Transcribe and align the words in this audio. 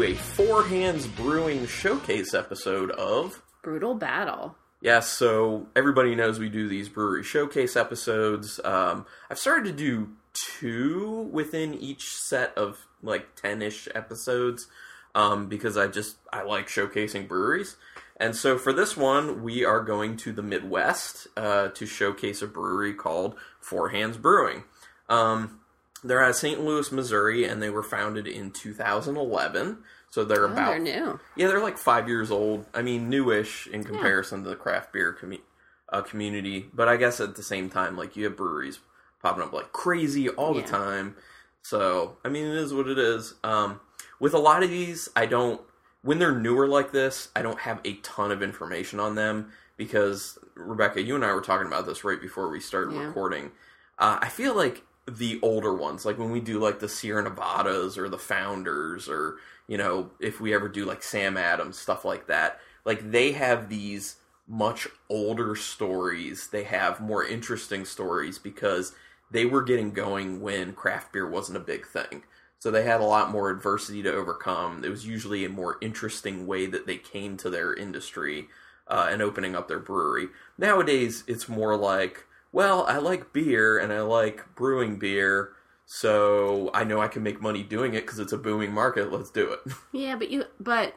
to 0.00 0.06
a 0.06 0.14
Four 0.14 0.64
Hands 0.64 1.06
Brewing 1.08 1.66
showcase 1.66 2.32
episode 2.32 2.90
of. 2.92 3.42
Brutal 3.62 3.94
battle. 3.94 4.56
Yes, 4.80 5.08
so 5.08 5.66
everybody 5.76 6.14
knows 6.14 6.38
we 6.38 6.48
do 6.48 6.68
these 6.68 6.88
brewery 6.88 7.22
showcase 7.22 7.76
episodes. 7.76 8.60
Um, 8.64 9.04
I've 9.30 9.38
started 9.38 9.64
to 9.66 9.72
do 9.72 10.10
two 10.32 11.28
within 11.32 11.74
each 11.74 12.14
set 12.14 12.56
of 12.56 12.86
like 13.02 13.34
10 13.36 13.60
ish 13.60 13.88
episodes 13.94 14.68
um, 15.14 15.48
because 15.48 15.76
I 15.76 15.86
just 15.86 16.16
I 16.32 16.44
like 16.44 16.68
showcasing 16.68 17.28
breweries. 17.28 17.76
And 18.16 18.34
so 18.34 18.56
for 18.56 18.72
this 18.72 18.96
one, 18.96 19.42
we 19.42 19.64
are 19.64 19.80
going 19.80 20.16
to 20.18 20.32
the 20.32 20.42
Midwest 20.42 21.26
uh, 21.36 21.68
to 21.68 21.84
showcase 21.84 22.40
a 22.40 22.46
brewery 22.46 22.94
called 22.94 23.34
Four 23.60 23.90
Hands 23.90 24.16
Brewing. 24.16 24.64
Um, 25.10 25.59
they're 26.02 26.22
out 26.22 26.30
of 26.30 26.36
St. 26.36 26.60
Louis, 26.64 26.90
Missouri, 26.92 27.44
and 27.44 27.62
they 27.62 27.70
were 27.70 27.82
founded 27.82 28.26
in 28.26 28.50
2011. 28.50 29.78
So 30.10 30.24
they're 30.24 30.48
Oh, 30.48 30.52
about 30.52 30.66
they're 30.70 30.78
new. 30.78 31.20
yeah, 31.36 31.46
they're 31.48 31.60
like 31.62 31.78
five 31.78 32.08
years 32.08 32.30
old. 32.30 32.66
I 32.74 32.82
mean, 32.82 33.08
newish 33.08 33.66
in 33.68 33.84
comparison 33.84 34.42
to 34.42 34.50
the 34.50 34.56
craft 34.56 34.92
beer 34.92 35.16
commu- 35.20 35.40
uh, 35.88 36.02
community. 36.02 36.68
But 36.74 36.88
I 36.88 36.96
guess 36.96 37.20
at 37.20 37.36
the 37.36 37.42
same 37.42 37.70
time, 37.70 37.96
like 37.96 38.16
you 38.16 38.24
have 38.24 38.36
breweries 38.36 38.80
popping 39.22 39.42
up 39.44 39.52
like 39.52 39.72
crazy 39.72 40.28
all 40.28 40.52
the 40.54 40.62
time. 40.62 41.14
So 41.62 42.16
I 42.24 42.28
mean, 42.28 42.46
it 42.46 42.56
is 42.56 42.72
what 42.74 42.88
it 42.88 42.98
is. 42.98 43.34
Um, 43.44 43.80
with 44.18 44.34
a 44.34 44.38
lot 44.38 44.62
of 44.62 44.70
these, 44.70 45.08
I 45.14 45.26
don't. 45.26 45.60
When 46.02 46.18
they're 46.18 46.34
newer 46.34 46.66
like 46.66 46.92
this, 46.92 47.28
I 47.36 47.42
don't 47.42 47.60
have 47.60 47.78
a 47.84 47.94
ton 47.96 48.32
of 48.32 48.42
information 48.42 48.98
on 48.98 49.14
them 49.16 49.52
because 49.76 50.38
Rebecca, 50.54 51.02
you 51.02 51.14
and 51.14 51.24
I 51.24 51.32
were 51.34 51.40
talking 51.42 51.66
about 51.66 51.86
this 51.86 52.04
right 52.04 52.20
before 52.20 52.48
we 52.48 52.58
started 52.58 52.94
Yeah. 52.94 53.04
recording. 53.06 53.52
Uh, 53.98 54.18
I 54.20 54.28
feel 54.30 54.56
like 54.56 54.82
the 55.06 55.38
older 55.42 55.74
ones, 55.74 56.04
like 56.04 56.18
when 56.18 56.30
we 56.30 56.40
do 56.40 56.58
like 56.58 56.78
the 56.78 56.88
Sierra 56.88 57.22
Nevadas 57.22 57.98
or 57.98 58.08
the 58.08 58.18
Founders, 58.18 59.08
or 59.08 59.36
you 59.66 59.76
know, 59.76 60.10
if 60.20 60.40
we 60.40 60.54
ever 60.54 60.68
do 60.68 60.84
like 60.84 61.02
Sam 61.02 61.36
Adams 61.36 61.78
stuff 61.78 62.04
like 62.04 62.26
that, 62.26 62.60
like 62.84 63.10
they 63.10 63.32
have 63.32 63.68
these 63.68 64.16
much 64.46 64.88
older 65.08 65.54
stories. 65.54 66.48
They 66.48 66.64
have 66.64 67.00
more 67.00 67.24
interesting 67.24 67.84
stories 67.84 68.38
because 68.38 68.94
they 69.30 69.44
were 69.44 69.62
getting 69.62 69.92
going 69.92 70.40
when 70.40 70.72
craft 70.72 71.12
beer 71.12 71.28
wasn't 71.28 71.58
a 71.58 71.60
big 71.60 71.86
thing. 71.86 72.24
So 72.58 72.70
they 72.70 72.82
had 72.82 73.00
a 73.00 73.04
lot 73.04 73.30
more 73.30 73.48
adversity 73.48 74.02
to 74.02 74.12
overcome. 74.12 74.84
It 74.84 74.90
was 74.90 75.06
usually 75.06 75.44
a 75.44 75.48
more 75.48 75.78
interesting 75.80 76.46
way 76.46 76.66
that 76.66 76.86
they 76.86 76.96
came 76.98 77.36
to 77.38 77.48
their 77.48 77.72
industry 77.72 78.48
uh, 78.88 79.08
and 79.10 79.22
opening 79.22 79.54
up 79.54 79.68
their 79.68 79.78
brewery. 79.78 80.28
Nowadays, 80.58 81.24
it's 81.26 81.48
more 81.48 81.76
like, 81.76 82.26
well, 82.52 82.84
I 82.86 82.98
like 82.98 83.32
beer 83.32 83.78
and 83.78 83.92
I 83.92 84.00
like 84.00 84.54
brewing 84.54 84.98
beer, 84.98 85.52
so 85.86 86.70
I 86.74 86.84
know 86.84 87.00
I 87.00 87.08
can 87.08 87.22
make 87.22 87.40
money 87.40 87.62
doing 87.62 87.94
it 87.94 88.02
because 88.06 88.18
it's 88.18 88.32
a 88.32 88.38
booming 88.38 88.72
market. 88.72 89.12
Let's 89.12 89.30
do 89.30 89.52
it. 89.52 89.60
Yeah, 89.92 90.16
but 90.16 90.30
you 90.30 90.44
but 90.58 90.94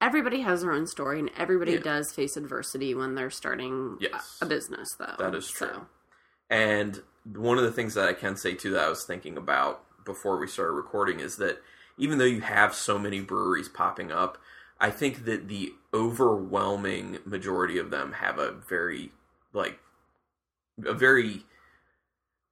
everybody 0.00 0.40
has 0.42 0.62
their 0.62 0.72
own 0.72 0.86
story 0.86 1.18
and 1.18 1.30
everybody 1.36 1.72
Yeah. 1.72 1.80
does 1.80 2.12
face 2.12 2.36
adversity 2.36 2.94
when 2.94 3.14
they're 3.14 3.30
starting 3.30 3.96
Yes. 4.00 4.38
a, 4.40 4.46
business 4.46 4.94
though. 4.98 5.14
That 5.18 5.34
is 5.34 5.48
true. 5.48 5.68
So, 5.68 5.86
And 6.50 7.02
one 7.24 7.58
of 7.58 7.64
the 7.64 7.72
things 7.72 7.94
that 7.94 8.06
I 8.08 8.12
can 8.12 8.36
say 8.36 8.54
too 8.54 8.70
that 8.72 8.84
I 8.84 8.88
was 8.88 9.04
thinking 9.04 9.36
about 9.36 9.82
before 10.04 10.38
we 10.38 10.46
started 10.46 10.72
recording 10.72 11.20
is 11.20 11.36
that 11.38 11.60
even 11.98 12.18
though 12.18 12.24
you 12.24 12.42
have 12.42 12.74
so 12.74 12.98
many 12.98 13.20
breweries 13.20 13.68
popping 13.70 14.12
up, 14.12 14.36
I 14.78 14.90
think 14.90 15.24
that 15.24 15.48
the 15.48 15.72
overwhelming 15.94 17.18
majority 17.24 17.78
of 17.78 17.90
them 17.90 18.12
have 18.12 18.38
a 18.38 18.52
very 18.52 19.12
like 19.52 19.78
a 20.84 20.92
very 20.94 21.44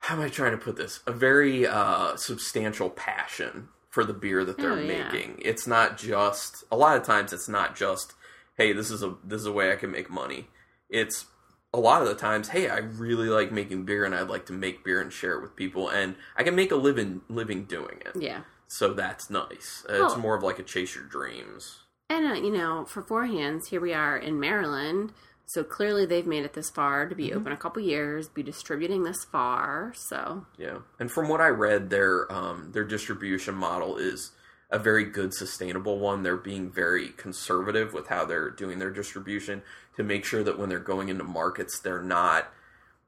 how 0.00 0.16
am 0.16 0.20
I 0.22 0.28
trying 0.28 0.50
to 0.52 0.58
put 0.58 0.76
this? 0.76 1.00
A 1.06 1.12
very 1.12 1.66
uh 1.66 2.16
substantial 2.16 2.90
passion 2.90 3.68
for 3.90 4.04
the 4.04 4.12
beer 4.12 4.44
that 4.44 4.58
they're 4.58 4.72
Oh, 4.72 4.76
yeah. 4.80 5.04
making. 5.10 5.40
It's 5.44 5.66
not 5.66 5.96
just 5.96 6.64
a 6.70 6.76
lot 6.76 6.96
of 6.96 7.04
times 7.04 7.32
it's 7.32 7.48
not 7.48 7.76
just 7.76 8.14
hey, 8.56 8.72
this 8.72 8.90
is 8.90 9.02
a 9.02 9.16
this 9.24 9.40
is 9.40 9.46
a 9.46 9.52
way 9.52 9.72
I 9.72 9.76
can 9.76 9.90
make 9.90 10.10
money. 10.10 10.48
It's 10.88 11.26
a 11.72 11.78
lot 11.78 12.02
of 12.02 12.08
the 12.08 12.14
times, 12.14 12.48
hey, 12.50 12.68
I 12.68 12.78
really 12.78 13.28
like 13.28 13.50
making 13.50 13.84
beer 13.84 14.04
and 14.04 14.14
I'd 14.14 14.28
like 14.28 14.46
to 14.46 14.52
make 14.52 14.84
beer 14.84 15.00
and 15.00 15.12
share 15.12 15.32
it 15.34 15.42
with 15.42 15.56
people 15.56 15.88
and 15.88 16.14
I 16.36 16.44
can 16.44 16.54
make 16.54 16.70
a 16.70 16.76
living 16.76 17.22
living 17.28 17.64
doing 17.64 18.00
it. 18.04 18.20
yeah. 18.20 18.42
So 18.68 18.92
that's 18.94 19.28
nice. 19.30 19.84
Uh, 19.88 20.04
It's 20.04 20.14
Oh. 20.14 20.18
more 20.18 20.34
of 20.36 20.42
like 20.42 20.58
a 20.58 20.62
chase 20.62 20.94
your 20.94 21.04
dreams. 21.04 21.80
And 22.10 22.26
uh, 22.26 22.34
you 22.34 22.50
know, 22.50 22.84
for 22.84 23.02
Four 23.02 23.26
Hands, 23.26 23.66
here 23.68 23.80
we 23.80 23.92
are 23.94 24.16
in 24.16 24.38
Maryland. 24.40 25.12
So 25.46 25.62
clearly 25.62 26.06
they've 26.06 26.26
made 26.26 26.44
it 26.44 26.54
this 26.54 26.70
far 26.70 27.08
to 27.08 27.14
be 27.14 27.28
Mm-hmm. 27.28 27.38
open 27.38 27.52
a 27.52 27.56
couple 27.56 27.82
years, 27.82 28.28
be 28.28 28.42
distributing 28.42 29.02
this 29.02 29.24
far. 29.24 29.92
So 29.96 30.46
Yeah, 30.58 30.78
and 30.98 31.10
from 31.10 31.28
what 31.28 31.40
I 31.40 31.48
read, 31.48 31.90
their 31.90 32.30
um, 32.32 32.70
their 32.72 32.84
distribution 32.84 33.54
model 33.54 33.96
is 33.96 34.32
a 34.70 34.78
very 34.78 35.04
good, 35.04 35.32
sustainable 35.34 35.98
one. 35.98 36.22
They're 36.22 36.36
being 36.36 36.70
very 36.70 37.10
conservative 37.10 37.92
with 37.92 38.08
how 38.08 38.24
they're 38.24 38.50
doing 38.50 38.78
their 38.78 38.90
distribution 38.90 39.62
to 39.96 40.02
make 40.02 40.24
sure 40.24 40.42
that 40.42 40.58
when 40.58 40.68
they're 40.68 40.80
going 40.80 41.08
into 41.10 41.22
markets, 41.24 41.78
they're 41.78 42.02
not 42.02 42.50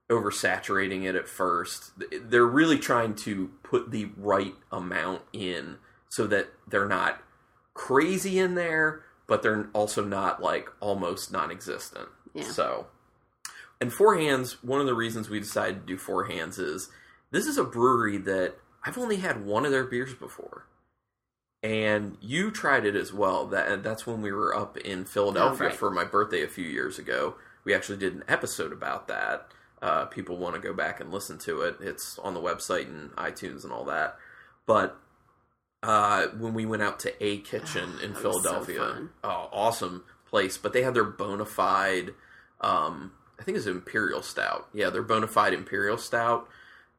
oversaturating 0.08 1.04
it 1.04 1.16
at 1.16 1.28
first. 1.28 1.90
They're 2.22 2.46
really 2.46 2.78
trying 2.78 3.14
to 3.16 3.50
put 3.64 3.90
the 3.90 4.10
right 4.16 4.54
amount 4.70 5.22
in 5.32 5.78
so 6.08 6.26
that 6.28 6.48
they're 6.68 6.86
not 6.86 7.20
crazy 7.74 8.38
in 8.38 8.54
there, 8.54 9.02
but 9.26 9.42
they're 9.42 9.68
also 9.72 10.04
not 10.04 10.40
like 10.40 10.68
almost 10.80 11.32
non-existent. 11.32 12.08
Yeah. 12.36 12.50
So, 12.50 12.86
and 13.80 13.92
Four 13.92 14.16
Hands, 14.16 14.62
one 14.62 14.80
of 14.80 14.86
the 14.86 14.94
reasons 14.94 15.28
we 15.28 15.40
decided 15.40 15.80
to 15.80 15.86
do 15.86 15.98
Four 15.98 16.24
Hands 16.24 16.56
is 16.58 16.88
this 17.30 17.46
is 17.46 17.58
a 17.58 17.64
brewery 17.64 18.18
that 18.18 18.54
I've 18.84 18.98
only 18.98 19.16
had 19.16 19.44
one 19.44 19.64
of 19.66 19.72
their 19.72 19.84
beers 19.84 20.14
before. 20.14 20.66
And 21.62 22.16
you 22.20 22.50
tried 22.50 22.84
it 22.84 22.94
as 22.94 23.12
well. 23.12 23.46
That 23.46 23.82
that's 23.82 24.06
when 24.06 24.22
we 24.22 24.30
were 24.30 24.54
up 24.54 24.76
in 24.76 25.04
Philadelphia 25.04 25.66
Oh, 25.66 25.70
right. 25.70 25.76
for 25.76 25.90
my 25.90 26.04
birthday 26.04 26.42
a 26.42 26.48
few 26.48 26.64
years 26.66 26.98
ago. 26.98 27.34
We 27.64 27.74
actually 27.74 27.98
did 27.98 28.14
an 28.14 28.22
episode 28.28 28.72
about 28.72 29.08
that. 29.08 29.48
Uh, 29.82 30.04
people 30.06 30.36
want 30.36 30.54
to 30.54 30.60
go 30.60 30.72
back 30.72 31.00
and 31.00 31.12
listen 31.12 31.38
to 31.38 31.62
it. 31.62 31.76
It's 31.80 32.18
on 32.20 32.34
the 32.34 32.40
website 32.40 32.86
and 32.86 33.10
iTunes 33.16 33.64
and 33.64 33.72
all 33.72 33.84
that. 33.86 34.16
But 34.66 34.96
uh, 35.82 36.28
when 36.38 36.54
we 36.54 36.64
went 36.66 36.82
out 36.82 37.00
to 37.00 37.24
A 37.24 37.38
Kitchen 37.38 37.94
Oh, 38.00 38.04
in 38.04 38.12
was 38.12 38.22
so 38.22 38.30
Philadelphia, 38.32 39.08
oh, 39.24 39.48
awesome 39.52 40.04
place. 40.26 40.56
But 40.58 40.72
they 40.72 40.82
had 40.82 40.94
their 40.94 41.04
bona 41.04 41.44
fide, 41.46 42.10
um, 42.60 43.12
I 43.38 43.42
think 43.42 43.56
it's 43.56 43.66
Imperial 43.66 44.22
Stout. 44.22 44.68
Yeah, 44.72 44.90
they're 44.90 45.02
bona 45.02 45.26
fide 45.26 45.52
Imperial 45.54 45.98
Stout. 45.98 46.48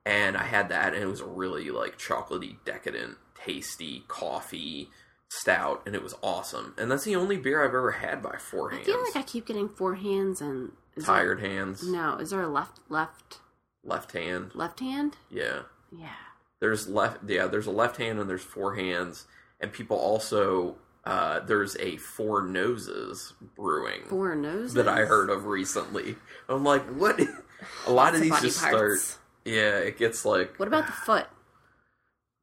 And 0.05 0.37
I 0.37 0.43
had 0.43 0.69
that, 0.69 0.93
and 0.93 1.03
it 1.03 1.07
was 1.07 1.19
a 1.19 1.25
really 1.25 1.69
like 1.69 1.97
chocolatey, 1.97 2.55
decadent, 2.63 3.17
tasty 3.35 4.05
coffee 4.07 4.89
stout, 5.29 5.83
and 5.85 5.95
it 5.95 6.01
was 6.01 6.15
awesome. 6.23 6.73
And 6.77 6.89
that's 6.89 7.03
the 7.03 7.17
only 7.17 7.35
beer 7.35 7.61
I've 7.61 7.71
ever 7.75 7.91
had 7.91 8.21
by 8.23 8.37
Four 8.37 8.69
hands. 8.69 8.83
I 8.83 8.85
feel 8.91 9.03
like 9.03 9.15
I 9.17 9.21
keep 9.23 9.45
getting 9.45 9.67
Four 9.67 9.95
Hands 9.95 10.39
and 10.39 10.71
is 10.95 11.05
there- 11.05 11.15
Tired 11.15 11.41
hands, 11.41 11.83
no, 11.85 12.15
is 12.15 12.29
there 12.29 12.41
a 12.41 12.47
left 12.47 12.79
left 12.87 13.39
left 13.83 14.13
hand. 14.13 14.51
left 14.55 14.79
hand? 14.79 15.17
Yeah, 15.29 15.63
Yeah. 15.91 16.13
there's 16.61 16.87
left. 16.87 17.17
Yeah, 17.27 17.47
there's 17.47 17.67
a 17.67 17.71
left 17.71 17.97
hand 17.97 18.17
and 18.19 18.29
there's 18.29 18.43
four 18.43 18.75
hands, 18.75 19.25
and 19.59 19.73
people 19.73 19.97
also. 19.97 20.77
Uh, 21.07 21.39
there's 21.45 21.77
a 21.77 21.95
Four 21.97 22.41
Noses 22.41 23.33
brewing 23.55 24.01
Four 24.07 24.35
noses 24.35 24.73
that 24.73 24.89
I 24.89 25.05
heard 25.05 25.29
of 25.29 25.45
recently. 25.45 26.17
I'm 26.49 26.65
like, 26.65 26.83
what? 26.89 27.17
A 27.87 27.91
lot 27.91 28.13
of 28.13 28.19
these 28.21 28.39
just 28.41 28.59
parts. 28.61 29.01
start. 29.03 29.17
Yeah, 29.45 29.77
it 29.77 29.97
gets 29.97 30.25
like. 30.25 30.59
What 30.59 30.67
about 30.67 30.85
the 30.85 30.91
foot? 31.05 31.27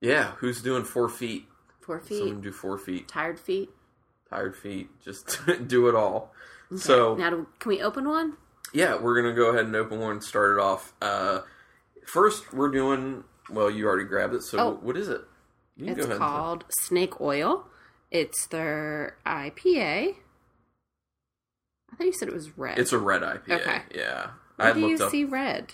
Yeah, 0.00 0.32
who's 0.38 0.62
doing 0.62 0.84
four 0.84 1.08
feet? 1.10 1.44
Four 1.82 2.00
feet, 2.00 2.18
Someone 2.20 2.40
do 2.40 2.52
four 2.52 2.78
feet. 2.78 3.06
tired 3.06 3.38
feet. 3.38 3.68
Tired 4.30 4.56
feet. 4.56 4.88
Just 5.04 5.38
do 5.66 5.88
it 5.88 5.94
all. 5.94 6.32
So 6.76 7.14
Now, 7.16 7.30
do, 7.30 7.46
can 7.58 7.68
we 7.68 7.82
open 7.82 8.08
one? 8.08 8.38
yeah, 8.72 8.96
we're 8.98 9.20
gonna 9.20 9.34
go 9.34 9.50
ahead 9.50 9.66
and 9.66 9.76
open 9.76 10.00
one 10.00 10.12
and 10.12 10.24
start 10.24 10.56
it 10.56 10.60
off. 10.60 10.94
Uh, 11.02 11.40
first, 12.06 12.52
we're 12.54 12.70
doing. 12.70 13.24
Well, 13.50 13.70
you 13.70 13.86
already 13.86 14.04
grabbed 14.08 14.34
it. 14.34 14.42
So 14.42 14.58
Oh. 14.58 14.78
what 14.80 14.96
is 14.96 15.08
it? 15.08 15.20
It's 15.76 16.06
called 16.06 16.64
Snake 16.80 17.20
Oil. 17.20 17.66
It's 18.14 18.46
their 18.46 19.16
IPA. 19.26 20.14
I 21.92 21.96
thought 21.96 22.06
you 22.06 22.12
said 22.12 22.28
it 22.28 22.34
was 22.34 22.56
red. 22.56 22.78
It's 22.78 22.92
a 22.92 22.98
red 22.98 23.22
IPA. 23.22 23.60
Okay. 23.60 23.82
Yeah, 23.94 24.28
Where 24.56 24.68
I 24.68 24.72
do 24.72 24.80
you 24.88 24.96
up 24.96 25.10
see 25.10 25.24
red? 25.24 25.72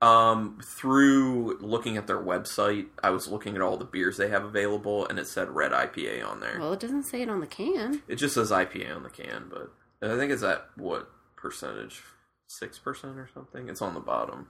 um 0.00 0.58
through 0.64 1.58
looking 1.60 1.96
at 1.96 2.06
their 2.06 2.20
website. 2.20 2.86
I 3.02 3.10
was 3.10 3.28
looking 3.28 3.54
at 3.56 3.62
all 3.62 3.76
the 3.76 3.84
beers 3.84 4.16
they 4.16 4.28
have 4.28 4.42
available, 4.44 5.06
and 5.06 5.18
it 5.18 5.26
said 5.28 5.50
red 5.50 5.72
IPA 5.72 6.26
on 6.26 6.40
there. 6.40 6.58
Well, 6.58 6.72
it 6.72 6.80
doesn't 6.80 7.04
say 7.04 7.22
it 7.22 7.28
on 7.28 7.40
the 7.40 7.46
can. 7.46 8.02
It 8.08 8.16
just 8.16 8.34
says 8.34 8.50
IPA 8.50 8.96
on 8.96 9.02
the 9.02 9.10
can, 9.10 9.50
but 9.50 9.70
I 10.02 10.16
think 10.16 10.32
it's 10.32 10.42
at 10.42 10.66
what 10.76 11.10
percentage? 11.36 12.02
Six 12.48 12.78
percent 12.78 13.18
or 13.18 13.28
something. 13.32 13.68
It's 13.68 13.80
on 13.82 13.94
the 13.94 14.00
bottom 14.00 14.48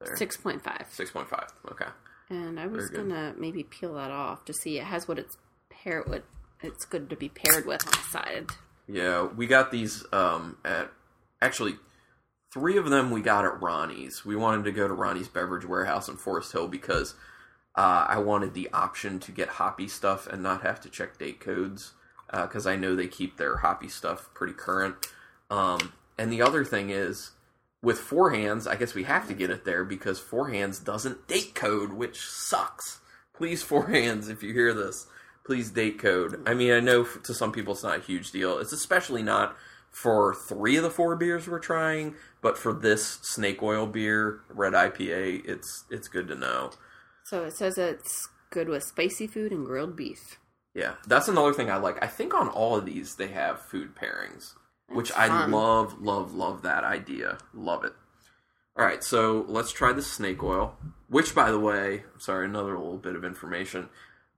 there. 0.00 0.16
Six 0.16 0.36
point 0.36 0.62
five. 0.62 0.86
Six 0.90 1.10
point 1.10 1.28
five. 1.28 1.48
Okay. 1.72 1.90
And 2.30 2.58
I 2.58 2.66
was 2.68 2.88
gonna 2.88 3.34
maybe 3.36 3.62
peel 3.64 3.94
that 3.94 4.10
off 4.10 4.44
to 4.46 4.54
see 4.54 4.78
it 4.78 4.84
has 4.84 5.06
what 5.08 5.18
it's 5.18 5.36
paired 5.70 6.08
with. 6.08 6.22
It's 6.62 6.84
good 6.84 7.10
to 7.10 7.16
be 7.16 7.28
paired 7.28 7.66
with 7.66 7.86
on 7.86 7.92
the 7.92 8.08
side. 8.10 8.46
Yeah, 8.88 9.26
we 9.26 9.46
got 9.46 9.70
these 9.70 10.04
um 10.12 10.58
at 10.64 10.90
actually 11.42 11.76
three 12.52 12.76
of 12.76 12.88
them 12.90 13.10
we 13.10 13.20
got 13.20 13.44
at 13.44 13.60
Ronnie's. 13.60 14.24
We 14.24 14.36
wanted 14.36 14.64
to 14.64 14.72
go 14.72 14.86
to 14.86 14.94
Ronnie's 14.94 15.28
Beverage 15.28 15.64
Warehouse 15.66 16.08
in 16.08 16.16
Forest 16.16 16.52
Hill 16.52 16.68
because 16.68 17.14
Uh, 17.76 18.06
I 18.08 18.18
wanted 18.18 18.54
the 18.54 18.68
option 18.72 19.18
to 19.18 19.32
get 19.32 19.48
hoppy 19.48 19.88
stuff 19.88 20.28
and 20.28 20.40
not 20.40 20.62
have 20.62 20.80
to 20.82 20.88
check 20.88 21.18
date 21.18 21.40
codes 21.40 21.92
because 22.30 22.66
I 22.68 22.76
know 22.76 22.94
they 22.94 23.08
keep 23.08 23.36
their 23.36 23.56
hoppy 23.58 23.88
stuff 23.88 24.30
pretty 24.32 24.52
current. 24.52 24.94
Um, 25.50 25.92
and 26.16 26.32
the 26.32 26.40
other 26.40 26.64
thing 26.64 26.90
is, 26.90 27.32
with 27.82 27.98
four 27.98 28.30
hands, 28.30 28.68
I 28.68 28.76
guess 28.76 28.94
we 28.94 29.02
have 29.04 29.26
to 29.26 29.34
get 29.34 29.50
it 29.50 29.64
there 29.64 29.82
because 29.84 30.20
four 30.20 30.50
hands 30.50 30.78
doesn't 30.78 31.26
date 31.26 31.54
code, 31.56 31.92
which 31.94 32.20
sucks. 32.20 33.00
Please, 33.36 33.62
four 33.64 33.86
hands, 33.98 34.28
if 34.28 34.42
you 34.44 34.52
hear 34.52 34.72
this, 34.72 35.06
please 35.44 35.70
date 35.70 35.98
code. 35.98 36.42
I 36.46 36.54
mean, 36.54 36.72
I 36.72 36.80
know 36.80 37.04
to 37.04 37.34
some 37.34 37.52
people 37.52 37.74
it's 37.74 37.82
not 37.82 37.98
a 37.98 38.02
huge 38.02 38.30
deal. 38.30 38.58
It's 38.58 38.72
especially 38.72 39.22
not 39.22 39.56
for 39.90 40.34
three 40.34 40.76
of 40.76 40.82
the 40.82 40.90
four 40.90 41.14
beers 41.16 41.46
we're 41.46 41.60
trying, 41.60 42.14
but 42.42 42.58
for 42.58 42.72
this 42.72 43.06
snake 43.22 43.62
oil 43.62 43.86
beer, 43.86 44.40
red 44.48 44.72
IPA, 44.72 45.46
it's 45.46 45.84
it's 45.90 46.08
good 46.08 46.28
to 46.28 46.34
know. 46.34 46.70
So 47.24 47.44
it 47.44 47.56
says 47.56 47.78
it's 47.78 48.28
good 48.50 48.68
with 48.68 48.82
spicy 48.82 49.26
food 49.26 49.52
and 49.52 49.64
grilled 49.64 49.96
beef. 49.96 50.38
Yeah, 50.74 50.94
that's 51.06 51.28
another 51.28 51.52
thing 51.52 51.70
I 51.70 51.76
like. 51.76 52.02
I 52.02 52.08
think 52.08 52.34
on 52.34 52.48
all 52.48 52.76
of 52.76 52.84
these 52.84 53.14
they 53.14 53.28
have 53.28 53.60
food 53.60 53.94
pairings, 53.94 54.54
which 54.88 55.10
That's 55.10 55.30
I 55.30 55.46
love, 55.46 56.00
love, 56.00 56.34
love 56.34 56.62
that 56.62 56.82
idea. 56.82 57.38
Love 57.52 57.84
it. 57.84 57.92
All 58.76 58.84
right, 58.84 59.04
so 59.04 59.44
let's 59.46 59.70
try 59.70 59.92
the 59.92 60.02
snake 60.02 60.42
oil. 60.42 60.76
Which, 61.08 61.32
by 61.32 61.52
the 61.52 61.60
way, 61.60 62.02
sorry, 62.18 62.46
another 62.46 62.76
little 62.76 62.98
bit 62.98 63.14
of 63.14 63.24
information. 63.24 63.88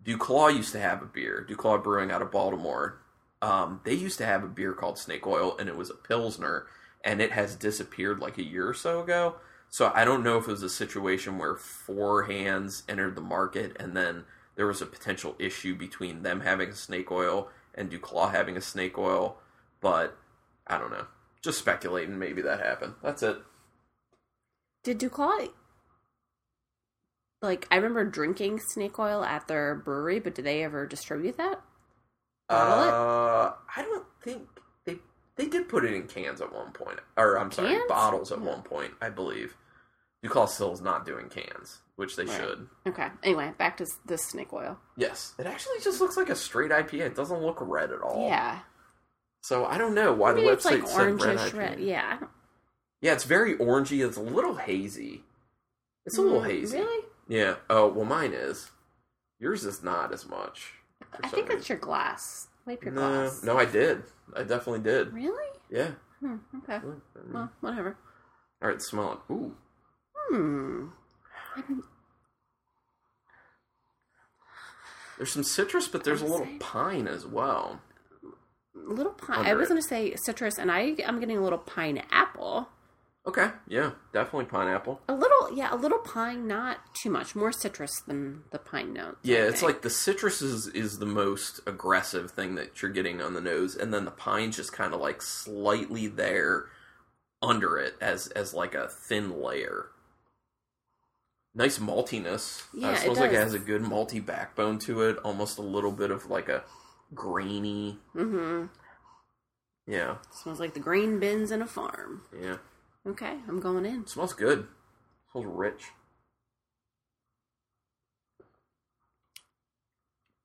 Duclaw 0.06 0.54
used 0.54 0.72
to 0.72 0.80
have 0.80 1.02
a 1.02 1.06
beer. 1.06 1.44
Duclaw 1.48 1.82
Brewing 1.82 2.10
out 2.10 2.22
of 2.22 2.30
Baltimore. 2.30 3.00
Um, 3.42 3.80
they 3.84 3.94
used 3.94 4.18
to 4.18 4.26
have 4.26 4.44
a 4.44 4.48
beer 4.48 4.72
called 4.72 4.98
Snake 4.98 5.26
Oil, 5.26 5.56
and 5.58 5.68
it 5.68 5.76
was 5.76 5.90
a 5.90 5.94
pilsner, 5.94 6.66
and 7.04 7.20
it 7.20 7.32
has 7.32 7.56
disappeared 7.56 8.20
like 8.20 8.38
a 8.38 8.44
year 8.44 8.68
or 8.68 8.74
so 8.74 9.02
ago. 9.02 9.36
So 9.68 9.90
I 9.94 10.04
don't 10.04 10.22
know 10.22 10.38
if 10.38 10.46
it 10.46 10.52
was 10.52 10.62
a 10.62 10.70
situation 10.70 11.38
where 11.38 11.56
Four 11.56 12.24
Hands 12.24 12.82
entered 12.88 13.16
the 13.16 13.20
market, 13.20 13.76
and 13.80 13.96
then 13.96 14.24
there 14.54 14.66
was 14.66 14.80
a 14.80 14.86
potential 14.86 15.34
issue 15.38 15.74
between 15.74 16.22
them 16.22 16.40
having 16.40 16.70
a 16.70 16.74
snake 16.74 17.10
oil 17.10 17.48
and 17.74 17.90
Duclaw 17.90 18.30
having 18.30 18.56
a 18.56 18.62
snake 18.62 18.96
oil, 18.96 19.36
but 19.80 20.16
I 20.66 20.78
don't 20.78 20.90
know. 20.90 21.06
Just 21.42 21.58
speculating, 21.58 22.18
maybe 22.18 22.42
that 22.42 22.60
happened. 22.60 22.94
That's 23.02 23.22
it. 23.22 23.38
Did 24.82 24.98
Duclaw 24.98 25.50
like 27.46 27.66
I 27.70 27.76
remember 27.76 28.04
drinking 28.04 28.60
snake 28.60 28.98
oil 28.98 29.24
at 29.24 29.48
their 29.48 29.74
brewery, 29.74 30.20
but 30.20 30.34
did 30.34 30.44
they 30.44 30.62
ever 30.64 30.86
distribute 30.86 31.36
that? 31.38 31.60
Bottle 32.48 32.84
it? 32.84 32.92
Uh, 32.92 33.52
I 33.76 33.82
don't 33.82 34.06
think 34.22 34.46
they 34.84 34.98
they 35.36 35.46
did 35.46 35.68
put 35.68 35.84
it 35.84 35.94
in 35.94 36.06
cans 36.06 36.40
at 36.40 36.52
one 36.52 36.72
point, 36.72 37.00
or 37.16 37.38
I'm 37.38 37.50
sorry, 37.50 37.78
bottles 37.88 38.30
at 38.32 38.40
one 38.40 38.62
point, 38.62 38.92
I 39.00 39.10
believe. 39.10 39.56
Duclaw 40.24 40.48
still 40.48 40.72
is 40.72 40.80
not 40.80 41.04
doing 41.06 41.28
cans, 41.28 41.78
which 41.96 42.16
they 42.16 42.24
Right. 42.24 42.40
should. 42.40 42.68
Okay. 42.88 43.08
Anyway, 43.22 43.52
back 43.58 43.76
to 43.76 43.86
this 44.06 44.24
snake 44.24 44.52
oil. 44.52 44.78
Yes, 44.96 45.34
it 45.38 45.46
actually 45.46 45.78
just 45.82 46.00
looks 46.00 46.16
like 46.16 46.30
a 46.30 46.34
straight 46.36 46.70
IPA. 46.72 47.06
It 47.06 47.14
doesn't 47.14 47.42
look 47.42 47.58
red 47.60 47.92
at 47.92 48.00
all. 48.00 48.26
Yeah. 48.28 48.60
So 49.42 49.66
I 49.66 49.78
don't 49.78 49.94
know 49.94 50.12
why 50.12 50.32
Maybe 50.32 50.46
the 50.46 50.52
it's 50.54 50.66
website 50.66 50.80
like 50.80 50.88
said 50.88 51.20
red 51.20 51.36
orangish 51.38 51.50
IPA. 51.50 51.58
red. 51.58 51.80
Yeah. 51.80 52.18
Yeah, 53.02 53.12
it's 53.12 53.24
very 53.24 53.56
orangey. 53.58 54.04
It's 54.04 54.16
a 54.16 54.22
little 54.22 54.54
hazy. 54.56 55.22
It's 56.06 56.16
a 56.18 56.22
little 56.22 56.40
Mm, 56.40 56.46
hazy. 56.50 56.78
Really? 56.78 57.04
Yeah. 57.28 57.56
Oh 57.68 57.88
well, 57.88 58.04
mine 58.04 58.32
is. 58.32 58.70
Yours 59.38 59.64
is 59.64 59.82
not 59.82 60.12
as 60.12 60.26
much. 60.26 60.72
I 61.22 61.28
think 61.28 61.46
reason. 61.48 61.58
it's 61.60 61.68
your 61.68 61.78
glass. 61.78 62.48
Wipe 62.66 62.82
your 62.84 62.92
no, 62.94 63.00
glass. 63.00 63.42
no, 63.42 63.58
I 63.58 63.64
did. 63.66 64.02
I 64.34 64.42
definitely 64.42 64.80
did. 64.80 65.12
Really? 65.12 65.44
Yeah. 65.70 65.90
Hmm, 66.20 66.36
okay. 66.58 66.76
All 66.84 66.94
Well, 67.32 67.50
whatever. 67.60 67.96
right, 68.60 68.80
smell 68.80 69.12
it. 69.28 69.32
Ooh. 69.32 69.54
Hmm. 70.30 70.86
There's 75.16 75.32
some 75.32 75.44
citrus, 75.44 75.88
but 75.88 76.04
there's 76.04 76.22
a 76.22 76.26
little 76.26 76.46
say- 76.46 76.56
pine 76.58 77.06
as 77.08 77.26
well. 77.26 77.80
Little 78.74 79.12
pine. 79.12 79.46
I 79.46 79.54
was 79.54 79.68
going 79.68 79.80
to 79.80 79.86
say 79.88 80.14
citrus, 80.16 80.58
and 80.58 80.70
I 80.70 80.94
I'm 81.06 81.18
getting 81.18 81.38
a 81.38 81.42
little 81.42 81.58
pineapple. 81.58 82.68
Okay, 83.26 83.50
yeah, 83.66 83.90
definitely 84.12 84.44
pineapple. 84.44 85.00
A 85.08 85.12
little, 85.14 85.52
yeah, 85.56 85.74
a 85.74 85.76
little 85.76 85.98
pine, 85.98 86.46
not 86.46 86.78
too 86.94 87.10
much. 87.10 87.34
More 87.34 87.50
citrus 87.50 88.00
than 88.06 88.44
the 88.52 88.58
pine 88.58 88.92
note. 88.92 89.18
Yeah, 89.24 89.38
it's 89.48 89.62
like 89.62 89.82
the 89.82 89.90
citrus 89.90 90.40
is, 90.40 90.68
is 90.68 90.98
the 91.00 91.06
most 91.06 91.58
aggressive 91.66 92.30
thing 92.30 92.54
that 92.54 92.80
you're 92.80 92.90
getting 92.92 93.20
on 93.20 93.34
the 93.34 93.40
nose, 93.40 93.74
and 93.74 93.92
then 93.92 94.04
the 94.04 94.12
pine's 94.12 94.54
just 94.56 94.72
kind 94.72 94.94
of 94.94 95.00
like 95.00 95.20
slightly 95.22 96.06
there 96.06 96.66
under 97.42 97.76
it 97.78 97.94
as 98.00 98.28
as 98.28 98.54
like 98.54 98.74
a 98.76 98.88
thin 98.88 99.42
layer. 99.42 99.86
Nice 101.52 101.78
maltiness. 101.78 102.62
Uh, 102.62 102.78
Yeah, 102.78 102.90
it 102.90 102.94
it 102.94 102.98
smells 103.00 103.18
like 103.18 103.32
it 103.32 103.36
has 103.36 103.54
a 103.54 103.58
good 103.58 103.82
malty 103.82 104.24
backbone 104.24 104.78
to 104.80 105.02
it. 105.02 105.16
Almost 105.24 105.58
a 105.58 105.62
little 105.62 105.90
bit 105.92 106.12
of 106.12 106.30
like 106.30 106.48
a 106.48 106.62
grainy. 107.12 107.98
Mm-hmm. 108.14 108.66
Yeah, 109.88 110.12
It 110.12 110.34
Smells 110.34 110.60
like 110.60 110.74
the 110.74 110.80
grain 110.80 111.18
bins 111.18 111.50
in 111.50 111.60
a 111.62 111.66
farm. 111.66 112.22
yeah. 112.40 112.58
Okay, 113.06 113.36
I'm 113.48 113.60
going 113.60 113.86
in. 113.86 114.06
Smells 114.06 114.32
good. 114.32 114.66
smells 115.30 115.46
rich. 115.46 115.84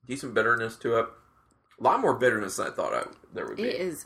Decent 0.06 0.34
bitterness 0.34 0.76
to 0.78 1.00
it. 1.00 1.06
A 1.80 1.84
lot 1.84 2.02
more 2.02 2.16
bitterness 2.16 2.58
than 2.58 2.68
I 2.68 2.72
thought 2.72 2.94
I, 2.94 3.04
there 3.34 3.48
would 3.48 3.58
be. 3.58 3.64
It 3.64 3.82
is 3.82 4.06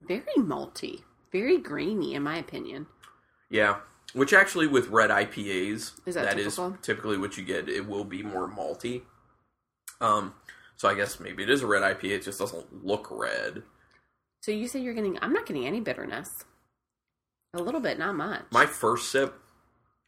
very 0.00 0.22
malty, 0.38 1.02
very 1.30 1.58
grainy, 1.58 2.14
in 2.14 2.22
my 2.22 2.36
opinion. 2.36 2.86
Yeah, 3.50 3.76
which 4.14 4.32
actually 4.32 4.66
with 4.66 4.88
red 4.88 5.10
IPAs, 5.10 5.92
Is 6.06 6.14
that 6.14 6.24
that 6.24 6.38
is 6.38 6.58
typically 6.82 7.18
what 7.18 7.36
you 7.36 7.44
get. 7.44 7.68
It 7.68 7.86
will 7.86 8.04
be 8.04 8.22
more 8.22 8.50
malty. 8.50 9.02
Um, 10.00 10.34
so 10.76 10.88
I 10.88 10.94
guess 10.94 11.20
maybe 11.20 11.44
it 11.44 11.50
is 11.50 11.62
a 11.62 11.66
red 11.66 11.82
IPA. 11.82 12.10
It 12.10 12.22
just 12.24 12.40
doesn't 12.40 12.84
look 12.84 13.08
red. 13.10 13.62
So 14.40 14.50
you 14.50 14.66
say 14.66 14.80
you're 14.80 14.94
getting? 14.94 15.18
I'm 15.22 15.32
not 15.32 15.46
getting 15.46 15.66
any 15.66 15.80
bitterness. 15.80 16.44
A 17.54 17.60
little 17.62 17.80
bit, 17.80 17.98
not 17.98 18.14
much. 18.14 18.42
My 18.50 18.64
first 18.66 19.10
sip, 19.10 19.34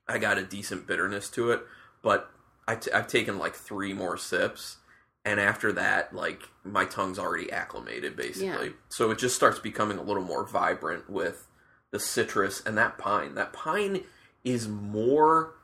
I 0.08 0.18
got 0.18 0.38
a 0.38 0.42
decent 0.42 0.86
bitterness 0.86 1.28
to 1.30 1.50
it, 1.50 1.62
but 2.02 2.30
I 2.66 2.76
t- 2.76 2.90
I've 2.92 3.06
taken 3.06 3.38
like 3.38 3.54
three 3.54 3.92
more 3.92 4.16
sips, 4.16 4.78
and 5.26 5.38
after 5.38 5.70
that, 5.72 6.14
like 6.14 6.48
my 6.64 6.86
tongue's 6.86 7.18
already 7.18 7.52
acclimated 7.52 8.16
basically. 8.16 8.68
Yeah. 8.68 8.72
So 8.88 9.10
it 9.10 9.18
just 9.18 9.36
starts 9.36 9.58
becoming 9.58 9.98
a 9.98 10.02
little 10.02 10.22
more 10.22 10.46
vibrant 10.46 11.10
with 11.10 11.46
the 11.90 12.00
citrus 12.00 12.62
and 12.64 12.78
that 12.78 12.96
pine. 12.96 13.34
That 13.34 13.52
pine 13.52 14.04
is 14.42 14.66
more 14.66 15.54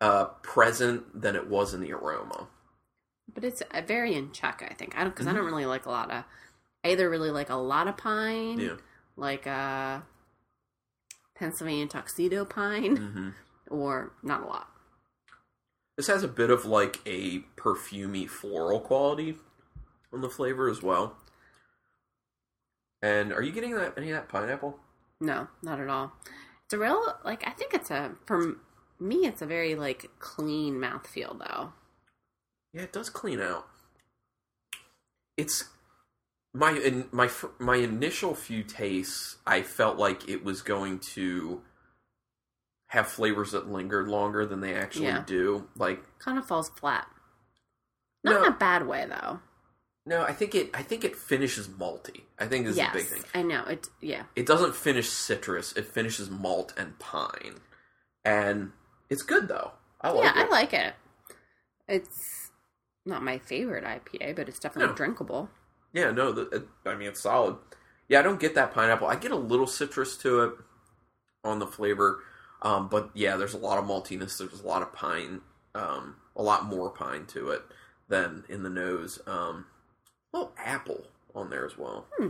uh, 0.00 0.24
present 0.42 1.20
than 1.20 1.36
it 1.36 1.46
was 1.48 1.74
in 1.74 1.80
the 1.80 1.92
aroma. 1.92 2.48
but 3.34 3.44
it's 3.44 3.62
uh, 3.70 3.80
very 3.86 4.14
in 4.14 4.32
check. 4.32 4.66
I 4.68 4.74
think 4.74 4.96
I 4.96 5.02
don't 5.04 5.10
because 5.10 5.26
I 5.26 5.30
Mhm. 5.32 5.36
don't 5.36 5.44
really 5.46 5.66
like 5.66 5.84
a 5.86 5.90
lot 5.90 6.10
of. 6.10 6.24
I 6.84 6.88
either 6.90 7.08
really 7.08 7.30
like 7.30 7.50
a 7.50 7.54
lot 7.54 7.86
of 7.86 7.96
pine, 7.98 8.58
Yeah. 8.58 8.76
like 9.16 9.46
a 9.46 10.02
Pennsylvania 11.42 11.88
tuxedo 11.88 12.44
pine, 12.44 12.96
hmm 12.96 13.28
or 13.68 14.12
not 14.22 14.44
a 14.44 14.46
lot. 14.46 14.68
This 15.96 16.06
has 16.06 16.22
a 16.22 16.28
bit 16.28 16.50
of 16.50 16.64
like 16.64 17.00
a 17.04 17.40
perfumey 17.56 18.28
floral 18.28 18.78
quality 18.78 19.34
on 20.12 20.20
the 20.20 20.28
flavor 20.28 20.68
as 20.70 20.84
well. 20.84 21.16
And 23.02 23.32
are 23.32 23.42
you 23.42 23.50
getting 23.50 23.74
that 23.74 23.94
any 23.96 24.10
of 24.10 24.14
that 24.14 24.28
pineapple? 24.28 24.78
No, 25.20 25.48
not 25.62 25.80
at 25.80 25.88
all. 25.88 26.12
It's 26.64 26.74
a 26.74 26.78
real 26.78 27.02
like 27.24 27.44
I 27.44 27.50
think 27.50 27.74
it's 27.74 27.90
a 27.90 28.12
for 28.24 28.58
me 29.00 29.26
it's 29.26 29.42
a 29.42 29.46
very 29.46 29.74
like 29.74 30.10
clean 30.20 30.74
mouthfeel 30.74 31.40
though. 31.40 31.72
Yeah, 32.72 32.82
it 32.82 32.92
does 32.92 33.10
clean 33.10 33.40
out. 33.40 33.66
It's 35.36 35.64
my 36.54 36.72
in, 36.72 37.08
my 37.12 37.30
my 37.58 37.76
initial 37.76 38.34
few 38.34 38.62
tastes. 38.62 39.36
I 39.46 39.62
felt 39.62 39.96
like 39.98 40.28
it 40.28 40.44
was 40.44 40.62
going 40.62 40.98
to 41.14 41.62
have 42.88 43.08
flavors 43.08 43.52
that 43.52 43.68
lingered 43.70 44.08
longer 44.08 44.44
than 44.44 44.60
they 44.60 44.74
actually 44.74 45.06
Yeah. 45.06 45.24
do. 45.26 45.68
Like 45.76 46.18
Kind 46.18 46.38
of 46.38 46.46
falls 46.46 46.68
flat. 46.68 47.06
Not 48.24 48.34
No. 48.34 48.42
in 48.46 48.52
a 48.52 48.56
bad 48.56 48.86
way 48.86 49.06
though. 49.08 49.40
no, 50.04 50.22
I 50.22 50.32
think 50.32 50.54
it 50.54 50.70
I 50.74 50.82
think 50.82 51.04
it 51.04 51.16
finishes 51.16 51.68
malty. 51.68 52.22
I 52.38 52.46
think 52.46 52.66
this 52.66 52.76
yes, 52.76 52.94
is 52.94 53.08
the 53.08 53.14
big 53.16 53.22
thing. 53.24 53.30
I 53.40 53.42
know 53.42 53.64
it. 53.64 53.88
Yeah, 54.00 54.24
It 54.36 54.46
doesn't 54.46 54.74
finish 54.76 55.08
citrus. 55.08 55.72
It 55.72 55.86
finishes 55.86 56.28
malt 56.28 56.74
and 56.76 56.98
pine, 56.98 57.60
and 58.24 58.72
it's 59.08 59.22
good 59.22 59.48
though. 59.48 59.72
I 60.00 60.10
like 60.10 60.24
yeah, 60.24 60.40
it. 60.42 60.46
I 60.46 60.50
like 60.50 60.72
it. 60.74 60.94
It's 61.88 62.50
not 63.06 63.22
my 63.22 63.38
favorite 63.38 63.84
IPA, 63.84 64.36
but 64.36 64.48
it's 64.48 64.58
definitely 64.58 64.90
No. 64.90 64.96
drinkable. 64.96 65.48
Yeah, 65.92 66.10
no, 66.10 66.32
the, 66.32 66.48
it, 66.50 66.68
I 66.86 66.94
mean 66.94 67.08
it's 67.08 67.20
solid. 67.20 67.56
Yeah, 68.08 68.20
I 68.20 68.22
don't 68.22 68.40
get 68.40 68.54
that 68.54 68.72
pineapple. 68.72 69.06
I 69.06 69.16
get 69.16 69.30
a 69.30 69.36
little 69.36 69.66
citrus 69.66 70.16
to 70.18 70.40
it 70.42 70.52
on 71.44 71.58
the 71.58 71.66
flavor, 71.66 72.20
um, 72.62 72.88
but 72.88 73.10
yeah, 73.14 73.36
there's 73.36 73.54
a 73.54 73.58
lot 73.58 73.78
of 73.78 73.84
maltiness. 73.84 74.38
There's 74.38 74.62
a 74.62 74.66
lot 74.66 74.82
of 74.82 74.92
pine, 74.92 75.40
um, 75.74 76.16
a 76.36 76.42
lot 76.42 76.66
more 76.66 76.90
pine 76.90 77.26
to 77.26 77.50
it 77.50 77.62
than 78.08 78.44
in 78.48 78.62
the 78.62 78.70
nose. 78.70 79.20
Um, 79.26 79.66
a 80.32 80.38
little 80.38 80.52
apple 80.58 81.06
on 81.34 81.50
there 81.50 81.66
as 81.66 81.76
well. 81.78 82.06
Hmm. 82.16 82.28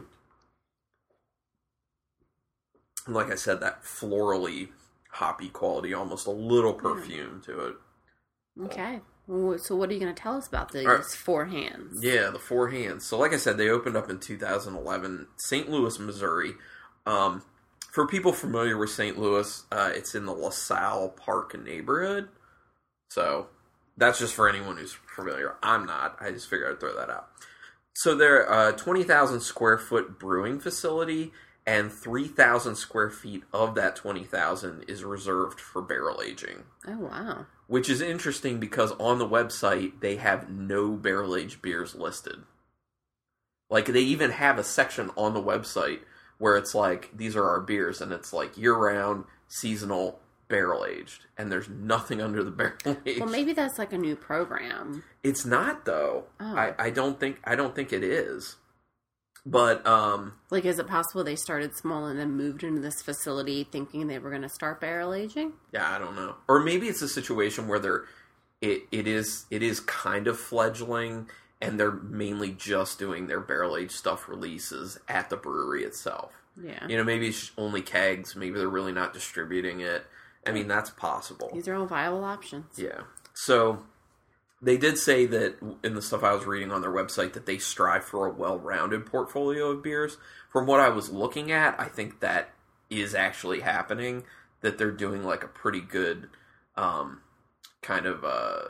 And 3.07 3.15
like 3.15 3.31
I 3.31 3.35
said, 3.35 3.61
that 3.61 3.83
florally 3.83 4.69
hoppy 5.11 5.49
quality, 5.49 5.93
almost 5.93 6.27
a 6.27 6.31
little 6.31 6.75
perfume 6.75 7.43
to 7.47 7.67
it. 7.67 7.75
Okay, 8.65 9.01
So 9.27 9.77
what 9.77 9.89
are 9.89 9.93
you 9.93 10.01
going 10.01 10.15
to 10.15 10.21
tell 10.21 10.37
us 10.37 10.49
about 10.49 10.73
these 10.73 10.87
Alright. 10.87 11.05
four 11.05 11.47
hands? 11.47 12.03
Yeah, 12.03 12.31
the 12.31 12.39
Four 12.39 12.71
Hands. 12.71 13.05
So, 13.05 13.19
like 13.19 13.33
I 13.33 13.37
said, 13.37 13.57
they 13.57 13.69
opened 13.69 13.97
up 13.97 14.11
in 14.11 14.19
2011, 14.19 15.29
St. 15.37 15.71
Louis, 15.71 15.99
Missouri. 15.99 16.53
Um, 17.07 17.43
for 17.91 18.07
people 18.07 18.33
familiar 18.33 18.77
with 18.77 18.91
St. 18.91 19.19
Louis, 19.19 19.65
uh, 19.71 19.91
it's 19.95 20.15
in 20.15 20.27
the 20.27 20.33
LaSalle 20.33 21.11
Park 21.11 21.59
neighborhood. 21.63 22.29
So, 23.11 23.47
that's 23.97 24.19
just 24.19 24.35
for 24.35 24.49
anyone 24.49 24.77
who's 24.77 24.97
familiar. 25.15 25.55
I'm 25.63 25.87
not. 25.87 26.17
I 26.21 26.31
just 26.33 26.51
figured 26.51 26.73
I'd 26.73 26.81
throw 26.81 26.97
that 26.97 27.11
out. 27.11 27.29
So, 27.95 28.15
they're 28.17 28.43
a 28.43 28.73
20,000 28.73 29.41
square 29.41 29.79
foot 29.79 30.19
brewing 30.19 30.59
facility, 30.59 31.33
and 31.67 31.93
3,000 31.93 32.75
square 32.75 33.11
feet 33.11 33.45
of 33.53 33.75
that 33.77 33.95
20,000 33.97 34.85
is 34.89 35.05
reserved 35.05 35.61
for 35.61 35.81
barrel 35.81 36.21
aging 36.21 36.65
Oh 36.89 36.99
wow. 36.99 37.47
Which 37.73 37.89
is 37.89 38.03
interesting 38.03 38.61
because 38.61 38.93
on 39.01 39.19
the 39.19 39.27
website 39.27 39.99
they 40.01 40.17
have 40.17 40.51
no 40.51 40.91
barrel 40.91 41.35
aged 41.35 41.63
beers 41.63 41.95
listed. 41.95 42.37
Like 43.71 43.87
they 43.87 44.03
even 44.03 44.31
have 44.33 44.59
a 44.59 44.63
section 44.63 45.11
on 45.17 45.33
the 45.33 45.43
website 45.43 46.01
where 46.37 46.59
it's 46.59 46.75
like 46.75 47.09
these 47.17 47.35
are 47.35 47.49
our 47.49 47.63
beers 47.63 48.03
and 48.03 48.13
it's 48.13 48.31
like 48.31 48.59
year 48.59 48.75
round, 48.75 49.25
seasonal, 49.49 50.21
barrel 50.49 50.85
aged, 50.85 51.25
and 51.39 51.51
there's 51.51 51.71
nothing 51.71 52.21
under 52.21 52.45
the 52.45 52.51
barrel 52.85 52.99
aged. 53.07 53.21
Well, 53.21 53.31
maybe 53.31 53.55
that's 53.55 53.79
like 53.79 53.95
a 53.95 53.99
new 53.99 54.17
program. 54.17 55.03
it's 55.23 55.47
not 55.47 55.87
though. 55.87 56.25
Oh. 56.41 56.55
I, 56.55 56.75
I 56.79 56.91
don't 56.91 57.19
think 57.19 57.41
I 57.45 57.55
don't 57.55 57.75
think 57.75 57.91
it 57.91 58.05
is. 58.05 58.57
But 59.45 59.85
um 59.87 60.35
Like, 60.51 60.65
is 60.65 60.79
it 60.79 60.87
possible 60.87 61.25
they 61.25 61.37
started 61.37 61.77
small 61.77 62.07
and 62.07 62.19
then 62.19 62.33
moved 62.33 62.63
into 62.63 62.81
this 62.81 63.03
facility 63.03 63.65
thinking 63.65 64.07
they 64.07 64.19
were 64.19 64.31
going 64.31 64.43
to 64.43 64.49
start 64.49 64.81
barrel 64.81 65.15
aging? 65.15 65.55
Yeah, 65.73 65.91
I 65.91 65.99
don't 65.99 66.15
know. 66.15 66.37
Or 66.49 66.61
maybe 66.61 66.89
it's 66.89 67.03
a 67.03 67.09
situation 67.09 67.67
where 67.69 67.79
they're 67.79 68.05
it, 68.61 68.83
it 68.93 69.09
is 69.09 69.47
it 69.51 69.63
is 69.63 69.81
kind 69.81 70.29
of 70.29 70.39
fledgling 70.39 71.29
and 71.61 71.79
they're 71.79 71.93
mainly 71.93 72.53
just 72.53 72.99
doing 72.99 73.27
their 73.27 73.41
barrel 73.41 73.77
aged 73.77 73.93
stuff 73.93 74.29
releases 74.29 74.99
at 75.09 75.31
the 75.31 75.37
brewery 75.37 75.85
itself. 75.85 76.33
Yeah. 76.61 76.87
You 76.87 76.97
know, 76.97 77.05
maybe 77.05 77.29
it's 77.29 77.51
only 77.57 77.83
kegs, 77.83 78.37
maybe 78.37 78.59
they're 78.59 78.69
really 78.69 78.93
not 78.93 79.13
distributing 79.13 79.81
it. 79.81 80.05
I 80.47 80.51
mean, 80.51 80.67
that's 80.67 80.91
possible. 80.91 81.51
These 81.53 81.69
are 81.69 81.75
all 81.75 81.87
viable 81.87 82.25
options. 82.25 82.67
Yeah. 82.77 83.03
So 83.33 83.85
they 84.63 84.77
did 84.77 84.97
say 84.97 85.27
that 85.27 85.57
in 85.83 85.95
the 85.95 86.01
stuff 86.03 86.23
I 86.23 86.33
was 86.35 86.47
reading 86.47 86.71
on 86.71 86.81
their 86.81 86.93
website 86.93 87.33
that 87.33 87.47
they 87.47 87.59
strive 87.59 88.05
for 88.05 88.27
a 88.27 88.31
well-rounded 88.33 89.05
portfolio 89.07 89.71
of 89.71 89.83
beers. 89.83 90.17
From 90.51 90.67
what 90.67 90.79
I 90.81 90.89
was 90.89 91.11
looking 91.11 91.51
at, 91.51 91.79
I 91.81 91.87
think 91.89 92.21
that 92.21 92.51
is 92.89 93.15
actually 93.15 93.61
happening. 93.61 94.25
That 94.61 94.79
they're 94.79 94.93
doing 94.93 95.25
like 95.25 95.43
a 95.43 95.49
pretty 95.49 95.81
good 95.81 96.29
um, 96.77 97.21
kind 97.83 98.07
of 98.07 98.25
uh, 98.25 98.61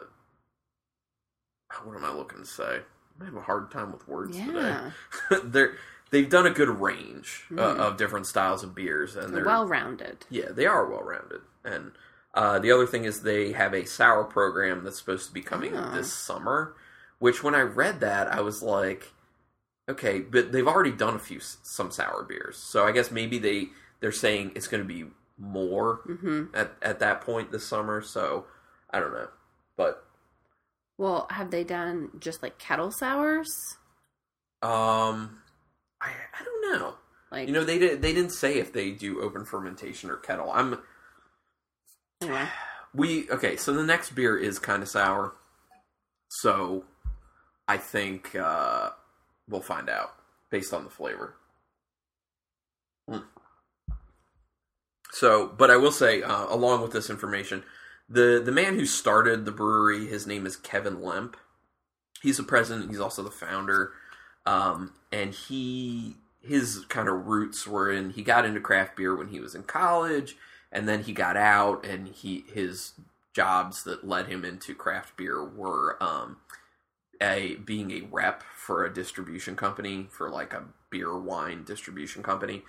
what 1.84 1.96
am 1.96 2.04
I 2.04 2.12
looking 2.12 2.38
to 2.40 2.46
say? 2.46 2.80
I 3.20 3.24
have 3.24 3.34
a 3.36 3.40
hard 3.42 3.70
time 3.70 3.92
with 3.92 4.06
words 4.08 4.36
today. 4.36 4.52
Yeah. 4.60 4.90
they're 5.44 5.74
they've 6.10 6.28
done 6.28 6.46
a 6.46 6.50
good 6.50 6.68
range 6.68 7.44
uh, 7.52 7.54
Mhm. 7.56 7.78
of 7.78 7.96
different 7.96 8.26
styles 8.26 8.62
of 8.62 8.74
beers, 8.74 9.16
and 9.16 9.34
they're 9.34 9.44
Well 9.44 9.66
rounded. 9.66 10.24
yeah, 10.30 10.50
they 10.50 10.66
are 10.66 10.86
well 10.86 11.02
rounded. 11.02 11.40
And 11.64 11.92
uh, 12.34 12.58
the 12.58 12.72
other 12.72 12.86
thing 12.86 13.04
is 13.04 13.22
they 13.22 13.52
have 13.52 13.74
a 13.74 13.84
sour 13.86 14.24
program 14.24 14.84
that's 14.84 14.98
supposed 14.98 15.26
to 15.28 15.34
be 15.34 15.42
coming 15.42 15.76
Oh. 15.76 15.90
this 15.94 16.12
summer. 16.12 16.74
Which 17.18 17.42
when 17.44 17.54
I 17.54 17.60
read 17.60 18.00
that, 18.00 18.26
I 18.32 18.40
was 18.40 18.62
like, 18.62 19.12
okay, 19.88 20.18
but 20.20 20.50
they've 20.50 20.66
already 20.66 20.90
done 20.90 21.14
a 21.14 21.18
few 21.20 21.38
some 21.40 21.90
sour 21.92 22.24
beers, 22.24 22.56
so 22.56 22.84
I 22.84 22.90
guess 22.92 23.10
maybe 23.12 23.38
they 23.38 23.68
they're 24.00 24.10
saying 24.12 24.52
it's 24.56 24.66
going 24.66 24.82
to 24.82 24.88
be 24.88 25.04
more 25.38 26.00
hmm 26.04 26.44
at 26.54 26.72
at 26.82 26.98
that 26.98 27.20
point 27.20 27.52
this 27.52 27.64
summer. 27.66 28.02
So 28.02 28.46
I 28.90 28.98
don't 28.98 29.12
know, 29.12 29.28
but 29.76 30.04
Well, 30.98 31.26
have 31.30 31.50
they 31.52 31.62
done 31.64 32.10
just 32.18 32.42
like 32.42 32.58
kettle 32.58 32.90
sours? 32.90 33.48
um, 34.62 35.38
I 36.00 36.10
I 36.38 36.44
don't 36.44 36.72
know. 36.80 36.94
Like, 37.30 37.48
You 37.48 37.54
know, 37.54 37.64
they 37.64 37.78
did 37.78 38.02
they 38.02 38.12
didn't 38.12 38.32
say 38.32 38.58
if 38.58 38.72
they 38.72 38.90
do 38.90 39.20
open 39.22 39.44
fermentation 39.44 40.10
or 40.10 40.16
kettle. 40.16 40.50
I'm 40.52 40.78
We 42.94 43.28
okay, 43.30 43.56
so 43.56 43.72
the 43.72 43.84
next 43.84 44.14
beer 44.14 44.36
is 44.36 44.58
kind 44.58 44.82
of 44.82 44.88
sour. 44.88 45.34
So 46.28 46.84
I 47.68 47.76
think 47.76 48.34
uh, 48.34 48.90
we'll 49.48 49.60
find 49.60 49.88
out 49.88 50.14
based 50.50 50.74
on 50.74 50.84
the 50.84 50.90
flavor. 50.90 51.34
Mm. 53.08 53.24
So, 55.10 55.46
but 55.46 55.70
I 55.70 55.76
will 55.76 55.92
say, 55.92 56.22
uh, 56.22 56.46
along 56.48 56.82
with 56.82 56.92
this 56.92 57.10
information, 57.10 57.64
the 58.08 58.42
the 58.44 58.52
man 58.52 58.74
who 58.74 58.86
started 58.86 59.44
the 59.44 59.52
brewery, 59.52 60.06
his 60.06 60.26
name 60.26 60.46
is 60.46 60.56
Kevin 60.56 61.02
Lemp. 61.02 61.36
He's 62.22 62.36
the 62.36 62.42
president. 62.42 62.90
He's 62.90 63.00
also 63.00 63.22
the 63.22 63.30
founder, 63.30 63.92
um, 64.46 64.92
and 65.10 65.34
he 65.34 66.16
his 66.40 66.84
kind 66.88 67.08
of 67.08 67.26
roots 67.26 67.66
were 67.66 67.90
in. 67.90 68.10
He 68.10 68.22
got 68.22 68.44
into 68.44 68.60
craft 68.60 68.96
beer 68.96 69.14
when 69.14 69.28
he 69.28 69.40
was 69.40 69.54
in 69.54 69.62
college, 69.62 70.36
and 70.72 70.88
then 70.88 71.04
he 71.04 71.12
got 71.12 71.36
out, 71.36 71.84
and 71.86 72.08
he 72.08 72.44
his 72.52 72.92
jobs 73.34 73.84
that 73.84 74.06
led 74.06 74.26
him 74.26 74.44
into 74.44 74.74
craft 74.74 75.16
beer 75.16 75.44
were 75.44 75.96
um, 76.02 76.38
a 77.20 77.56
being 77.56 77.90
a 77.92 78.00
rep 78.10 78.42
for 78.42 78.84
a 78.84 78.92
distribution 78.92 79.56
company 79.56 80.06
for 80.10 80.28
like 80.30 80.52
a 80.52 80.64
beer 80.90 81.16
wine 81.18 81.64
distribution 81.64 82.22
company 82.22 82.62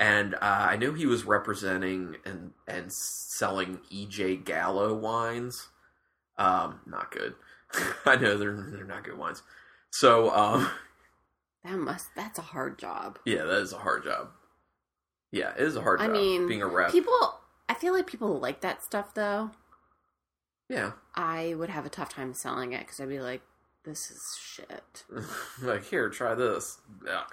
and 0.00 0.34
uh, 0.36 0.38
I 0.42 0.76
knew 0.76 0.94
he 0.94 1.06
was 1.06 1.24
representing 1.24 2.16
and 2.24 2.52
and 2.66 2.90
selling 2.90 3.80
EJ 3.92 4.44
Gallo 4.44 4.94
wines. 4.94 5.68
Um, 6.38 6.80
not 6.86 7.10
good. 7.10 7.34
I 8.06 8.16
know 8.16 8.38
they're 8.38 8.66
they're 8.70 8.84
not 8.84 9.04
good 9.04 9.18
wines. 9.18 9.42
So 9.90 10.30
um, 10.34 10.70
That 11.64 11.76
must, 11.76 12.14
that's 12.16 12.38
a 12.38 12.42
hard 12.42 12.78
job. 12.78 13.18
yeah, 13.26 13.42
that 13.44 13.58
is 13.60 13.72
a 13.74 13.78
hard 13.78 14.04
job. 14.04 14.28
Yeah, 15.32 15.52
it 15.54 15.60
is 15.60 15.76
a 15.76 15.82
hard 15.82 16.00
I 16.00 16.06
job 16.06 16.14
mean, 16.14 16.48
being 16.48 16.62
a 16.62 16.66
rep. 16.66 16.92
People, 16.92 17.12
I 17.12 17.39
feel 17.80 17.94
like 17.94 18.06
people 18.06 18.38
like 18.38 18.60
that 18.60 18.82
stuff 18.82 19.14
though. 19.14 19.50
yeah, 20.68 20.92
I 21.14 21.54
would 21.56 21.70
have 21.70 21.86
a 21.86 21.90
tough 21.90 22.12
time 22.12 22.34
selling 22.34 22.72
it 22.72 22.80
because 22.80 23.00
I'd 23.00 23.08
be 23.08 23.20
like, 23.20 23.42
this 23.84 24.10
is 24.10 24.38
shit. 24.40 25.04
like 25.62 25.84
here, 25.84 26.08
try 26.10 26.34
this. 26.34 26.78
Yuck. 27.04 27.32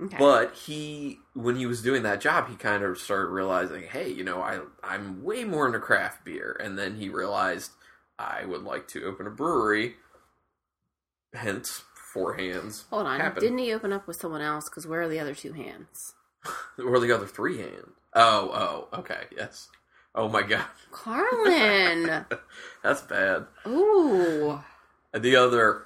Okay. 0.00 0.16
But 0.16 0.54
he, 0.54 1.18
when 1.34 1.56
he 1.56 1.66
was 1.66 1.82
doing 1.82 2.04
that 2.04 2.20
job, 2.20 2.48
he 2.48 2.54
kind 2.54 2.84
of 2.84 2.98
started 2.98 3.30
realizing, 3.30 3.82
hey, 3.82 4.08
you 4.08 4.22
know, 4.22 4.40
I 4.40 4.60
I'm 4.82 5.24
way 5.24 5.44
more 5.44 5.66
into 5.66 5.80
craft 5.80 6.24
beer, 6.24 6.58
and 6.62 6.78
then 6.78 6.96
he 6.96 7.08
realized 7.08 7.72
I 8.18 8.44
would 8.44 8.62
like 8.62 8.86
to 8.88 9.04
open 9.04 9.26
a 9.26 9.30
brewery. 9.30 9.96
Hence, 11.34 11.82
four 12.12 12.34
hands. 12.34 12.86
Hold 12.90 13.06
on. 13.06 13.20
happened. 13.20 13.42
Didn't 13.42 13.58
he 13.58 13.72
open 13.72 13.92
up 13.92 14.06
with 14.06 14.16
someone 14.20 14.40
else? 14.40 14.68
Because 14.68 14.86
where 14.86 15.02
are 15.02 15.08
the 15.08 15.20
other 15.20 15.34
two 15.34 15.52
hands? 15.52 16.14
where 16.76 16.94
are 16.94 17.00
the 17.00 17.12
other 17.12 17.26
three 17.26 17.58
hand. 17.58 17.92
Oh, 18.20 18.88
oh, 18.92 18.98
okay, 18.98 19.26
yes. 19.36 19.68
Oh 20.12 20.28
my 20.28 20.42
god, 20.42 20.64
Carlin. 20.90 22.24
that's 22.82 23.02
bad. 23.02 23.46
Ooh. 23.64 24.58
And 25.14 25.22
the 25.22 25.36
other 25.36 25.84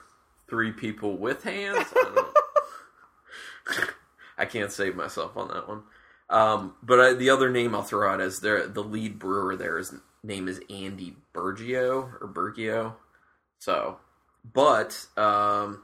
three 0.49 0.73
people 0.73 1.19
with 1.19 1.43
hands. 1.45 1.87
I. 1.95 2.33
I 4.39 4.47
can't 4.47 4.73
save 4.73 4.97
myself 4.97 5.37
on 5.37 5.49
that 5.49 5.69
one. 5.69 5.83
Um, 6.31 6.75
but 6.83 7.01
I, 7.01 7.12
the 7.12 7.29
other 7.29 7.51
name 7.51 7.75
I'll 7.75 7.83
throw 7.83 8.11
out 8.11 8.23
is 8.23 8.41
their 8.41 8.67
the 8.67 8.83
lead 8.83 9.19
brewer. 9.19 9.55
There 9.55 9.77
his 9.77 9.95
name 10.23 10.49
is 10.49 10.59
Andy 10.71 11.17
Bergio 11.35 12.15
or 12.19 12.33
Bergio. 12.33 12.95
So, 13.59 13.99
but 14.43 15.07
um, 15.19 15.83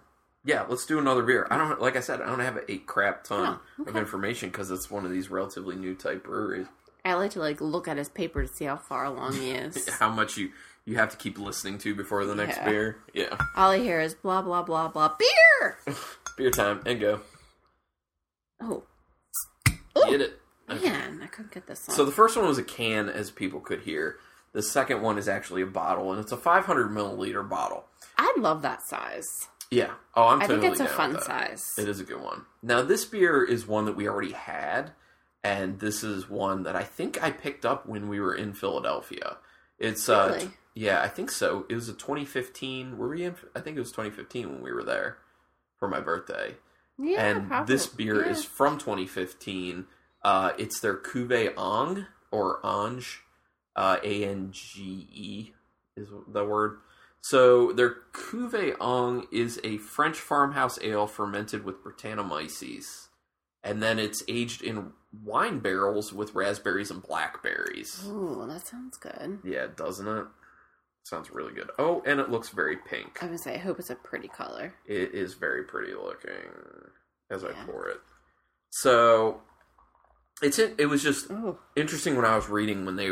yeah, 0.49 0.65
let's 0.67 0.87
do 0.87 0.99
another 0.99 1.23
beer. 1.23 1.47
I 1.51 1.59
don't 1.59 1.79
like 1.81 1.95
I 1.95 2.01
said 2.01 2.23
I 2.23 2.27
don't 2.27 2.41
have 2.41 2.59
a 2.69 2.79
crap 2.79 3.23
ton 3.25 3.61
Oh, 3.79 3.85
of 3.85 3.95
information 3.97 4.49
because 4.49 4.71
it's 4.71 4.91
one 4.91 5.05
of 5.05 5.11
these 5.11 5.31
relatively 5.31 5.77
new 5.77 5.95
type 5.95 6.25
breweries. 6.25 6.67
I 7.05 7.15
like 7.15 7.33
to 7.33 7.41
like 7.41 7.61
look 7.61 7.87
at 7.87 7.99
his 7.99 8.09
paper 8.09 8.43
to 8.43 8.49
see 8.49 8.65
how 8.65 8.77
far 8.77 9.05
along 9.05 9.35
he 9.35 9.51
is. 9.65 9.89
How 9.99 10.09
much 10.09 10.39
you 10.39 10.51
you 10.87 10.97
have 10.97 11.11
to 11.11 11.19
keep 11.19 11.39
listening 11.39 11.77
to 11.81 11.95
before 11.95 12.25
the 12.25 12.35
next 12.35 12.57
Yeah. 12.57 12.65
beer? 12.65 12.97
Yeah, 13.13 13.37
All 13.55 13.71
I 13.73 13.79
hear 13.79 14.01
is 14.01 14.15
blah 14.15 14.41
blah 14.41 14.63
blah 14.63 14.89
blah 14.89 15.15
beer. 15.19 15.79
beer 16.39 16.51
time 16.51 16.81
and 16.87 16.99
go 16.99 17.21
Oh 18.61 18.83
get 20.09 20.21
it. 20.23 20.41
man, 20.69 21.21
I 21.23 21.27
couldn't 21.27 21.53
get 21.53 21.67
this 21.67 21.87
one. 21.87 21.95
So 21.97 22.05
the 22.07 22.13
first 22.13 22.37
one 22.37 22.47
was 22.47 22.57
a 22.59 22.63
can, 22.63 23.09
as 23.11 23.31
people 23.31 23.61
could 23.61 23.83
hear. 23.83 24.17
The 24.53 24.63
second 24.63 25.03
one 25.03 25.19
is 25.19 25.29
actually 25.29 25.61
a 25.63 25.67
bottle, 25.67 26.11
and 26.13 26.21
it's 26.21 26.33
a 26.33 26.37
500 26.37 26.91
milliliter 26.91 27.47
bottle. 27.47 27.85
I 28.17 28.35
love 28.39 28.63
that 28.63 28.81
size. 28.89 29.27
Yeah. 29.71 29.93
Oh, 30.15 30.27
I'm 30.29 30.41
I 30.43 30.47
totally 30.47 30.61
think 30.71 30.73
it's 30.73 30.81
a 30.81 30.87
fun 30.95 31.21
size. 31.21 31.65
It 31.79 31.89
is 31.89 32.01
a 32.01 32.05
good 32.05 32.21
one. 32.23 32.43
Now, 32.63 32.83
this 32.83 33.05
beer 33.05 33.45
is 33.45 33.67
one 33.67 33.85
that 33.85 33.97
we 33.97 34.09
already 34.09 34.33
had, 34.33 34.93
and 35.45 35.79
this 35.81 36.03
is 36.03 36.29
one 36.29 36.63
that 36.65 36.75
I 36.75 36.83
think 36.85 37.23
I 37.23 37.31
picked 37.31 37.65
up 37.67 37.87
when 37.87 38.09
we 38.09 38.19
were 38.21 38.35
in 38.35 38.55
Philadelphia. 38.55 39.37
It's 39.79 40.09
uh, 40.09 40.29
Really? 40.33 40.47
t- 40.47 40.53
yeah, 40.75 41.03
I 41.03 41.09
think 41.09 41.31
so. 41.31 41.67
It 41.69 41.75
was 41.75 41.89
a 41.89 41.93
2015. 41.93 42.97
Were 42.99 43.09
we 43.09 43.25
in? 43.25 43.35
I 43.55 43.61
think 43.61 43.77
it 43.77 43.81
was 43.81 43.91
2015 43.91 44.49
when 44.51 44.63
we 44.63 44.73
were 44.73 44.85
there 44.85 45.19
for 45.79 45.87
my 45.89 46.01
birthday. 46.01 46.57
Yeah, 46.99 47.23
and 47.25 47.49
probably. 47.49 47.73
this 47.75 47.87
beer 47.87 48.25
Yeah. 48.25 48.31
is 48.33 48.45
from 48.45 48.79
2015. 48.79 49.87
Uh, 50.23 50.53
it's 50.59 50.81
their 50.81 50.97
Cuvée 50.97 51.53
Ang 51.57 52.07
or 52.33 52.59
Ange, 52.65 53.21
uh, 53.77 53.99
A 54.03 54.25
N 54.25 54.49
G 54.51 55.09
E 55.13 55.53
is 55.97 56.09
the 56.27 56.45
word. 56.45 56.79
So 57.21 57.73
their 57.73 57.97
Cuvée 58.13 58.75
Ong 58.81 59.27
is 59.33 59.61
a 59.65 59.79
French 59.79 60.19
farmhouse 60.19 60.79
ale 60.83 61.07
fermented 61.07 61.65
with 61.65 61.83
Brettanomyces, 61.83 63.09
and 63.63 63.83
then 63.83 63.99
it's 63.99 64.23
aged 64.29 64.63
in 64.63 64.93
wine 65.25 65.59
barrels 65.59 66.13
with 66.13 66.35
raspberries 66.35 66.91
and 66.91 67.03
blackberries. 67.03 68.05
Ooh, 68.07 68.47
that 68.49 68.67
sounds 68.67 68.97
good. 68.97 69.41
Yeah, 69.45 69.67
doesn't 69.75 70.07
it? 70.07 70.27
Sounds 71.05 71.31
really 71.31 71.55
good. 71.55 71.71
Oh, 71.79 72.03
and 72.07 72.21
it 72.21 72.31
looks 72.31 72.51
very 72.51 72.77
pink. 72.77 73.23
I 73.23 73.27
would 73.27 73.41
say, 73.41 73.55
I 73.55 73.59
hope 73.59 73.79
it's 73.79 73.91
a 73.91 73.95
pretty 73.95 74.29
color. 74.29 74.75
It 74.87 75.15
is 75.15 75.35
very 75.35 75.65
pretty 75.65 75.95
looking 75.95 76.33
as 77.31 77.45
I 77.45 77.53
pour 77.67 77.89
it. 77.89 78.01
So 78.71 79.41
it's 80.43 80.59
it 80.59 80.89
was 80.89 81.03
just 81.03 81.31
Oh, 81.31 81.59
interesting 81.77 82.17
when 82.17 82.25
I 82.25 82.37
was 82.37 82.49
reading 82.49 82.85
when 82.87 82.97
they 82.97 83.09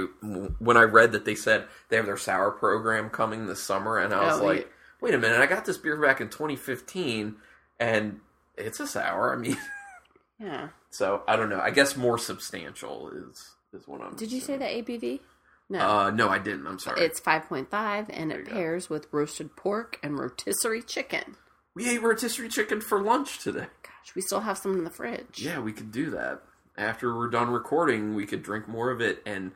when 0.59 0.77
I 0.77 0.83
read 0.83 1.13
that 1.13 1.25
they 1.25 1.35
said 1.35 1.65
they 1.89 1.97
have 1.97 2.07
their 2.07 2.17
sour 2.17 2.51
program 2.51 3.11
coming 3.11 3.47
this 3.47 3.63
summer, 3.63 3.99
and 3.99 4.13
I 4.15 4.27
was 4.27 4.41
Oh, 4.41 4.45
like, 4.45 4.57
wait. 4.59 4.67
wait 5.01 5.15
a 5.15 5.19
minute, 5.19 5.41
I 5.41 5.47
got 5.47 5.65
this 5.65 5.79
beer 5.79 5.97
back 6.01 6.21
in 6.21 6.29
2015, 6.29 7.37
and 7.81 8.21
it's 8.57 8.81
a 8.81 8.87
sour. 8.87 9.33
I 9.35 9.37
mean, 9.39 9.57
yeah. 10.39 10.69
so 10.91 11.23
I 11.27 11.37
don't 11.37 11.49
know. 11.51 11.61
I 11.61 11.71
guess 11.71 11.97
more 11.97 12.19
substantial 12.19 13.11
is 13.11 13.55
is 13.73 13.87
what 13.89 14.01
I'm. 14.01 14.17
Did 14.17 14.33
you 14.33 14.41
say 14.41 14.57
the 14.57 14.65
ABV? 14.65 15.21
No. 15.69 15.81
Uh, 15.81 16.11
no, 16.11 16.29
I 16.29 16.39
didn't. 16.39 16.65
I'm 16.69 16.79
sorry. 16.79 17.01
It's 17.01 17.21
5.5 17.21 18.07
and 18.11 18.31
it 18.31 18.39
you 18.39 18.45
go. 18.45 18.53
pairs 18.53 18.89
with 18.89 19.09
roasted 19.11 19.57
pork 19.57 19.99
and 20.01 20.17
rotisserie 20.17 20.81
chicken. 20.83 21.35
we 21.75 21.89
ate 21.91 22.01
rotisserie 22.03 22.49
chicken 22.49 22.81
for 22.81 23.03
lunch 23.03 23.41
today. 23.41 23.67
Gosh, 23.83 24.15
we 24.15 24.23
still 24.23 24.43
have 24.43 24.59
some 24.59 24.79
in 24.79 24.85
the 24.85 24.91
fridge. 24.91 25.41
Yeah, 25.43 25.59
we 25.59 25.73
could 25.73 25.91
do 25.91 26.09
that. 26.11 26.41
After 26.77 27.15
we're 27.17 27.29
done 27.31 27.51
recording, 27.51 28.15
we 28.15 28.27
could 28.27 28.43
drink 28.43 28.69
more 28.69 28.91
of 28.91 29.01
it 29.01 29.23
and 29.25 29.53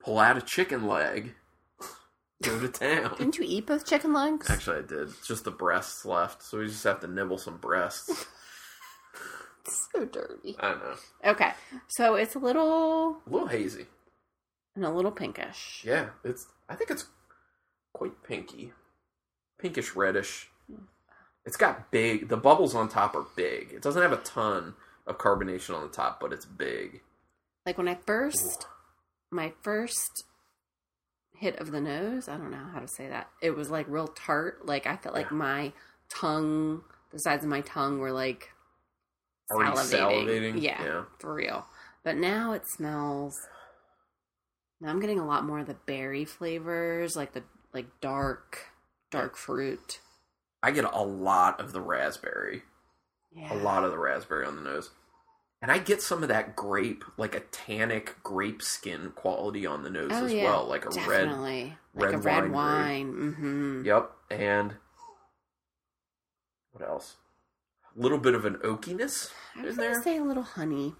pull 0.00 0.18
out 0.18 0.36
a 0.36 0.42
chicken 0.42 0.86
leg. 0.86 1.34
Go 2.42 2.60
to 2.60 2.68
town. 2.68 3.14
Didn't 3.18 3.38
you 3.38 3.44
eat 3.46 3.66
both 3.66 3.86
chicken 3.86 4.12
legs? 4.12 4.50
Actually, 4.50 4.78
I 4.78 4.82
did. 4.82 5.08
It's 5.08 5.26
just 5.26 5.44
the 5.44 5.50
breasts 5.50 6.04
left, 6.04 6.42
so 6.42 6.58
we 6.58 6.66
just 6.66 6.84
have 6.84 7.00
to 7.00 7.06
nibble 7.08 7.38
some 7.38 7.56
breasts. 7.56 8.26
so 9.66 10.04
dirty. 10.04 10.56
I 10.60 10.70
know. 10.74 10.94
Okay, 11.24 11.52
so 11.88 12.14
it's 12.16 12.34
a 12.34 12.38
little 12.38 13.22
A 13.26 13.30
little 13.30 13.48
hazy. 13.48 13.86
and 14.76 14.84
a 14.84 14.90
little 14.90 15.10
pinkish. 15.10 15.82
Yeah, 15.86 16.10
it's. 16.22 16.46
I 16.68 16.74
think 16.74 16.90
it's 16.90 17.06
quite 17.94 18.22
pinky, 18.22 18.72
pinkish 19.58 19.96
reddish. 19.96 20.48
Hmm. 20.70 20.84
It's 21.46 21.56
got 21.56 21.90
big. 21.90 22.28
The 22.28 22.36
bubbles 22.36 22.74
on 22.74 22.88
top 22.90 23.14
are 23.14 23.26
big. 23.36 23.72
It 23.72 23.80
doesn't 23.82 24.02
have 24.02 24.12
a 24.12 24.18
ton 24.18 24.74
of 25.08 25.18
carbonation 25.18 25.74
on 25.74 25.82
the 25.82 25.88
top, 25.88 26.20
but 26.20 26.32
it's 26.32 26.44
big. 26.44 27.00
Like 27.66 27.78
when 27.78 27.88
I 27.88 27.96
first, 28.06 28.66
my 29.30 29.52
first 29.62 30.24
hit 31.34 31.56
of 31.58 31.70
the 31.70 31.80
nose, 31.80 32.28
I 32.28 32.36
don't 32.36 32.50
know 32.50 32.66
how 32.72 32.80
to 32.80 32.88
say 32.88 33.08
that. 33.08 33.28
It 33.42 33.50
was 33.52 33.70
like 33.70 33.86
real 33.88 34.08
tart. 34.08 34.66
Like 34.66 34.86
I 34.86 34.96
felt 34.96 35.14
like 35.14 35.30
my 35.30 35.72
tongue, 36.12 36.82
the 37.12 37.18
sides 37.18 37.44
of 37.44 37.50
my 37.50 37.60
tongue 37.62 37.98
were 37.98 38.12
like 38.12 38.50
Already 39.50 39.72
salivating. 39.76 40.26
salivating? 40.26 40.62
Yeah, 40.62 40.82
Yeah. 40.84 41.04
for 41.18 41.34
real. 41.34 41.66
But 42.04 42.16
now 42.16 42.52
it 42.52 42.62
smells. 42.68 43.34
Now 44.80 44.90
I'm 44.90 45.00
getting 45.00 45.18
a 45.18 45.26
lot 45.26 45.44
more 45.44 45.58
of 45.60 45.66
the 45.66 45.74
berry 45.86 46.24
flavors, 46.24 47.16
like 47.16 47.32
the 47.32 47.42
like 47.74 47.86
dark, 48.00 48.66
dark 49.10 49.36
fruit. 49.36 50.00
I 50.62 50.70
get 50.70 50.84
a 50.84 51.02
lot 51.02 51.60
of 51.60 51.72
the 51.72 51.80
raspberry. 51.80 52.62
Yeah, 53.32 53.52
a 53.52 53.58
lot 53.58 53.84
of 53.84 53.90
the 53.90 53.98
raspberry 53.98 54.46
on 54.46 54.56
the 54.56 54.62
nose. 54.62 54.90
And 55.60 55.72
I 55.72 55.78
get 55.78 56.00
some 56.00 56.22
of 56.22 56.28
that 56.28 56.54
grape, 56.54 57.04
like 57.16 57.34
a 57.34 57.40
tannic 57.40 58.16
grape 58.22 58.62
skin 58.62 59.10
quality 59.16 59.66
on 59.66 59.82
the 59.82 59.90
nose 59.90 60.10
Oh 60.12 60.26
as 60.26 60.32
yeah, 60.32 60.44
well, 60.44 60.66
like 60.66 60.84
a 60.84 60.90
red. 61.08 61.30
like 61.32 61.72
red 61.94 62.14
a 62.14 62.18
red 62.18 62.42
wine 62.44 62.52
wine. 62.52 63.12
Mm-hmm. 63.12 63.84
Yep, 63.84 64.10
and 64.30 64.74
what 66.72 66.88
else? 66.88 67.16
A 67.96 68.00
little 68.00 68.18
bit 68.18 68.34
of 68.34 68.44
an 68.44 68.54
oakiness 68.56 69.32
I 69.56 69.60
in 69.60 69.66
was 69.66 69.76
there. 69.76 69.90
gonna 69.92 70.02
say 70.04 70.18
a 70.18 70.22
little 70.22 70.42
honey. 70.44 70.94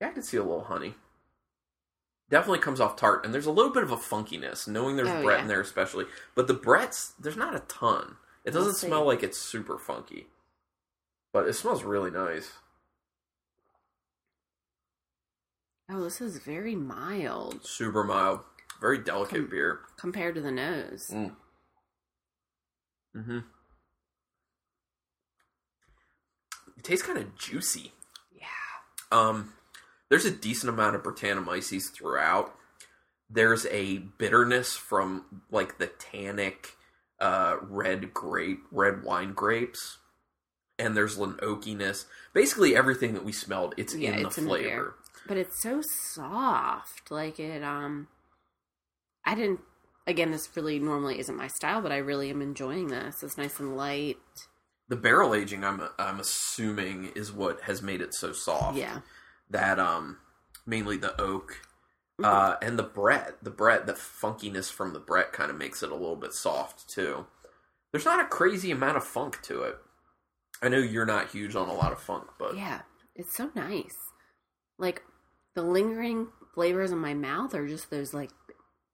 Yeah, 0.00 0.08
I 0.08 0.10
can 0.12 0.22
see 0.24 0.36
a 0.38 0.42
little 0.42 0.64
honey. 0.64 0.94
Definitely 2.30 2.60
comes 2.60 2.80
off 2.80 2.96
tart, 2.96 3.24
and 3.24 3.32
there's 3.32 3.46
a 3.46 3.52
little 3.52 3.72
bit 3.72 3.82
of 3.84 3.92
a 3.92 3.96
funkiness, 3.96 4.66
knowing 4.66 4.96
there's 4.96 5.08
Oh, 5.08 5.22
Brett 5.22 5.38
yeah. 5.38 5.42
in 5.42 5.48
there 5.48 5.60
especially. 5.60 6.06
But 6.34 6.48
the 6.48 6.54
Brett's 6.54 7.12
there's 7.20 7.36
not 7.36 7.54
a 7.54 7.60
ton. 7.60 8.16
It 8.44 8.50
doesn't 8.52 8.74
see. 8.74 8.88
smell 8.88 9.04
like 9.06 9.22
it's 9.22 9.38
super 9.38 9.78
funky, 9.78 10.26
but 11.32 11.46
it 11.46 11.52
smells 11.54 11.84
really 11.84 12.10
nice. 12.10 12.50
Oh, 15.94 16.02
this 16.04 16.20
is 16.22 16.38
very 16.38 16.74
mild 16.74 17.64
Super 17.66 18.02
mild, 18.02 18.40
very 18.80 18.98
delicate 18.98 19.36
Com- 19.40 19.50
beer. 19.50 19.80
compared 19.98 20.34
to 20.36 20.40
the 20.40 20.50
nose. 20.50 21.10
Mm. 21.12 21.32
Mm-hmm. 23.16 23.38
It 26.78 26.84
tastes 26.84 27.06
kind 27.06 27.18
of 27.18 27.36
juicy. 27.36 27.92
Yeah. 28.34 28.46
Um, 29.10 29.52
there's 30.08 30.24
a 30.24 30.30
decent 30.30 30.70
amount 30.70 30.96
of 30.96 31.02
Brettanomyces 31.02 31.92
throughout. 31.92 32.54
There's 33.28 33.66
a 33.66 33.98
bitterness 33.98 34.74
from 34.76 35.42
like 35.50 35.78
the 35.78 35.86
tannic 35.88 36.76
uh, 37.20 37.56
red 37.62 38.12
grape, 38.14 38.60
red 38.70 39.02
wine 39.04 39.32
grapes, 39.32 39.98
and 40.78 40.96
there's 40.96 41.18
an 41.18 41.34
oakiness. 41.34 42.06
Basically, 42.32 42.74
everything 42.74 43.12
that 43.14 43.24
we 43.24 43.32
smelled, 43.32 43.74
it's 43.76 43.94
Yeah, 43.94 44.12
in 44.18 44.26
it's 44.26 44.36
the 44.36 44.42
in 44.42 44.48
the 44.48 44.50
flavor. 44.50 44.94
But 45.26 45.36
it's 45.36 45.62
so 45.62 45.82
soft. 45.82 47.10
Like 47.10 47.38
it 47.38 47.62
um 47.62 48.08
I 49.24 49.34
didn't 49.34 49.60
again 50.06 50.30
this 50.32 50.48
really 50.56 50.78
normally 50.78 51.18
isn't 51.20 51.36
my 51.36 51.46
style, 51.48 51.80
but 51.80 51.92
I 51.92 51.98
really 51.98 52.30
am 52.30 52.42
enjoying 52.42 52.88
this. 52.88 53.22
It's 53.22 53.38
nice 53.38 53.60
and 53.60 53.76
light. 53.76 54.16
the 54.88 54.96
barrel 54.96 55.34
aging, 55.34 55.64
I'm 55.64 55.80
I'm 55.98 56.20
assuming, 56.20 57.12
is 57.14 57.32
what 57.32 57.62
has 57.62 57.82
made 57.82 58.00
it 58.00 58.14
so 58.14 58.32
soft. 58.32 58.76
Yeah. 58.78 59.00
that 59.50 59.78
um 59.78 60.18
mainly 60.66 60.96
the 60.96 61.20
oak 61.20 61.60
Mm-hmm. 62.20 62.24
uh 62.30 62.56
and 62.60 62.78
the 62.78 62.82
Brett 62.82 63.42
the 63.42 63.50
Brett 63.50 63.86
the 63.86 63.94
funkiness 63.94 64.70
from 64.70 64.92
the 64.92 64.98
Brett 65.00 65.32
kind 65.32 65.50
of 65.50 65.56
makes 65.56 65.82
it 65.82 65.90
a 65.90 65.94
little 65.94 66.14
bit 66.14 66.34
soft 66.34 66.86
too 66.90 67.24
there's 67.90 68.04
not 68.04 68.20
a 68.20 68.26
crazy 68.28 68.70
amount 68.70 68.98
of 68.98 69.02
funk 69.02 69.40
to 69.44 69.62
it 69.62 69.78
i 70.62 70.68
know 70.68 70.76
you're 70.76 71.06
not 71.06 71.30
huge 71.30 71.56
on 71.56 71.70
a 71.70 71.74
lot 71.74 71.90
of 71.90 71.98
funk 71.98 72.26
but 72.38 72.54
Yeah. 72.54 72.82
It's 73.16 73.34
so 73.34 73.50
nice. 73.54 73.96
Like 74.78 75.02
the 75.54 75.62
lingering 75.62 76.28
flavors 76.54 76.90
in 76.92 76.98
my 76.98 77.14
mouth 77.14 77.54
are 77.54 77.66
just 77.66 77.90
those 77.90 78.12
like 78.14 78.30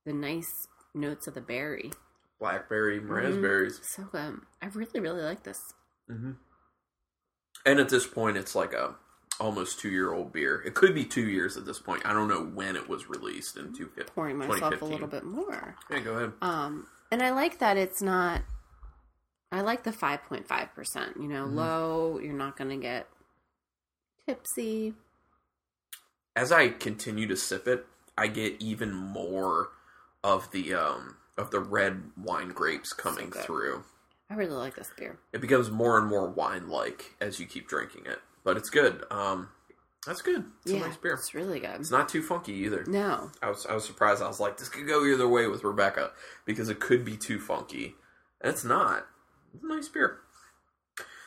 the 0.07 0.13
nice 0.13 0.67
notes 0.95 1.27
of 1.27 1.35
the 1.35 1.41
berry. 1.41 1.91
blackberry 2.41 2.99
Mm-hmm. 3.01 3.13
raspberries 3.13 3.81
So 3.83 4.09
um 4.15 4.47
I 4.63 4.67
really, 4.67 5.01
really 5.01 5.23
like 5.23 5.43
this. 5.45 5.61
hmm 6.09 6.33
and 7.67 7.81
at 7.81 7.89
this 7.89 8.07
point 8.07 8.37
it's 8.37 8.55
like 8.55 8.73
a 8.73 8.95
almost 9.41 9.79
two 9.81 9.89
year 9.89 10.13
old 10.13 10.33
beer 10.33 10.63
it 10.65 10.75
could 10.75 10.95
be 10.95 11.05
two 11.05 11.29
years 11.29 11.57
at 11.57 11.65
this 11.67 11.79
point 11.79 12.03
i 12.05 12.13
don't 12.13 12.29
know 12.29 12.43
when 12.43 12.75
it 12.77 12.89
was 12.89 13.09
released 13.09 13.57
in 13.57 13.73
two 13.75 13.91
Pouring 14.15 14.37
myself 14.37 14.81
a 14.81 14.85
little 14.85 15.07
bit 15.09 15.25
more. 15.25 15.77
yeah 15.91 16.01
go 16.01 16.15
ahead 16.17 16.33
Um, 16.43 16.87
and 17.13 17.23
I 17.23 17.31
like 17.31 17.59
that 17.61 17.77
it's 17.77 18.03
not. 18.03 18.43
I 19.51 19.61
like 19.63 19.83
the 19.85 19.93
five 19.93 20.23
point 20.25 20.47
five 20.47 20.75
percent. 20.75 21.17
You 21.17 21.27
know, 21.29 21.47
Mhm. 21.47 21.55
low. 21.55 22.19
You're 22.19 22.35
not 22.35 22.57
going 22.59 22.69
to 22.71 22.77
get 22.77 23.09
tipsy. 24.29 24.95
As 26.39 26.53
I 26.53 26.69
continue 26.69 27.27
to 27.27 27.37
sip 27.37 27.67
it, 27.67 27.85
I 28.17 28.29
get 28.29 28.55
even 28.61 28.95
more 28.95 29.71
of 30.23 30.51
the 30.53 30.73
um 30.73 31.17
of 31.37 31.51
the 31.51 31.59
red 31.59 32.03
wine 32.17 32.51
grapes 32.51 32.93
coming 32.93 33.31
good. 33.31 33.43
through. 33.43 33.85
I 34.31 34.35
really 34.35 34.53
like 34.53 34.77
this 34.77 34.91
beer. 34.97 35.19
It 35.33 35.41
becomes 35.41 35.71
more 35.71 35.99
and 35.99 36.07
more 36.07 36.29
wine 36.29 36.69
like 36.69 37.17
as 37.21 37.41
you 37.41 37.47
keep 37.47 37.67
drinking 37.69 38.07
it. 38.07 38.21
But 38.45 38.57
it's 38.57 38.71
good. 38.71 39.03
Um 39.11 39.49
that's 40.07 40.23
good. 40.23 40.45
It's 40.63 40.73
yeah, 40.73 40.79
a 40.79 40.87
nice 40.87 40.97
beer. 40.97 41.15
it's 41.15 41.35
really 41.35 41.59
good. 41.59 41.81
It's 41.81 41.91
not 41.91 42.09
too 42.09 42.23
funky 42.23 42.53
either. 42.53 42.85
no, 42.87 43.33
I 43.43 43.49
was 43.49 43.67
I 43.67 43.75
was 43.75 43.85
surprised. 43.85 44.23
I 44.23 44.29
was 44.29 44.39
like, 44.39 44.59
this 44.59 44.69
could 44.69 44.87
go 44.87 45.05
either 45.05 45.27
way 45.27 45.49
with 45.49 45.65
Rebecca 45.65 46.13
because 46.45 46.69
it 46.69 46.79
could 46.79 47.05
be 47.05 47.17
too 47.17 47.41
funky. 47.41 47.97
And 48.41 48.53
it's 48.53 48.65
not. 48.65 49.09
It's 49.55 49.65
a 49.65 49.67
nice 49.67 49.89
beer. 49.89 50.19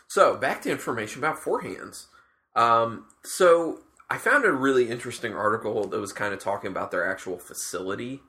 So 0.08 0.38
back 0.38 0.62
to 0.62 0.72
information 0.72 1.20
about 1.20 1.38
Four 1.40 1.62
Hands. 1.62 2.08
Um, 2.56 3.08
so 3.24 3.80
I 4.12 4.18
found 4.18 4.44
a 4.44 4.52
really 4.52 4.90
interesting 4.90 5.34
article 5.34 5.88
that 5.88 6.00
was 6.00 6.12
kind 6.12 6.34
of 6.34 6.40
talking 6.40 6.70
about 6.70 6.92
their 6.92 7.10
actual 7.10 7.38
facility, 7.40 8.20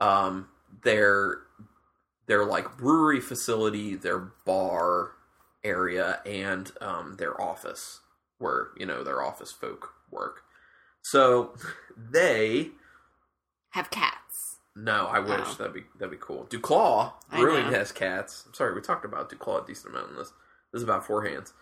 um, 0.00 0.48
their 0.82 1.38
their 2.26 2.44
like 2.44 2.76
brewery 2.76 3.20
facility, 3.20 3.94
their 3.96 4.18
bar 4.18 5.12
area, 5.64 6.20
and 6.26 6.70
um, 6.82 7.16
their 7.18 7.40
office 7.40 8.00
where 8.38 8.68
you 8.76 8.84
know 8.84 9.02
their 9.02 9.22
office 9.22 9.50
folk 9.50 9.94
work. 10.10 10.42
So 11.02 11.54
they 11.96 12.70
have 13.70 13.90
cats. 13.90 14.58
no, 14.76 15.06
I 15.06 15.20
wish 15.20 15.40
Oh. 15.46 15.54
that'd 15.58 15.72
be 15.74 15.84
that'd 15.98 16.10
be 16.10 16.18
cool. 16.20 16.46
Duclaw 16.50 17.12
Brewing 17.30 17.72
has 17.72 17.92
cats. 17.92 18.44
I'm 18.46 18.52
sorry, 18.54 18.74
we 18.74 18.80
talked 18.82 19.04
about 19.06 19.30
Duclaw 19.30 19.64
a 19.64 19.66
decent 19.66 19.94
amount 19.94 20.10
in 20.10 20.16
this. 20.16 20.32
This 20.72 20.80
is 20.80 20.84
about 20.84 21.06
four 21.06 21.24
hands. 21.24 21.52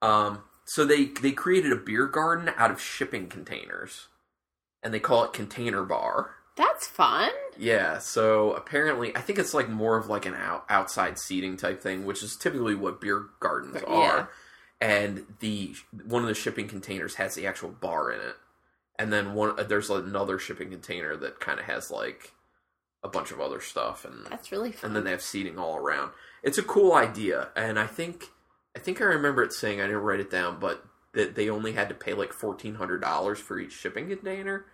Um, 0.00 0.42
so 0.64 0.84
they 0.84 1.04
they 1.06 1.32
created 1.32 1.72
a 1.72 1.76
beer 1.76 2.06
garden 2.06 2.50
out 2.56 2.70
of 2.70 2.80
shipping 2.80 3.28
containers, 3.28 4.08
and 4.82 4.92
they 4.92 5.00
call 5.00 5.24
it 5.24 5.32
Container 5.32 5.82
Bar. 5.84 6.30
That's 6.56 6.86
fun. 6.86 7.30
Yeah, 7.56 7.98
so 7.98 8.52
apparently, 8.52 9.16
I 9.16 9.20
think 9.22 9.38
it's 9.38 9.54
like 9.54 9.68
more 9.70 9.96
of 9.96 10.08
like 10.08 10.26
an 10.26 10.34
out, 10.34 10.64
outside 10.68 11.18
seating 11.18 11.56
type 11.56 11.80
thing, 11.80 12.04
which 12.04 12.22
is 12.22 12.36
typically 12.36 12.74
what 12.74 13.00
beer 13.00 13.26
gardens 13.40 13.76
Yeah. 13.86 13.94
are. 13.94 14.30
And 14.80 15.24
the 15.40 15.74
one 16.04 16.22
of 16.22 16.28
the 16.28 16.34
shipping 16.34 16.68
containers 16.68 17.14
has 17.14 17.34
the 17.34 17.46
actual 17.46 17.70
bar 17.70 18.10
in 18.12 18.20
it, 18.20 18.36
and 18.98 19.12
then 19.12 19.32
one 19.34 19.58
uh, 19.58 19.62
there's 19.62 19.88
another 19.90 20.38
shipping 20.38 20.70
container 20.70 21.16
that 21.16 21.40
kind 21.40 21.58
of 21.60 21.66
has 21.66 21.90
like 21.90 22.32
a 23.04 23.08
bunch 23.08 23.30
of 23.30 23.40
other 23.40 23.60
stuff, 23.60 24.04
and 24.04 24.26
That's 24.28 24.52
really 24.52 24.72
fun. 24.72 24.88
and 24.88 24.96
then 24.96 25.04
they 25.04 25.10
have 25.12 25.22
seating 25.22 25.58
all 25.58 25.76
around. 25.76 26.10
It's 26.42 26.58
a 26.58 26.62
cool 26.62 26.92
idea, 26.92 27.48
and 27.56 27.78
I 27.78 27.86
think 27.86 28.26
I 28.76 28.78
think 28.80 29.00
I 29.00 29.04
remember 29.04 29.42
it 29.42 29.52
saying 29.52 29.80
I 29.80 29.86
didn't 29.86 30.02
write 30.02 30.20
it 30.20 30.30
down, 30.30 30.58
but 30.60 30.84
that 31.14 31.34
they 31.34 31.50
only 31.50 31.72
had 31.72 31.88
to 31.90 31.94
pay 31.94 32.14
like 32.14 32.32
fourteen 32.32 32.76
hundred 32.76 33.00
dollars 33.02 33.38
for 33.38 33.58
each 33.58 33.72
shipping 33.72 34.08
container, 34.08 34.64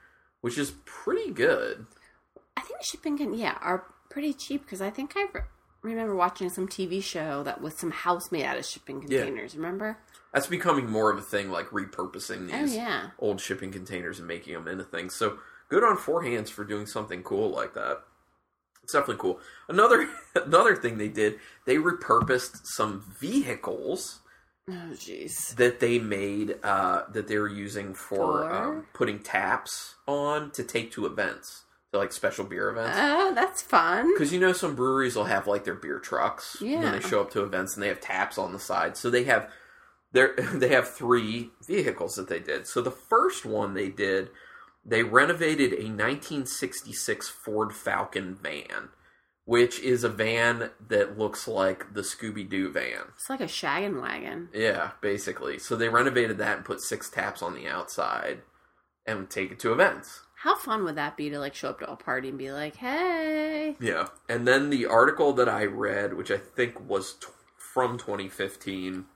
which 0.41 0.57
is 0.59 0.73
pretty 0.85 1.31
good. 1.33 1.87
I 2.57 2.61
think 2.61 2.83
shipping 2.83 3.19
can 3.19 3.35
yeah 3.35 3.59
are 3.61 3.85
pretty 4.11 4.33
cheap 4.33 4.63
because 4.65 4.81
I 4.81 4.91
think 4.91 5.13
I 5.17 5.27
re- 5.33 5.41
remember 5.83 6.15
watching 6.15 6.49
some 6.49 6.69
TV 6.69 7.03
show 7.03 7.43
that 7.43 7.61
was 7.61 7.75
some 7.75 7.91
house 7.91 8.31
made 8.33 8.45
out 8.45 8.57
of 8.59 8.65
shipping 8.65 9.03
Yeah. 9.09 9.19
containers. 9.25 9.57
Remember? 9.57 9.99
That's 10.33 10.47
becoming 10.47 10.91
more 10.91 11.11
of 11.11 11.19
a 11.19 11.23
thing, 11.23 11.51
like 11.51 11.67
repurposing 11.71 12.51
Oh 12.53 12.63
these 12.63 12.77
yeah. 12.77 13.11
old 13.19 13.41
shipping 13.41 13.73
containers 13.73 14.19
and 14.19 14.29
making 14.29 14.55
them 14.55 14.69
into 14.69 14.85
things. 14.85 15.15
So 15.15 15.39
good 15.69 15.83
on 15.83 15.97
Four 15.97 16.23
Hands 16.23 16.49
for 16.51 16.65
doing 16.65 16.87
something 16.87 17.23
cool 17.23 17.51
like 17.51 17.75
that. 17.75 18.03
It's 18.89 18.95
definitely 18.95 19.21
cool. 19.21 19.39
Another 19.69 20.09
another 20.35 20.75
thing 20.75 20.97
they 20.97 21.09
did, 21.09 21.39
they 21.67 21.77
repurposed 21.77 22.61
some 22.65 23.05
vehicles 23.21 24.21
Oh 24.67 24.73
jeez. 24.95 25.55
that 25.57 25.79
they 25.81 25.99
made 25.99 26.57
uh, 26.63 27.03
that 27.13 27.29
they 27.29 27.37
were 27.37 27.49
using 27.51 27.93
for, 27.93 28.17
For? 28.49 28.51
Um, 28.51 28.87
putting 28.95 29.19
taps 29.19 29.97
on 30.07 30.53
to 30.53 30.65
take 30.65 30.91
to 30.93 31.05
events, 31.05 31.65
to 31.93 31.99
like 31.99 32.13
special 32.15 32.47
beer 32.47 32.71
events. 32.71 32.97
Oh, 32.99 33.35
that's 33.35 33.61
fun. 33.61 34.11
Because 34.15 34.33
you 34.33 34.41
know 34.41 34.55
some 34.55 34.75
breweries 34.75 35.17
will 35.17 35.25
have 35.25 35.47
like 35.47 35.65
their 35.65 35.75
beer 35.75 35.99
trucks 35.99 36.59
when 36.63 36.71
Yeah. 36.71 36.91
they 36.93 37.01
show 37.01 37.21
up 37.21 37.31
to 37.33 37.43
events 37.43 37.75
and 37.75 37.83
they 37.83 37.89
have 37.89 38.01
taps 38.01 38.39
on 38.39 38.55
the 38.55 38.59
side. 38.59 38.97
So 38.97 39.11
they 39.11 39.25
have 39.25 39.51
they 40.13 40.29
they 40.55 40.69
have 40.69 40.89
three 40.89 41.51
vehicles 41.67 42.15
that 42.15 42.29
they 42.31 42.41
did. 42.41 42.67
So 42.67 42.81
the 42.81 42.91
first 42.91 43.45
one 43.45 43.75
they 43.75 43.91
did, 43.91 44.31
they 44.89 45.03
renovated 45.03 45.73
a 45.73 45.85
1966 45.91 47.29
Ford 47.29 47.75
Falcon 47.75 48.35
van, 48.35 48.89
which 49.45 49.79
is 49.81 50.03
a 50.03 50.09
van 50.09 50.71
that 50.89 51.19
looks 51.19 51.47
like 51.47 51.93
the 51.93 52.01
Scooby 52.01 52.49
Doo 52.49 52.71
van. 52.71 53.13
It's 53.15 53.29
like 53.29 53.41
a 53.41 53.45
shaggin' 53.45 54.01
wagon. 54.01 54.49
Yeah, 54.55 54.93
basically. 55.03 55.59
So 55.59 55.77
they 55.77 55.89
renovated 55.89 56.39
that 56.39 56.57
and 56.57 56.65
put 56.65 56.81
six 56.81 57.11
taps 57.11 57.43
on 57.43 57.55
the 57.55 57.69
outside 57.69 58.43
and 59.07 59.19
would 59.21 59.31
take 59.31 59.53
it 59.53 59.59
to 59.61 59.73
events. 59.73 60.21
How 60.43 60.57
fun 60.57 60.85
would 60.85 60.95
that 60.97 61.17
be 61.17 61.29
to 61.31 61.39
like 61.39 61.55
show 61.55 61.71
up 61.71 61.81
to 61.81 61.91
a 61.91 61.97
party 61.97 62.29
and 62.29 62.39
be 62.39 62.53
like, 62.53 62.77
"Hey, 62.77 63.77
Yeah. 63.81 64.07
And 64.29 64.47
then 64.47 64.71
the 64.71 64.87
article 64.87 65.33
that 65.35 65.49
I 65.49 65.65
read, 65.65 66.15
which 66.15 66.31
I 66.31 66.39
think 66.39 66.81
was 66.89 67.15
t- 67.15 67.27
from 67.59 67.99
2015, 67.99 69.07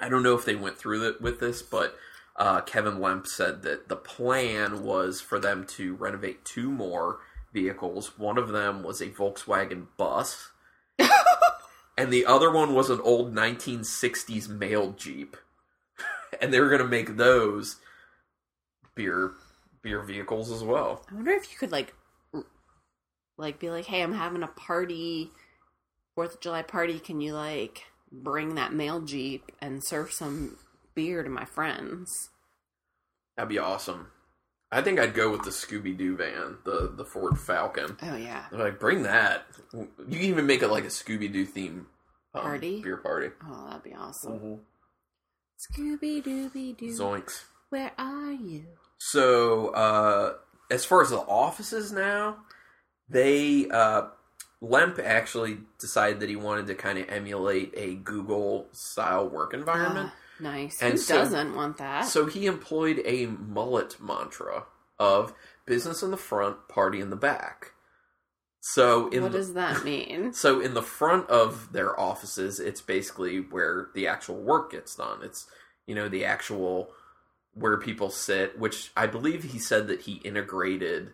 I 0.00 0.08
don't 0.08 0.22
know 0.22 0.34
if 0.34 0.44
they 0.44 0.54
went 0.54 0.78
through 0.78 1.08
it 1.08 1.20
with 1.20 1.40
this, 1.40 1.62
but 1.62 1.96
uh, 2.36 2.60
Kevin 2.62 3.00
Lemp 3.00 3.26
said 3.26 3.62
that 3.62 3.88
the 3.88 3.96
plan 3.96 4.82
was 4.82 5.20
for 5.20 5.38
them 5.38 5.64
to 5.76 5.94
renovate 5.94 6.44
two 6.44 6.70
more 6.70 7.18
vehicles. 7.52 8.18
One 8.18 8.38
of 8.38 8.48
them 8.48 8.82
was 8.82 9.00
a 9.00 9.08
Volkswagen 9.08 9.86
bus, 9.96 10.50
and 11.98 12.12
the 12.12 12.24
other 12.24 12.50
one 12.50 12.74
was 12.74 12.90
an 12.90 13.00
old 13.00 13.34
1960s 13.34 14.48
mail 14.48 14.92
Jeep. 14.92 15.36
and 16.40 16.52
they 16.52 16.60
were 16.60 16.68
going 16.68 16.82
to 16.82 16.88
make 16.88 17.16
those 17.16 17.76
beer 18.94 19.32
beer 19.82 20.02
vehicles 20.02 20.50
as 20.50 20.62
well. 20.62 21.04
I 21.10 21.14
wonder 21.14 21.32
if 21.32 21.50
you 21.50 21.58
could 21.58 21.72
like, 21.72 21.92
like 23.36 23.58
be 23.58 23.68
like, 23.68 23.86
hey, 23.86 24.02
I'm 24.02 24.14
having 24.14 24.42
a 24.42 24.48
party, 24.48 25.30
Fourth 26.14 26.34
of 26.34 26.40
July 26.40 26.62
party. 26.62 27.00
Can 27.00 27.20
you 27.20 27.34
like 27.34 27.84
bring 28.10 28.54
that 28.54 28.72
mail 28.72 29.00
jeep 29.00 29.50
and 29.60 29.82
serve 29.84 30.12
some 30.12 30.56
beer 30.94 31.22
to 31.22 31.30
my 31.30 31.44
friends?" 31.44 32.30
That'd 33.36 33.48
be 33.48 33.58
awesome. 33.58 34.08
I 34.70 34.80
think 34.82 34.98
I'd 34.98 35.14
go 35.14 35.30
with 35.30 35.42
the 35.42 35.50
Scooby 35.50 35.96
Doo 35.96 36.16
van, 36.16 36.58
the 36.64 36.92
the 36.94 37.04
Ford 37.04 37.38
Falcon. 37.38 37.96
Oh 38.02 38.16
yeah. 38.16 38.46
They're 38.50 38.60
like, 38.64 38.80
bring 38.80 39.02
that. 39.02 39.46
You 39.72 39.88
can 39.98 40.20
even 40.22 40.46
make 40.46 40.62
it 40.62 40.68
like 40.68 40.84
a 40.84 40.88
Scooby 40.88 41.30
Doo 41.32 41.44
theme 41.44 41.86
um, 42.34 42.42
Party? 42.42 42.80
beer 42.82 42.96
party. 42.96 43.28
Oh, 43.46 43.66
that'd 43.68 43.82
be 43.82 43.94
awesome. 43.94 44.60
Scooby 45.58 46.22
Dooby 46.22 46.76
Doo, 46.76 46.86
Zoinks. 46.88 47.44
where 47.68 47.92
are 47.98 48.32
you? 48.32 48.64
So, 48.98 49.68
uh, 49.68 50.34
as 50.70 50.84
far 50.84 51.02
as 51.02 51.10
the 51.10 51.18
offices 51.18 51.92
now, 51.92 52.38
they 53.08 53.68
uh, 53.68 54.06
Lemp 54.60 54.98
actually 54.98 55.58
decided 55.78 56.20
that 56.20 56.28
he 56.28 56.36
wanted 56.36 56.66
to 56.68 56.74
kind 56.74 56.98
of 56.98 57.08
emulate 57.08 57.72
a 57.76 57.94
Google 57.96 58.68
style 58.72 59.28
work 59.28 59.54
environment. 59.54 60.10
Ah, 60.12 60.16
nice. 60.40 60.80
And 60.80 60.92
Who 60.92 60.98
so- 60.98 61.18
doesn't 61.18 61.54
want 61.54 61.78
that? 61.78 62.06
So 62.06 62.26
he 62.26 62.46
employed 62.46 63.02
a 63.04 63.26
mullet 63.26 63.96
mantra 64.00 64.64
of 64.98 65.34
business 65.66 66.02
in 66.02 66.10
the 66.10 66.16
front, 66.16 66.68
party 66.68 67.00
in 67.00 67.10
the 67.10 67.16
back. 67.16 67.72
So 68.60 69.08
in 69.08 69.22
what 69.22 69.32
the, 69.32 69.38
does 69.38 69.54
that 69.54 69.84
mean? 69.84 70.32
so 70.32 70.60
in 70.60 70.74
the 70.74 70.82
front 70.82 71.28
of 71.28 71.72
their 71.72 71.98
offices, 71.98 72.60
it's 72.60 72.80
basically 72.80 73.38
where 73.40 73.88
the 73.94 74.06
actual 74.06 74.36
work 74.36 74.70
gets 74.72 74.94
done. 74.94 75.18
It's 75.22 75.46
you 75.86 75.94
know 75.96 76.08
the 76.08 76.24
actual 76.24 76.90
where 77.54 77.76
people 77.76 78.08
sit, 78.10 78.58
which 78.58 78.92
I 78.96 79.06
believe 79.06 79.42
he 79.42 79.58
said 79.58 79.88
that 79.88 80.02
he 80.02 80.14
integrated 80.24 81.10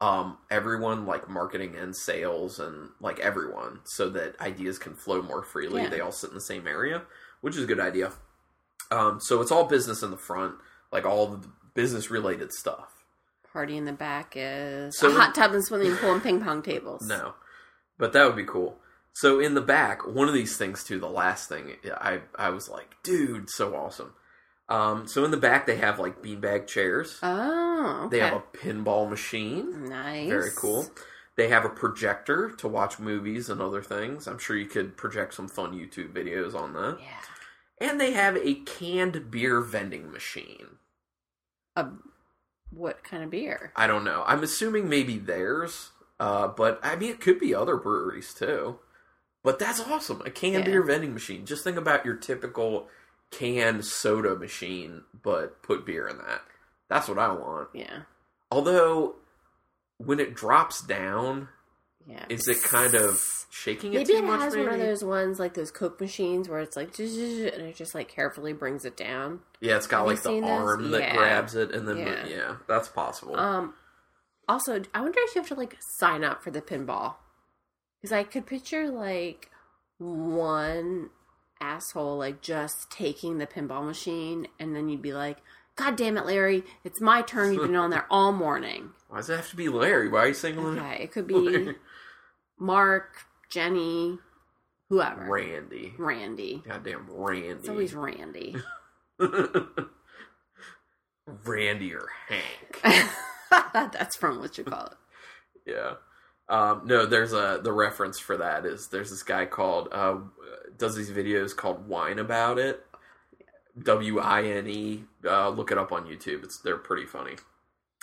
um, 0.00 0.38
everyone 0.50 1.04
like 1.06 1.28
marketing 1.28 1.74
and 1.76 1.94
sales 1.94 2.58
and 2.58 2.90
like 3.00 3.18
everyone 3.20 3.80
so 3.84 4.08
that 4.10 4.40
ideas 4.40 4.78
can 4.78 4.94
flow 4.94 5.22
more 5.22 5.42
freely. 5.42 5.82
Yeah. 5.82 5.88
They 5.88 6.00
all 6.00 6.12
sit 6.12 6.30
in 6.30 6.34
the 6.34 6.40
same 6.40 6.66
area, 6.66 7.02
which 7.40 7.56
is 7.56 7.64
a 7.64 7.66
good 7.66 7.80
idea. 7.80 8.12
Um, 8.92 9.20
so 9.20 9.40
it's 9.40 9.50
all 9.50 9.64
business 9.64 10.02
in 10.02 10.10
the 10.10 10.16
front, 10.16 10.54
like 10.92 11.06
all 11.06 11.26
the 11.26 11.48
business 11.74 12.10
related 12.10 12.52
stuff. 12.52 13.04
Party 13.52 13.76
in 13.76 13.84
the 13.84 13.92
back 13.92 14.34
is 14.36 14.96
So 14.98 15.10
a 15.10 15.12
hot 15.12 15.34
tub 15.34 15.52
and 15.52 15.64
swimming 15.64 15.96
pool 15.96 16.12
and 16.12 16.22
ping 16.22 16.40
pong 16.42 16.62
tables. 16.62 17.06
No, 17.06 17.34
but 17.98 18.12
that 18.12 18.26
would 18.26 18.36
be 18.36 18.44
cool. 18.44 18.78
So 19.14 19.40
in 19.40 19.54
the 19.54 19.60
back, 19.60 20.06
one 20.06 20.28
of 20.28 20.34
these 20.34 20.56
things 20.56 20.84
too. 20.84 20.98
The 20.98 21.08
last 21.08 21.48
thing, 21.48 21.76
I 21.98 22.20
I 22.36 22.48
was 22.50 22.68
like, 22.68 22.94
dude, 23.02 23.50
so 23.50 23.74
awesome. 23.74 24.14
Um, 24.68 25.06
so 25.06 25.24
in 25.24 25.30
the 25.30 25.36
back, 25.36 25.66
they 25.66 25.76
have 25.76 25.98
like 25.98 26.22
beanbag 26.22 26.66
chairs. 26.66 27.18
Oh, 27.22 28.04
okay. 28.06 28.16
They 28.16 28.24
have 28.24 28.34
a 28.38 28.56
pinball 28.56 29.08
machine. 29.10 29.88
nice. 29.88 30.28
Very 30.30 30.50
cool. 30.56 30.86
They 31.36 31.48
have 31.48 31.64
a 31.64 31.70
projector 31.70 32.50
to 32.58 32.68
watch 32.68 32.98
movies 32.98 33.48
and 33.50 33.60
other 33.60 33.82
things. 33.82 34.26
I'm 34.26 34.38
sure 34.38 34.56
you 34.56 34.66
could 34.66 34.96
project 34.96 35.34
some 35.34 35.48
fun 35.48 35.72
YouTube 35.72 36.12
videos 36.12 36.54
on 36.54 36.72
that. 36.74 36.98
Yeah. 37.00 37.06
And 37.82 38.00
they 38.00 38.12
have 38.12 38.36
a 38.36 38.54
canned 38.54 39.30
beer 39.30 39.60
vending 39.60 40.10
machine. 40.10 40.78
A, 41.76 41.86
what 42.70 43.02
kind 43.02 43.24
of 43.24 43.30
beer? 43.30 43.72
I 43.76 43.86
don't 43.86 44.04
know. 44.04 44.22
I'm 44.26 44.42
assuming 44.42 44.88
maybe 44.88 45.18
theirs, 45.18 45.90
uh, 46.20 46.48
but 46.48 46.78
I 46.82 46.96
mean, 46.96 47.10
it 47.10 47.20
could 47.20 47.38
be 47.40 47.54
other 47.54 47.76
breweries 47.76 48.32
too. 48.32 48.78
But 49.42 49.58
that's 49.58 49.80
awesome. 49.80 50.22
A 50.24 50.30
canned 50.30 50.64
Yeah. 50.64 50.70
beer 50.70 50.82
vending 50.82 51.12
machine. 51.12 51.44
Just 51.44 51.64
think 51.64 51.76
about 51.76 52.04
your 52.04 52.14
typical 52.14 52.88
canned 53.32 53.84
soda 53.84 54.36
machine, 54.36 55.02
but 55.20 55.62
put 55.62 55.84
beer 55.84 56.06
in 56.06 56.18
that. 56.18 56.42
That's 56.88 57.08
what 57.08 57.18
I 57.18 57.32
want. 57.32 57.70
Yeah. 57.74 58.02
Although, 58.50 59.16
when 59.96 60.20
it 60.20 60.34
drops 60.34 60.80
down, 60.82 61.48
Yeah. 62.06 62.24
is 62.28 62.48
it 62.48 62.62
kind 62.62 62.94
of 62.94 63.24
shaking 63.50 63.92
it 63.94 63.98
Maybe 63.98 64.14
too 64.14 64.24
it 64.24 64.26
has 64.26 64.54
maybe? 64.54 64.66
one 64.66 64.74
of 64.74 64.80
those 64.80 65.04
ones 65.04 65.38
like 65.38 65.54
those 65.54 65.70
Coke 65.70 66.00
machines 66.00 66.48
where 66.48 66.58
it's 66.60 66.76
like 66.76 66.98
and 66.98 67.08
it 67.08 67.76
just 67.76 67.94
like 67.94 68.08
carefully 68.08 68.52
brings 68.52 68.84
it 68.84 68.96
down. 68.96 69.40
Yeah, 69.60 69.76
it's 69.76 69.86
got 69.86 69.98
Have 69.98 70.06
like 70.08 70.22
the 70.22 70.28
seen 70.30 70.42
those? 70.42 70.50
arm 70.50 70.90
that 70.90 71.00
Yeah. 71.00 71.16
grabs 71.16 71.54
it, 71.54 71.70
and 71.72 71.86
then 71.86 71.98
Yeah. 71.98 72.26
yeah, 72.26 72.56
that's 72.66 72.88
possible. 72.88 73.36
Um, 73.38 73.74
also, 74.48 74.82
I 74.94 75.00
wonder 75.00 75.18
if 75.22 75.34
you 75.34 75.40
have 75.40 75.48
to 75.48 75.54
like 75.54 75.76
sign 75.98 76.24
up 76.24 76.42
for 76.42 76.50
the 76.50 76.60
pinball 76.60 77.14
because 78.00 78.12
I 78.12 78.24
could 78.24 78.46
picture 78.46 78.90
like 78.90 79.48
one 79.98 81.10
asshole 81.60 82.18
like 82.18 82.40
just 82.42 82.90
taking 82.90 83.38
the 83.38 83.46
pinball 83.46 83.84
machine, 83.86 84.48
and 84.58 84.74
then 84.74 84.88
you'd 84.88 85.02
be 85.02 85.12
like, 85.12 85.38
"God 85.76 85.94
damn 85.96 86.16
it, 86.18 86.26
Larry! 86.26 86.64
It's 86.84 87.00
my 87.00 87.22
turn. 87.22 87.52
You've 87.54 87.62
been 87.62 87.76
on 87.76 87.90
there 87.90 88.06
all 88.10 88.32
morning." 88.32 88.90
Why 89.12 89.18
does 89.18 89.28
it 89.28 89.36
have 89.36 89.50
to 89.50 89.56
be 89.56 89.68
Larry? 89.68 90.08
Why 90.08 90.20
are 90.20 90.28
you 90.28 90.32
saying 90.32 90.56
Larry? 90.56 90.78
Okay, 90.78 91.02
it 91.02 91.12
could 91.12 91.26
be 91.26 91.74
Mark, 92.58 93.26
Jenny, 93.50 94.18
whoever, 94.88 95.30
Randy? 95.30 95.92
Randy. 95.98 96.62
Goddamn 96.66 97.08
Randy! 97.10 97.48
It's 97.48 97.68
always 97.68 97.92
Randy. 97.94 98.56
Randy 101.44 101.94
or 101.94 102.08
Hank. 102.26 102.80
That's 103.74 104.16
from 104.16 104.38
what 104.38 104.56
you 104.56 104.64
call 104.64 104.86
it. 104.86 104.96
Yeah. 105.66 105.96
Um, 106.48 106.86
no, 106.86 107.04
there's 107.04 107.34
a 107.34 107.60
the 107.62 107.70
reference 107.70 108.18
for 108.18 108.38
that 108.38 108.64
is 108.64 108.88
there's 108.88 109.10
this 109.10 109.22
guy 109.22 109.44
called 109.44 109.88
uh, 109.92 110.20
does 110.78 110.96
these 110.96 111.10
videos 111.10 111.54
called 111.54 111.86
Wine 111.86 112.18
About 112.18 112.58
It. 112.58 112.82
W 113.82 114.20
I 114.20 114.44
N 114.44 114.66
E. 114.68 115.04
Uh, 115.22 115.50
look 115.50 115.70
it 115.70 115.76
up 115.76 115.92
on 115.92 116.06
YouTube. 116.06 116.44
It's 116.44 116.56
they're 116.56 116.78
pretty 116.78 117.04
funny. 117.04 117.36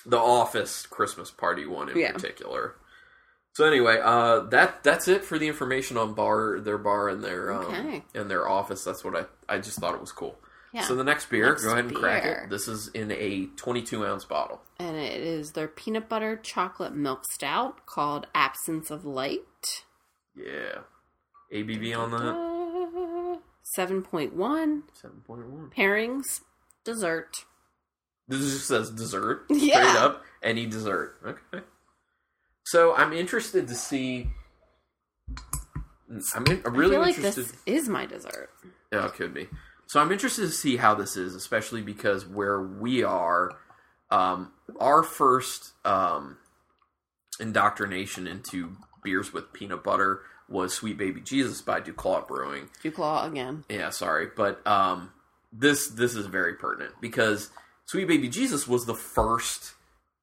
The 0.05 0.17
Office 0.17 0.85
Christmas 0.85 1.31
party 1.31 1.65
one 1.65 1.89
in 1.89 1.97
Yeah. 1.97 2.11
particular. 2.13 2.75
So 3.53 3.65
anyway, 3.65 3.99
uh, 4.01 4.41
that 4.51 4.83
that's 4.83 5.07
it 5.07 5.25
for 5.25 5.37
the 5.37 5.47
information 5.47 5.97
on 5.97 6.13
bar 6.13 6.59
their 6.59 6.77
bar 6.77 7.09
and 7.09 7.23
their 7.23 7.51
um, 7.51 7.65
Okay. 7.65 8.03
and 8.15 8.29
their 8.29 8.47
office. 8.47 8.83
That's 8.83 9.03
what 9.03 9.15
I 9.15 9.25
I 9.53 9.57
just 9.59 9.79
thought 9.79 9.95
it 9.95 10.01
was 10.01 10.11
cool. 10.11 10.39
Yeah. 10.71 10.83
So 10.83 10.95
the 10.95 11.03
next 11.03 11.29
beer, 11.31 11.49
Next 11.49 11.63
go 11.63 11.71
ahead 11.71 11.85
and 11.85 11.95
crack 11.95 12.23
it. 12.25 12.49
This 12.49 12.67
is 12.67 12.89
in 12.89 13.11
a 13.11 13.47
22 13.55 14.05
ounce 14.05 14.23
bottle. 14.25 14.61
and 14.77 14.95
it 14.95 15.19
is 15.19 15.53
their 15.53 15.67
peanut 15.67 16.07
butter 16.07 16.37
chocolate 16.37 16.93
milk 16.93 17.25
stout 17.29 17.85
called 17.87 18.27
Absence 18.35 18.91
of 18.91 19.03
Light. 19.03 19.83
Yeah, 20.35 20.81
ABV 21.51 21.93
on 21.97 22.11
that 22.11 23.39
Seven 23.63 24.01
point 24.03 24.33
one 24.35 24.83
7.1. 25.03 25.73
pairings, 25.73 26.41
dessert. 26.83 27.45
This 28.29 28.39
just 28.41 28.67
says 28.67 28.89
dessert, 28.91 29.45
Yeah. 29.49 29.81
straight 29.81 30.01
up, 30.01 30.23
any 30.41 30.65
dessert. 30.65 31.17
Okay. 31.53 31.65
So 32.63 32.95
I'm 32.95 33.11
interested 33.11 33.67
to 33.67 33.75
see. 33.75 34.29
I'm, 36.35 36.45
in, 36.47 36.61
I'm 36.65 36.73
really 36.75 36.95
I 36.97 37.11
feel 37.11 37.23
like 37.23 37.35
this 37.35 37.53
is 37.65 37.89
my 37.89 38.05
dessert. 38.05 38.49
Yeah, 38.93 39.05
it 39.07 39.13
could 39.13 39.33
be. 39.33 39.47
So 39.87 39.99
I'm 39.99 40.11
interested 40.11 40.43
to 40.43 40.51
see 40.51 40.77
how 40.77 40.93
this 40.95 41.17
is, 41.17 41.33
especially 41.35 41.81
because 41.81 42.25
where 42.25 42.61
we 42.61 43.03
are, 43.03 43.51
um, 44.11 44.51
our 44.79 45.01
first 45.03 45.71
um, 45.85 46.37
indoctrination 47.39 48.27
into 48.27 48.75
beers 49.03 49.33
with 49.33 49.51
peanut 49.53 49.83
butter 49.83 50.21
was 50.47 50.73
Sweet 50.73 50.97
Baby 50.97 51.21
Jesus 51.21 51.61
by 51.61 51.79
Duclaw 51.81 52.27
Brewing. 52.27 52.69
Duclaw 52.83 53.27
again. 53.27 53.63
Yeah, 53.69 53.89
sorry, 53.91 54.27
but 54.35 54.65
um, 54.67 55.11
this 55.51 55.87
this 55.89 56.15
is 56.15 56.25
very 56.27 56.55
pertinent 56.55 56.93
because 57.01 57.49
Sweet 57.89 58.07
Baby 58.07 58.29
Jesus 58.29 58.67
was 58.67 58.85
the 58.85 58.93
first 58.93 59.73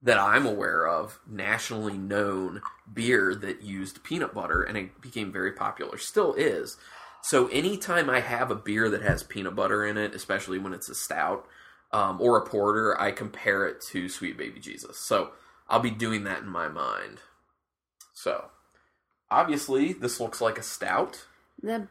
that 0.01 0.19
I'm 0.19 0.47
aware 0.47 0.87
of 0.87 1.19
nationally 1.29 1.99
known 1.99 2.63
beer 2.95 3.35
that 3.35 3.63
used 3.63 4.05
peanut 4.05 4.33
butter, 4.33 4.63
and 4.63 4.79
it 4.79 5.01
became 5.01 5.33
very 5.33 5.51
popular. 5.51 5.99
Still 5.99 6.33
is. 6.35 6.77
So 7.23 7.49
anytime 7.49 8.09
I 8.09 8.21
have 8.21 8.53
a 8.53 8.55
beer 8.55 8.89
that 8.91 9.03
has 9.03 9.25
peanut 9.25 9.57
butter 9.57 9.85
in 9.85 9.97
it, 9.97 10.15
especially 10.15 10.61
when 10.61 10.75
it's 10.75 10.89
a 10.89 10.95
stout 10.95 11.45
um, 11.91 12.21
or 12.21 12.37
a 12.37 12.47
porter, 12.47 12.97
I 13.01 13.11
compare 13.11 13.67
it 13.67 13.83
to 13.91 14.09
Sweet 14.09 14.39
Baby 14.39 14.61
Jesus. 14.61 15.05
So 15.05 15.33
I'll 15.69 15.81
be 15.81 15.91
doing 15.91 16.23
that 16.23 16.43
in 16.43 16.49
my 16.49 16.69
mind. 16.69 17.19
So 18.15 18.45
obviously, 19.29 19.93
this 19.93 20.21
looks 20.21 20.41
like 20.41 20.57
a 20.57 20.63
stout. 20.63 21.27
The 21.61 21.89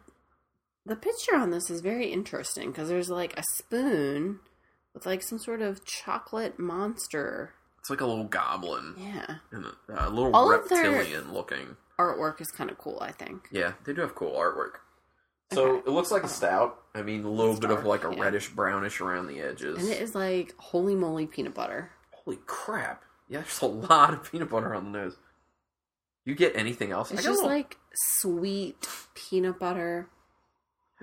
the 0.85 0.95
picture 0.95 1.35
on 1.35 1.49
this 1.49 1.69
is 1.69 1.81
very 1.81 2.13
interesting 2.13 2.71
because 2.71 2.87
there's 2.87 3.09
like 3.09 3.37
a 3.37 3.43
spoon 3.57 4.39
with 4.95 5.05
like 5.05 5.21
some 5.21 5.37
sort 5.37 5.61
of 5.61 5.85
chocolate 5.85 6.57
monster. 6.57 7.53
It's 7.79 7.91
like 7.91 8.01
a 8.01 8.05
little 8.07 8.23
goblin. 8.23 8.95
Yeah. 8.97 9.35
and 9.51 9.65
a, 9.65 10.07
a 10.07 10.09
little 10.09 10.35
All 10.35 10.49
reptilian 10.49 11.31
looking. 11.31 11.77
Artwork 11.99 12.41
is 12.41 12.49
kind 12.49 12.71
of 12.71 12.79
cool, 12.79 12.97
I 12.99 13.11
think. 13.11 13.47
Yeah, 13.51 13.73
they 13.85 13.93
do 13.93 14.01
have 14.01 14.15
cool 14.15 14.31
artwork. 14.31 14.79
So 15.53 15.67
Okay. 15.77 15.87
it 15.89 15.91
looks 15.93 16.09
like 16.09 16.23
a 16.23 16.27
stout. 16.27 16.79
I 16.95 17.03
mean, 17.03 17.23
a 17.23 17.29
little 17.29 17.55
bit 17.59 17.69
of 17.69 17.85
like 17.85 18.03
a 18.03 18.11
yeah. 18.15 18.19
reddish 18.23 18.49
brownish 18.49 18.99
around 19.01 19.27
the 19.27 19.39
edges. 19.39 19.77
And 19.83 19.87
it 19.93 20.01
is 20.01 20.15
like 20.15 20.55
holy 20.57 20.95
moly 20.95 21.27
peanut 21.27 21.53
butter. 21.53 21.91
Holy 22.11 22.39
crap! 22.47 23.03
Yeah, 23.29 23.41
there's 23.41 23.61
a 23.61 23.65
lot 23.91 24.13
of 24.13 24.31
peanut 24.31 24.49
butter 24.49 24.73
on 24.73 24.91
the 24.91 24.97
nose. 24.99 25.15
You 26.25 26.33
get 26.33 26.55
anything 26.55 26.91
else? 26.91 27.11
It's 27.11 27.19
I 27.21 27.23
just 27.23 27.35
little- 27.43 27.49
like 27.55 27.77
sweet 27.93 28.87
peanut 29.13 29.59
butter. 29.59 30.09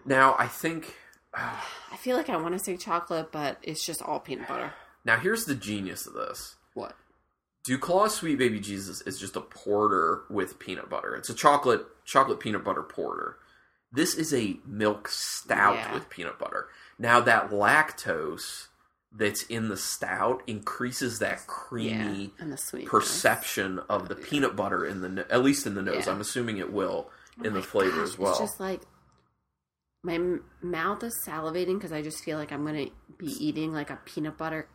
now. 0.05 0.35
I 0.39 0.49
think 0.49 0.97
I 1.35 1.97
feel 1.99 2.17
like 2.17 2.29
I 2.29 2.37
want 2.37 2.53
to 2.55 2.59
say 2.59 2.77
chocolate, 2.77 3.33
but 3.33 3.59
it's 3.63 3.85
just 3.85 4.03
all 4.03 4.21
peanut 4.21 4.49
butter. 4.49 4.73
now 5.05 5.19
here's 5.19 5.45
the 5.47 5.55
genius 5.55 6.07
of 6.07 6.15
this. 6.15 6.57
What? 6.75 6.95
Duclaw 7.69 8.11
Sweet 8.11 8.39
Baby 8.39 8.59
Jesus 8.61 9.03
is 9.03 9.19
just 9.19 9.37
a 9.37 9.41
porter 9.41 10.23
with 10.29 10.59
peanut 10.59 10.91
butter. 10.91 11.15
It's 11.15 11.31
a 11.31 11.35
chocolate 11.35 11.87
chocolate 12.05 12.41
peanut 12.41 12.65
butter 12.65 12.83
porter. 12.83 13.37
This 13.93 14.15
is 14.15 14.35
a 14.35 14.57
milk 14.67 15.09
stout 15.09 15.75
Yeah. 15.77 15.95
with 15.95 16.11
peanut 16.11 16.39
butter. 16.39 16.69
Now 16.99 17.21
that 17.21 17.51
lactose 17.51 18.67
that's 19.15 19.43
in 19.45 19.69
the 19.69 19.77
stout 19.77 20.43
increases 20.47 21.19
that 21.21 21.47
creamy 21.47 22.33
yeah, 22.37 22.43
and 22.43 22.53
the 22.53 22.57
sweet 22.57 22.87
perception 22.89 23.79
of 23.89 24.09
the 24.09 24.15
peanut 24.17 24.57
butter 24.57 24.85
in 24.87 25.03
the 25.03 25.27
at 25.31 25.43
least 25.45 25.67
in 25.67 25.75
the 25.75 25.83
nose. 25.83 26.07
Yeah. 26.07 26.13
I'm 26.15 26.21
assuming 26.21 26.57
it 26.59 26.73
will 26.73 27.11
in 27.45 27.49
Oh 27.53 27.57
the 27.57 27.63
flavor 27.63 27.99
gosh, 28.01 28.09
as 28.09 28.19
well. 28.19 28.31
It's 28.33 28.41
just 28.41 28.59
like 28.61 28.81
my 30.03 30.15
m- 30.15 30.45
mouth 30.63 31.03
is 31.05 31.15
salivating 31.27 31.75
because 31.75 31.93
I 31.93 32.03
just 32.03 32.25
feel 32.25 32.39
like 32.39 32.53
I'm 32.53 32.65
gonna 32.65 32.87
be 33.19 33.27
eating 33.39 33.73
like 33.73 33.91
a 33.91 33.99
peanut 34.05 34.37
butter 34.39 34.69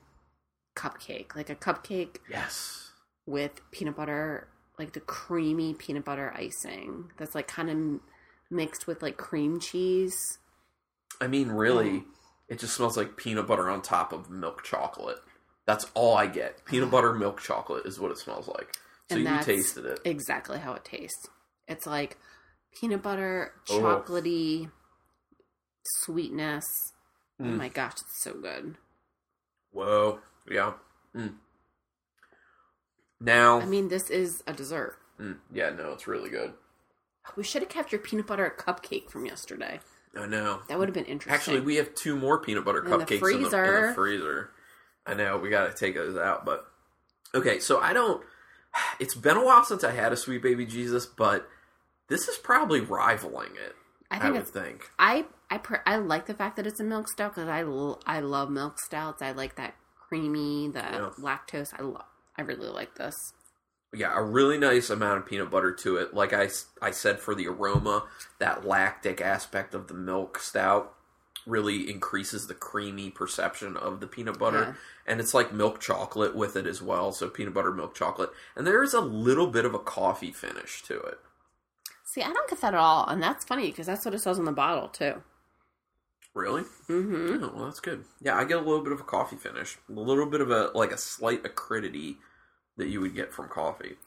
cupcake, 0.76 1.36
like 1.36 1.50
a 1.50 1.56
cupcake 1.56 2.18
yes. 2.30 2.92
with 3.26 3.52
peanut 3.72 3.96
butter, 3.96 4.48
like 4.80 4.94
the 4.94 5.00
creamy 5.02 5.74
peanut 5.74 6.06
butter 6.06 6.34
icing 6.36 7.12
that's 7.18 7.36
like 7.36 7.48
kind 7.48 7.70
of 7.70 8.00
mixed 8.52 8.88
with 8.88 9.02
like 9.02 9.18
cream 9.18 9.60
cheese. 9.60 10.40
I 11.20 11.28
mean, 11.28 11.50
really, 11.50 11.90
Mm. 12.02 12.06
it 12.48 12.60
just 12.60 12.76
smells 12.76 12.96
like 12.96 13.18
peanut 13.18 13.48
butter 13.48 13.70
on 13.70 13.82
top 13.82 14.14
of 14.14 14.30
milk 14.30 14.64
chocolate. 14.64 15.18
That's 15.66 15.86
all 15.96 16.16
I 16.16 16.28
get. 16.28 16.64
Peanut 16.64 16.92
butter 16.92 17.14
milk 17.14 17.42
chocolate 17.42 17.86
is 17.86 18.00
what 18.00 18.12
it 18.12 18.18
smells 18.18 18.48
like. 18.48 18.78
So 19.10 19.18
And 19.18 19.26
you 19.26 19.42
tasted 19.44 19.86
it. 19.86 20.00
Exactly 20.06 20.60
how 20.60 20.74
it 20.74 20.86
tastes. 20.86 21.28
It's 21.68 21.86
like 21.86 22.18
peanut 22.80 23.02
butter, 23.02 23.52
Oh. 23.70 23.82
Sweetness. 26.02 26.94
Oh 27.40 27.44
Mm. 27.44 27.58
my 27.58 27.70
gosh, 27.70 27.94
it's 27.94 28.24
so 28.24 28.34
good. 28.34 28.78
Whoa. 29.72 30.20
Yeah. 30.50 30.74
Mm. 31.16 31.36
Now, 33.20 33.60
I 33.62 33.66
mean, 33.66 33.88
this 33.90 34.10
is 34.10 34.44
a 34.48 34.54
dessert. 34.54 34.98
mm, 35.20 35.38
yeah, 35.52 35.70
no, 35.72 35.92
it's 35.92 36.08
really 36.08 36.30
good. 36.30 36.54
We 37.36 37.44
should 37.44 37.62
have 37.62 37.70
kept 37.70 37.92
your 37.92 38.00
peanut 38.00 38.28
butter 38.28 38.54
cupcake 38.58 39.10
from 39.10 39.26
yesterday. 39.26 39.80
I 40.16 40.26
know. 40.26 40.62
That 40.70 40.80
would 40.80 40.88
have 40.88 40.94
been 40.96 41.06
interesting. 41.06 41.34
Actually, 41.34 41.60
we 41.62 41.76
have 41.76 41.94
two 41.94 42.16
more 42.16 42.40
peanut 42.40 42.64
butter 42.66 42.84
In 42.84 42.90
the 42.90 42.98
cupcakes 42.98 43.12
in, 43.12 43.20
the, 43.20 43.28
in 43.38 43.44
the 43.44 43.50
freezer. 43.50 43.94
freezer. 43.94 44.50
I 45.06 45.14
know 45.14 45.38
we 45.38 45.50
got 45.50 45.68
to 45.70 45.74
take 45.78 45.96
those 45.96 46.18
out, 46.18 46.46
but 46.46 46.66
okay. 47.36 47.60
So 47.60 47.80
I 47.80 47.94
don't. 47.94 48.24
It's 49.00 49.16
been 49.16 49.38
a 49.38 49.44
while 49.46 49.64
since 49.64 49.84
I 49.84 49.92
had 49.92 50.14
a 50.14 50.18
Sweet 50.18 50.42
Baby 50.44 50.66
Jesus, 50.66 51.06
but 51.06 51.48
this 52.10 52.28
is 52.28 52.38
probably 52.38 52.80
rivaling 52.80 53.52
it. 53.56 53.76
I 54.10 54.18
I, 54.18 54.20
think 54.20 54.34
would 54.36 54.48
think. 54.48 54.90
I 54.98 55.26
I 55.50 55.58
per, 55.58 55.82
I 55.86 55.98
like 55.98 56.26
the 56.28 56.34
fact 56.34 56.56
that 56.58 56.68
it's 56.68 56.80
a 56.80 56.84
milk 56.84 57.08
stout 57.10 57.36
because 57.36 57.50
I 57.50 57.62
l- 57.64 58.02
I 58.06 58.20
love 58.20 58.50
milk 58.50 58.80
stouts. 58.80 59.22
I 59.22 59.32
like 59.32 59.56
that 59.56 59.76
creamy, 60.08 60.70
the 60.70 60.80
Yeah. 60.80 61.10
lactose. 61.20 61.74
I 61.78 61.84
love. 61.84 62.06
I 62.38 62.42
really 62.44 62.70
like 62.70 62.96
this. 62.96 63.16
Yeah, 63.94 64.14
a 64.18 64.22
really 64.22 64.58
nice 64.58 64.90
amount 64.90 65.20
of 65.20 65.26
peanut 65.26 65.50
butter 65.50 65.72
to 65.74 65.98
it. 65.98 66.14
Like 66.14 66.34
I 66.34 66.50
I 66.82 66.92
said, 66.92 67.20
for 67.20 67.34
the 67.36 67.48
aroma, 67.48 68.06
that 68.40 68.66
lactic 68.66 69.22
aspect 69.22 69.74
of 69.74 69.88
the 69.88 69.94
milk 69.94 70.40
stout 70.40 70.94
really 71.46 71.90
increases 71.90 72.48
the 72.48 72.54
creamy 72.54 73.10
perception 73.10 73.78
of 73.78 74.02
the 74.02 74.08
peanut 74.08 74.38
butter. 74.38 74.60
Yeah. 74.60 74.74
And 75.06 75.20
it's 75.22 75.34
like 75.34 75.54
milk 75.54 75.80
chocolate 75.80 76.36
with 76.36 76.58
it 76.58 76.68
as 76.68 76.82
well. 76.82 77.14
So 77.14 77.30
peanut 77.30 77.54
butter, 77.54 77.72
milk 77.72 77.96
chocolate. 77.96 78.32
And 78.56 78.68
there 78.68 78.84
is 78.84 78.94
a 78.94 79.00
little 79.00 79.48
bit 79.48 79.64
of 79.64 79.74
a 79.74 79.80
coffee 79.80 80.32
finish 80.34 80.82
to 80.84 81.00
it. 81.00 81.20
See, 82.18 82.24
I 82.24 82.34
don't 82.34 82.50
get 82.50 82.62
that 82.62 82.74
at 82.74 82.80
all, 82.80 83.06
and 83.06 83.22
that's 83.22 83.46
funny 83.46 83.68
because 83.68 83.86
that's 83.86 84.04
what 84.04 84.16
it 84.16 84.20
says 84.22 84.40
on 84.40 84.46
the 84.46 84.52
bottle 84.52 84.88
too. 84.88 85.22
Really? 86.34 86.64
Mm-hmm. 86.90 87.44
Oh, 87.44 87.52
well, 87.56 87.66
that's 87.66 87.80
good. 87.80 88.06
Yeah, 88.22 88.36
I 88.36 88.44
get 88.44 88.58
a 88.58 88.62
little 88.62 88.82
bit 88.82 88.92
of 88.92 89.00
a 89.00 89.04
coffee 89.04 89.36
finish. 89.36 89.78
A 89.88 89.92
little 89.94 90.26
bit 90.26 90.42
of 90.42 90.50
a, 90.50 90.72
like 90.74 90.92
a 90.92 90.98
slight 90.98 91.46
acridity 91.46 92.18
that 92.78 92.88
you 92.88 93.02
would 93.02 93.14
get 93.14 93.32
from 93.32 93.50
coffee. 93.50 93.98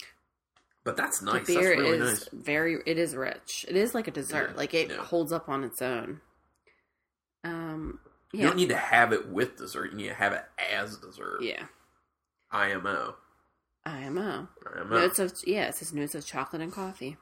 But 0.82 0.96
that's 0.96 1.22
nice. 1.22 1.46
the 1.46 1.54
beer 1.54 1.70
really 1.78 1.98
is 1.98 2.00
nice. 2.00 2.28
very. 2.32 2.78
It 2.84 2.98
is 2.98 3.14
rich. 3.14 3.64
It 3.68 3.76
is 3.76 3.94
like 3.94 4.08
a 4.08 4.10
dessert. 4.10 4.50
Yeah, 4.50 4.56
Like 4.56 4.74
it 4.74 4.90
yeah. 4.90 4.96
holds 4.96 5.30
up 5.30 5.48
on 5.48 5.62
its 5.62 5.80
own. 5.80 6.20
Um. 7.44 8.00
You 8.32 8.42
don't 8.42 8.56
need 8.56 8.70
to 8.70 8.76
have 8.76 9.12
it 9.12 9.28
with 9.28 9.56
dessert. 9.56 9.92
You 9.92 9.98
need 9.98 10.08
to 10.08 10.14
have 10.14 10.32
it 10.32 10.42
as 10.74 10.96
dessert. 10.96 11.42
yeah. 11.42 11.66
IMO. 12.50 13.14
IMO. 13.86 14.48
IMO. 14.66 14.98
Notes 14.98 15.20
of 15.20 15.32
yeah. 15.46 15.68
It 15.68 15.76
says 15.76 15.92
notes 15.92 16.16
of 16.16 16.26
chocolate 16.26 16.60
and 16.60 16.72
coffee. 16.72 17.16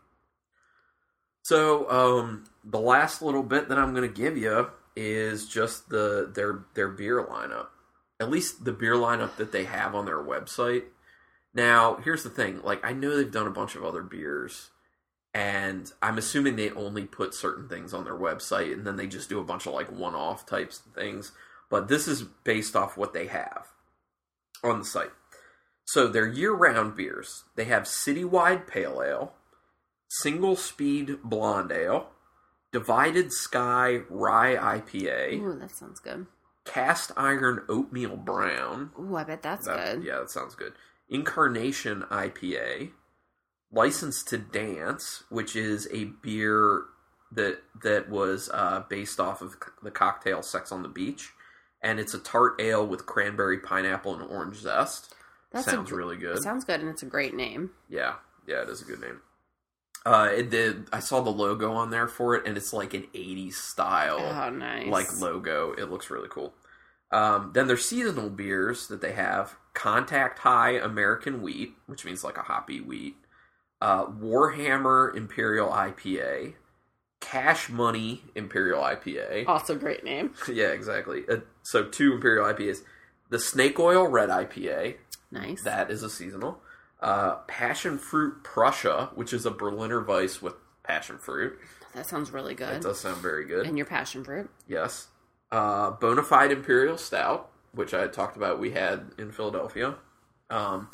So, 1.49 1.91
um, 1.91 2.45
the 2.63 2.79
last 2.79 3.23
little 3.23 3.43
bit 3.43 3.71
that 3.71 3.79
I'm 3.79 3.95
going 3.95 4.07
to 4.07 4.15
give 4.15 4.37
you 4.37 4.69
is 4.95 5.49
just 5.49 5.89
the 5.89 6.31
their 6.31 6.67
their 6.75 6.89
beer 6.89 7.25
lineup. 7.25 7.69
At 8.21 8.29
least 8.29 8.67
the 8.67 8.73
beer 8.73 8.97
lineup 8.97 9.37
that 9.37 9.51
they 9.51 9.65
have 9.65 9.95
on 9.95 10.05
their 10.05 10.23
website. 10.23 10.83
Now, 11.55 12.01
here's 12.05 12.23
the 12.23 12.29
thing. 12.29 12.61
Like, 12.63 12.85
I 12.85 12.93
know 12.93 13.17
they've 13.17 13.33
done 13.33 13.47
a 13.47 13.51
bunch 13.51 13.77
of 13.77 13.83
other 13.83 14.03
beers, 14.03 14.69
and 15.33 15.91
I'm 16.03 16.19
assuming 16.19 16.57
they 16.57 16.69
only 16.73 17.07
put 17.07 17.33
certain 17.33 17.67
things 17.67 17.95
on 17.95 18.05
their 18.05 18.13
website, 18.13 18.75
and 18.75 18.87
then 18.87 18.97
they 18.97 19.07
just 19.07 19.31
do 19.31 19.41
a 19.41 19.45
bunch 19.45 19.65
of 19.65 19.73
like 19.73 19.91
one-off 19.91 20.45
types 20.45 20.83
of 20.85 20.93
things. 20.93 21.33
But 21.71 21.89
this 21.89 22.07
is 22.07 22.25
based 22.45 22.77
off 22.77 22.99
what 22.99 23.15
they 23.15 23.27
have 23.27 23.69
on 24.63 24.81
the 24.81 24.85
site. 24.85 25.13
So 25.87 26.09
they're 26.09 26.29
year-round 26.29 26.95
beers. 26.95 27.45
They 27.57 27.65
have 27.65 27.85
Citywide 27.85 28.67
Pale 28.67 29.03
Ale, 29.03 29.33
Single 30.09 30.57
Speed 30.57 31.19
Blonde 31.23 31.71
Ale, 31.73 32.09
Divided 32.73 33.33
Sky 33.33 34.01
Rye 34.11 34.57
IPA, 34.81 35.41
Ooh, 35.41 35.59
that 35.59 35.71
sounds 35.71 36.01
good. 36.01 36.27
Cast 36.65 37.13
Iron 37.17 37.63
Oatmeal 37.69 38.17
Brown. 38.17 38.91
Ooh, 39.01 39.17
I 39.17 39.25
bet 39.25 39.43
that's 39.43 39.67
That- 39.67 39.97
good. 39.97 40.05
Yeah, 40.05 40.19
that 40.19 40.31
sounds 40.31 40.55
good. 40.55 40.75
Incarnation 41.09 42.03
IPA. 42.11 42.93
License 43.71 44.23
to 44.25 44.39
Dance, 44.39 45.25
which 45.29 45.55
is 45.55 45.89
a 45.93 46.05
beer 46.05 46.85
that 47.33 47.63
that 47.83 48.09
was 48.09 48.49
uh, 48.55 48.85
based 48.89 49.21
off 49.21 49.43
of 49.43 49.57
the 49.83 49.91
cocktail 49.91 50.43
Sex 50.43 50.73
on 50.73 50.83
the 50.83 50.89
Beach, 50.89 51.33
and 51.83 52.01
it's 52.01 52.15
a 52.15 52.19
tart 52.19 52.59
ale 52.61 52.87
with 52.87 53.05
cranberry, 53.05 53.59
pineapple, 53.59 54.15
and 54.15 54.23
orange 54.31 54.57
zest. 54.57 55.15
That 55.53 55.65
sounds 55.65 55.93
really 55.93 56.17
good. 56.17 56.43
Sounds 56.43 56.65
good, 56.65 56.81
and 56.81 56.89
it's 56.89 57.03
a 57.03 57.07
great 57.07 57.35
name. 57.35 57.71
Yeah, 57.91 58.15
yeah, 58.47 58.63
it 58.63 58.71
is 58.71 58.81
a 58.81 58.87
good 58.87 59.01
name. 59.03 59.21
Uh, 60.07 60.31
it 60.35 60.49
did. 60.51 60.87
I 60.93 61.01
saw 61.01 61.21
the 61.21 61.31
logo 61.31 61.73
on 61.73 61.91
there 61.91 62.09
for 62.09 62.35
it, 62.35 62.47
and 62.47 62.57
it's 62.57 62.73
like 62.73 62.95
an 62.95 63.07
'80s 63.15 63.55
style 63.55 64.19
Oh, 64.21 64.51
nice. 64.51 64.87
like 64.89 65.21
logo. 65.21 65.73
It 65.73 65.91
looks 65.91 66.09
really 66.11 66.29
cool. 66.31 66.55
Um, 67.11 67.51
then 67.55 67.67
there's 67.67 67.85
seasonal 67.85 68.31
beers 68.31 68.87
that 68.89 69.01
they 69.01 69.13
have: 69.13 69.57
Contact 69.75 70.39
High 70.41 70.73
American 70.79 71.43
Wheat, 71.43 71.75
which 71.87 72.05
means 72.05 72.25
like 72.25 72.39
a 72.39 72.43
hoppy 72.43 72.81
wheat. 72.81 73.17
Uh, 73.81 74.07
Warhammer 74.07 75.15
Imperial 75.15 75.69
IPA, 75.71 76.55
Cash 77.21 77.69
Money 77.69 78.23
Imperial 78.35 78.83
IPA. 78.83 79.47
also 79.47 79.75
great 79.77 80.05
name. 80.05 80.33
yeah, 80.53 80.69
exactly. 80.69 81.25
Uh, 81.29 81.39
so 81.63 81.85
two 81.85 82.15
Imperial 82.15 82.47
IPAs. 82.47 82.79
The 83.31 83.39
Snake 83.39 83.79
Oil 83.79 84.07
Red 84.09 84.31
IPA, 84.31 84.97
Nice. 85.31 85.63
that 85.65 85.91
is 85.91 86.03
a 86.03 86.09
seasonal. 86.09 86.61
Uh, 87.01 87.37
passion 87.47 87.97
Fruit 87.99 88.43
Prussia, 88.43 89.11
which 89.15 89.33
is 89.33 89.47
a 89.47 89.51
Berliner 89.51 90.03
Weiss 90.03 90.43
with 90.43 90.55
passion 90.83 91.19
fruit. 91.19 91.59
That 91.95 92.09
sounds 92.09 92.31
really 92.33 92.53
It 92.55 92.59
good. 92.59 92.81
does 92.83 93.01
sound 93.01 93.19
very 93.19 93.45
good. 93.45 93.67
And 93.67 93.77
your 93.77 93.87
passion 93.87 94.25
fruit. 94.25 94.51
Yes. 94.67 95.09
Uh, 95.53 95.93
Bonafide 95.93 96.51
Imperial 96.51 96.99
Stout, 96.99 97.51
which 97.73 97.95
I 97.95 98.07
talked 98.09 98.37
about 98.37 98.59
we 98.59 98.73
had 98.73 99.13
in 99.19 99.31
Philadelphia. 99.33 99.95
Um, 100.51 100.89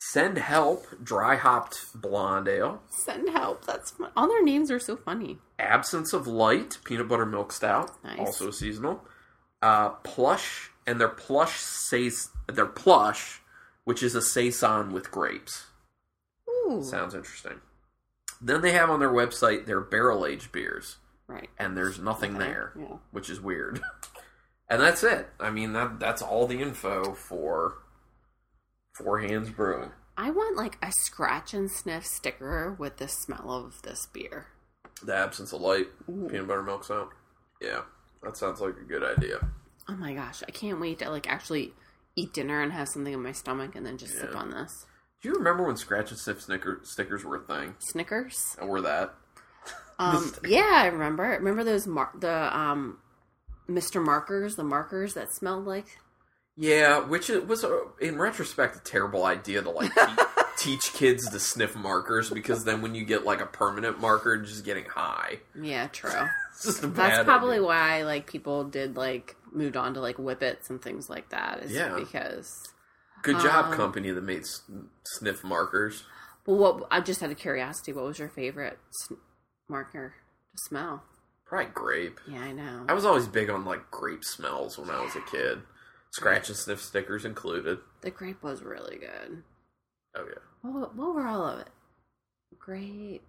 Send 0.00 0.38
Help 0.38 0.86
Dry 1.02 1.34
Hopped 1.36 1.86
Blonde 1.94 2.46
Ale. 2.46 2.80
Send 2.90 3.28
help. 3.30 3.64
That's 3.64 3.90
fun. 3.92 4.10
all 4.16 4.28
their 4.28 4.44
names 4.44 4.70
are 4.70 4.78
so 4.78 4.96
funny. 4.96 5.38
Absence 5.58 6.12
of 6.12 6.26
Light 6.28 6.78
Peanut 6.84 7.08
Butter 7.08 7.26
Milk 7.26 7.52
Stout, 7.52 7.90
Nice. 8.04 8.18
also 8.18 8.50
seasonal. 8.52 9.02
Uh, 9.60 9.88
plush 10.04 10.70
and 10.86 11.00
their 11.00 11.08
plush 11.08 11.58
says 11.58 12.28
their 12.46 12.66
plush, 12.66 13.40
which 13.88 14.02
is 14.02 14.14
a 14.14 14.20
saison 14.20 14.92
with 14.92 15.10
grapes. 15.10 15.64
Ooh. 16.46 16.82
Sounds 16.82 17.14
interesting. 17.14 17.58
Then 18.38 18.60
they 18.60 18.72
have 18.72 18.90
on 18.90 19.00
their 19.00 19.08
website 19.10 19.64
their 19.64 19.80
barrel 19.80 20.26
aged 20.26 20.52
beers, 20.52 20.98
right. 21.26 21.48
and 21.58 21.74
there's 21.74 21.98
nothing 21.98 22.36
Okay, 22.36 22.44
there. 22.44 22.72
Yeah. 22.78 22.96
which 23.12 23.30
is 23.30 23.40
weird. 23.40 23.80
and 24.68 24.82
that's 24.82 25.02
it. 25.02 25.30
I 25.40 25.48
mean 25.48 25.72
that 25.72 25.98
that's 25.98 26.20
all 26.20 26.46
the 26.46 26.60
info 26.60 27.14
for 27.14 27.78
Four 28.92 29.20
Hands 29.20 29.48
Brewing. 29.48 29.92
I 30.18 30.32
want 30.32 30.58
like 30.58 30.76
a 30.82 30.92
scratch 30.92 31.54
and 31.54 31.70
sniff 31.70 32.04
sticker 32.04 32.76
with 32.78 32.98
the 32.98 33.08
smell 33.08 33.50
of 33.50 33.80
this 33.80 34.04
beer. 34.12 34.48
The 35.02 35.14
absence 35.14 35.54
of 35.54 35.62
light, 35.62 35.86
peanut 36.06 36.46
butter 36.46 36.62
milk 36.62 36.84
sound. 36.84 37.08
Yeah, 37.62 37.84
that 38.22 38.36
sounds 38.36 38.60
like 38.60 38.76
a 38.76 38.84
good 38.84 39.02
idea. 39.02 39.48
Oh 39.88 39.96
my 39.96 40.12
gosh, 40.12 40.42
I 40.46 40.50
can't 40.50 40.78
wait 40.78 40.98
to 40.98 41.08
like 41.08 41.26
actually 41.26 41.72
eat 42.18 42.32
dinner 42.32 42.60
and 42.60 42.72
have 42.72 42.88
something 42.88 43.12
in 43.12 43.22
my 43.22 43.32
stomach 43.32 43.74
and 43.74 43.86
then 43.86 43.98
just 43.98 44.18
sip 44.18 44.34
on 44.34 44.50
this. 44.50 44.86
Do 45.22 45.28
you 45.28 45.34
remember 45.34 45.66
when 45.66 45.76
scratch 45.76 46.10
and 46.10 46.18
sniff 46.18 46.42
snicker, 46.42 46.80
stickers 46.84 47.24
were 47.24 47.36
a 47.36 47.40
thing? 47.40 47.74
Snickers. 47.78 48.56
And 48.60 48.68
were 48.68 48.82
that? 48.82 49.14
Um, 50.00 50.32
yeah, 50.46 50.74
I 50.74 50.86
remember. 50.86 51.24
Remember 51.24 51.64
those 51.64 51.84
mar- 51.88 52.12
the 52.16 52.56
um, 52.56 52.98
Mr. 53.68 54.00
Markers, 54.00 54.54
the 54.54 54.62
markers 54.62 55.14
that 55.14 55.34
smelled 55.34 55.66
like. 55.66 55.98
Yeah, 56.56 57.00
which 57.00 57.28
it 57.30 57.48
was 57.48 57.64
a, 57.64 57.82
in 58.00 58.16
retrospect 58.16 58.76
a 58.76 58.80
terrible 58.80 59.24
idea 59.24 59.60
to 59.60 59.70
like 59.70 59.90
teach 60.58 60.92
kids 60.92 61.28
to 61.30 61.38
sniff 61.40 61.74
markers 61.76 62.30
because 62.30 62.64
then 62.64 62.82
when 62.82 62.94
you 62.94 63.04
get 63.04 63.24
like 63.24 63.40
a 63.40 63.46
permanent 63.46 64.00
marker, 64.00 64.34
you're 64.34 64.44
just 64.44 64.64
getting 64.64 64.84
high. 64.84 65.38
Yeah, 65.60 65.86
true. 65.88 66.10
A 66.66 66.86
That's 66.88 67.22
probably 67.24 67.56
idea. 67.58 67.66
why 67.66 68.02
like 68.02 68.26
people 68.26 68.64
did 68.64 68.96
like 68.96 69.36
moved 69.52 69.76
on 69.76 69.94
to 69.94 70.00
like 70.00 70.16
whippets 70.16 70.68
and 70.70 70.82
things 70.82 71.08
like 71.08 71.28
that. 71.30 71.60
Is 71.62 71.70
Yeah. 71.72 71.94
because 71.96 72.52
good 73.22 73.38
job, 73.38 73.66
um, 73.66 73.74
company 73.74 74.10
that 74.10 74.24
made 74.24 74.40
s- 74.40 74.62
sniff 75.06 75.44
markers. 75.44 76.02
well, 76.46 76.56
what 76.56 76.88
I 76.90 77.00
just 77.00 77.22
out 77.22 77.30
of 77.30 77.38
curiosity, 77.38 77.92
what 77.92 78.04
was 78.04 78.18
your 78.18 78.28
favorite 78.28 78.78
marker 79.68 80.14
to 80.52 80.58
smell? 80.68 81.04
Probably 81.46 81.70
grape. 81.72 82.18
Yeah, 82.28 82.40
I 82.42 82.52
know. 82.52 82.84
I 82.88 82.92
was 82.92 83.04
always 83.04 83.26
big 83.28 83.48
on 83.50 83.64
like 83.64 83.90
grape 83.92 84.24
smells 84.24 84.76
when 84.78 84.90
I 84.90 85.00
was 85.00 85.14
a 85.14 85.20
kid. 85.30 85.60
Scratch 86.10 86.48
and 86.48 86.56
sniff 86.58 86.80
stickers 86.82 87.24
included. 87.24 87.78
the 88.00 88.10
grape 88.10 88.42
was 88.42 88.62
really 88.62 88.96
good. 88.96 89.42
Oh 90.16 90.24
yeah. 90.26 90.42
What, 90.62 90.94
what 90.96 91.14
were 91.14 91.26
all 91.26 91.46
of 91.46 91.60
it? 91.60 91.68
Grape. 92.58 93.22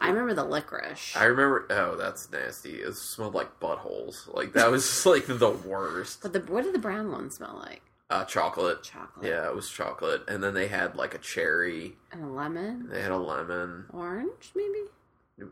I 0.00 0.08
remember 0.08 0.34
the 0.34 0.44
licorice. 0.44 1.16
I 1.16 1.24
remember 1.24 1.66
oh, 1.70 1.96
that's 1.96 2.30
nasty. 2.30 2.74
It 2.76 2.94
smelled 2.94 3.34
like 3.34 3.58
buttholes. 3.58 4.32
Like 4.32 4.52
that 4.52 4.70
was 4.70 4.84
just, 4.86 5.06
like 5.06 5.26
the 5.26 5.50
worst. 5.50 6.20
but 6.22 6.32
the 6.34 6.40
what 6.40 6.64
did 6.64 6.74
the 6.74 6.78
brown 6.78 7.10
one 7.10 7.30
smell 7.30 7.58
like? 7.64 7.82
Uh 8.10 8.24
chocolate. 8.24 8.82
Chocolate. 8.82 9.26
Yeah, 9.26 9.46
it 9.48 9.54
was 9.54 9.70
chocolate. 9.70 10.22
And 10.28 10.42
then 10.42 10.52
they 10.54 10.68
had 10.68 10.94
like 10.96 11.14
a 11.14 11.18
cherry. 11.18 11.94
And 12.12 12.22
a 12.22 12.26
lemon, 12.26 12.88
They 12.90 13.00
had 13.00 13.12
a 13.12 13.16
lemon. 13.18 13.86
orange, 13.90 14.52
maybe. 14.54 14.80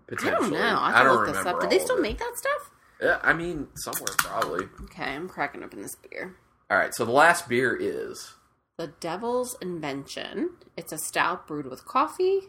Potentially. 0.07 0.33
I 0.33 0.39
don't 0.41 0.51
know. 0.53 0.59
I, 0.81 1.01
I 1.01 1.05
don't 1.05 1.17
look 1.17 1.27
this 1.29 1.37
remember 1.39 1.63
up. 1.65 1.71
Did 1.71 1.79
they 1.79 1.83
still 1.83 2.01
make 2.01 2.19
that 2.19 2.33
stuff? 2.37 2.71
Yeah, 3.01 3.19
I 3.23 3.33
mean 3.33 3.69
somewhere 3.77 4.15
probably. 4.19 4.67
Okay, 4.85 5.05
I'm 5.05 5.29
cracking 5.29 5.63
open 5.63 5.81
this 5.81 5.97
beer. 5.97 6.37
Alright, 6.71 6.95
so 6.95 7.05
the 7.05 7.13
last 7.13 7.49
beer 7.49 7.75
is 7.79 8.35
The 8.79 8.89
Devil's 9.01 9.57
Invention. 9.63 10.51
It's 10.77 10.93
a 10.93 10.99
stout 10.99 11.47
brewed 11.47 11.67
with 11.67 11.85
coffee. 11.87 12.41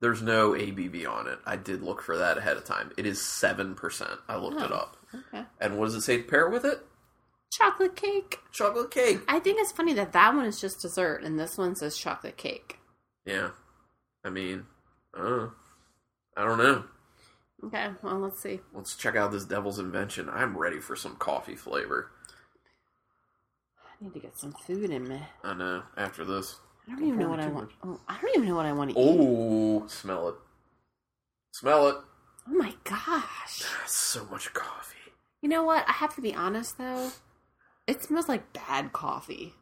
there's 0.00 0.22
no 0.22 0.50
ABV 0.50 1.06
on 1.08 1.28
it. 1.28 1.38
I 1.46 1.54
did 1.54 1.80
look 1.80 2.02
for 2.02 2.16
that 2.16 2.36
ahead 2.36 2.56
of 2.56 2.64
time. 2.64 2.90
It 2.96 3.06
is 3.06 3.22
seven 3.24 3.76
percent. 3.76 4.18
I 4.28 4.34
looked 4.36 4.60
it 4.60 4.72
Oh. 4.72 4.74
up. 4.74 4.96
Okay. 5.14 5.44
And 5.60 5.78
what 5.78 5.84
does 5.86 5.94
it 5.94 6.00
say 6.00 6.16
to 6.16 6.24
pair 6.24 6.48
with 6.50 6.64
it? 6.64 6.84
Chocolate 7.52 7.94
cake. 7.94 8.38
Chocolate 8.50 8.90
cake. 8.90 9.20
I 9.28 9.38
think 9.38 9.60
it's 9.60 9.70
funny 9.70 9.92
that 9.94 10.12
that 10.12 10.34
one 10.34 10.46
is 10.46 10.60
just 10.60 10.80
dessert 10.80 11.22
and 11.22 11.38
this 11.38 11.56
one 11.56 11.76
says 11.76 11.96
chocolate 11.96 12.36
cake. 12.36 12.78
Yeah. 13.24 13.50
I 14.24 14.30
mean, 14.30 14.66
uh, 15.16 15.48
I 16.36 16.44
don't 16.46 16.58
know. 16.58 16.84
Okay, 17.64 17.90
well, 18.02 18.18
let's 18.18 18.42
see. 18.42 18.58
Let's 18.74 18.96
check 18.96 19.14
out 19.14 19.30
this 19.30 19.44
devil's 19.44 19.78
invention. 19.78 20.28
I'm 20.28 20.58
ready 20.58 20.80
for 20.80 20.96
some 20.96 21.14
coffee 21.14 21.54
flavor. 21.54 22.10
I 24.02 24.06
need 24.06 24.14
to 24.14 24.20
get 24.20 24.36
some 24.36 24.52
food 24.52 24.90
in 24.90 25.06
me. 25.06 25.20
I 25.44 25.54
know. 25.54 25.82
After 25.96 26.24
this. 26.24 26.56
I 26.88 26.92
don't 26.92 27.06
even 27.06 27.20
know 27.20 27.28
what 27.28 27.38
I 27.38 27.46
want. 27.46 27.70
Oh, 27.84 28.00
I 28.08 28.20
don't 28.20 28.34
even 28.34 28.48
know 28.48 28.56
what 28.56 28.66
I 28.66 28.72
want 28.72 28.90
to 28.92 28.98
eat. 28.98 29.16
Oh, 29.20 29.86
smell 29.86 30.30
it. 30.30 30.34
Smell 31.52 31.86
it. 31.88 31.96
Oh 32.48 32.52
my 32.52 32.74
gosh. 32.82 33.62
So 33.86 34.24
much 34.24 34.52
coffee. 34.52 34.96
You 35.40 35.48
know 35.48 35.62
what? 35.62 35.84
I 35.88 35.92
have 35.92 36.16
to 36.16 36.20
be 36.20 36.34
honest 36.34 36.78
though. 36.78 37.12
It 37.86 38.02
smells 38.02 38.28
like 38.28 38.52
bad 38.52 38.92
coffee. 38.92 39.54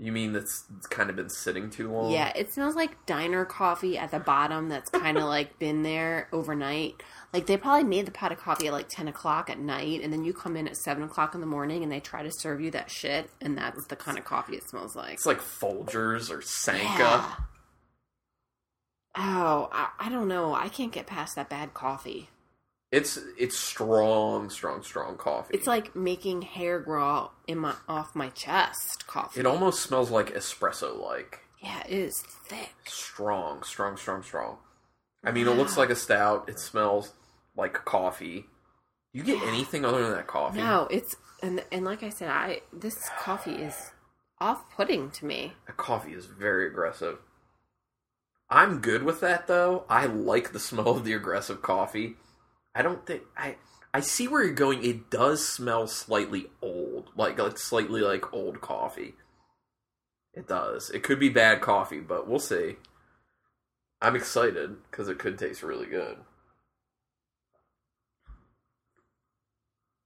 You 0.00 0.12
mean 0.12 0.32
that's 0.32 0.64
it's 0.76 0.86
kind 0.86 1.10
of 1.10 1.16
been 1.16 1.28
sitting 1.28 1.70
too 1.70 1.90
long? 1.90 2.12
Yeah, 2.12 2.32
it 2.36 2.52
smells 2.52 2.76
like 2.76 3.04
diner 3.04 3.44
coffee 3.44 3.98
at 3.98 4.12
the 4.12 4.20
bottom 4.20 4.68
that's 4.68 4.90
kind 4.90 5.18
of 5.18 5.24
like 5.28 5.58
been 5.58 5.82
there 5.82 6.28
overnight. 6.32 7.02
Like 7.32 7.46
they 7.46 7.56
probably 7.56 7.82
made 7.82 8.06
the 8.06 8.12
pot 8.12 8.30
of 8.30 8.38
coffee 8.38 8.68
at 8.68 8.72
like 8.72 8.88
10 8.88 9.08
o'clock 9.08 9.50
at 9.50 9.58
night, 9.58 10.00
and 10.02 10.12
then 10.12 10.24
you 10.24 10.32
come 10.32 10.56
in 10.56 10.68
at 10.68 10.76
7 10.76 11.02
o'clock 11.02 11.34
in 11.34 11.40
the 11.40 11.48
morning 11.48 11.82
and 11.82 11.90
they 11.90 11.98
try 11.98 12.22
to 12.22 12.30
serve 12.30 12.60
you 12.60 12.70
that 12.70 12.92
shit, 12.92 13.28
and 13.40 13.58
that's 13.58 13.86
the 13.86 13.96
kind 13.96 14.18
of 14.18 14.24
coffee 14.24 14.54
it 14.54 14.68
smells 14.68 14.94
like. 14.94 15.14
It's 15.14 15.26
like 15.26 15.40
Folgers 15.40 16.30
or 16.30 16.42
Sanka. 16.42 16.98
Yeah. 16.98 17.34
Oh, 19.16 19.68
I, 19.72 19.88
I 19.98 20.08
don't 20.10 20.28
know. 20.28 20.54
I 20.54 20.68
can't 20.68 20.92
get 20.92 21.08
past 21.08 21.34
that 21.34 21.48
bad 21.48 21.74
coffee. 21.74 22.28
It's 22.90 23.18
it's 23.38 23.56
strong, 23.56 24.48
strong, 24.48 24.82
strong 24.82 25.16
coffee. 25.16 25.54
It's 25.54 25.66
like 25.66 25.94
making 25.94 26.42
hair 26.42 26.80
grow 26.80 27.30
in 27.46 27.58
my 27.58 27.74
off 27.86 28.14
my 28.14 28.30
chest 28.30 29.06
coffee. 29.06 29.40
it 29.40 29.46
almost 29.46 29.80
smells 29.80 30.10
like 30.10 30.34
espresso 30.34 30.98
like. 30.98 31.40
yeah, 31.62 31.82
it 31.86 31.92
is 31.92 32.22
thick. 32.22 32.74
Strong, 32.86 33.62
strong, 33.64 33.96
strong, 33.98 34.22
strong. 34.22 34.56
I 35.22 35.32
mean, 35.32 35.46
it 35.46 35.56
looks 35.56 35.76
like 35.76 35.90
a 35.90 35.96
stout. 35.96 36.48
It 36.48 36.58
smells 36.58 37.12
like 37.56 37.74
coffee. 37.84 38.46
You 39.12 39.22
get 39.22 39.42
anything 39.42 39.84
other 39.84 40.02
than 40.02 40.12
that 40.12 40.26
coffee? 40.26 40.58
No, 40.58 40.86
it's 40.90 41.16
and 41.42 41.62
and 41.70 41.84
like 41.84 42.02
I 42.02 42.08
said, 42.08 42.30
I 42.30 42.60
this 42.72 43.08
coffee 43.18 43.56
is 43.56 43.90
off-putting 44.40 45.10
to 45.10 45.26
me. 45.26 45.52
That 45.66 45.76
coffee 45.76 46.12
is 46.12 46.24
very 46.26 46.66
aggressive. 46.68 47.18
I'm 48.48 48.78
good 48.78 49.02
with 49.02 49.20
that 49.20 49.46
though. 49.46 49.84
I 49.90 50.06
like 50.06 50.52
the 50.52 50.60
smell 50.60 50.88
of 50.88 51.04
the 51.04 51.12
aggressive 51.12 51.60
coffee. 51.60 52.16
I 52.78 52.82
don't 52.82 53.04
think 53.04 53.22
I 53.36 53.56
I 53.92 53.98
see 53.98 54.28
where 54.28 54.44
you're 54.44 54.54
going. 54.54 54.84
It 54.84 55.10
does 55.10 55.46
smell 55.46 55.88
slightly 55.88 56.46
old, 56.62 57.10
like 57.16 57.36
like 57.36 57.58
slightly 57.58 58.02
like 58.02 58.32
old 58.32 58.60
coffee. 58.60 59.14
It 60.32 60.46
does. 60.46 60.88
It 60.90 61.02
could 61.02 61.18
be 61.18 61.28
bad 61.28 61.60
coffee, 61.60 61.98
but 61.98 62.28
we'll 62.28 62.38
see. 62.38 62.76
I'm 64.00 64.14
excited 64.14 64.76
because 64.88 65.08
it 65.08 65.18
could 65.18 65.36
taste 65.36 65.64
really 65.64 65.86
good. 65.86 66.18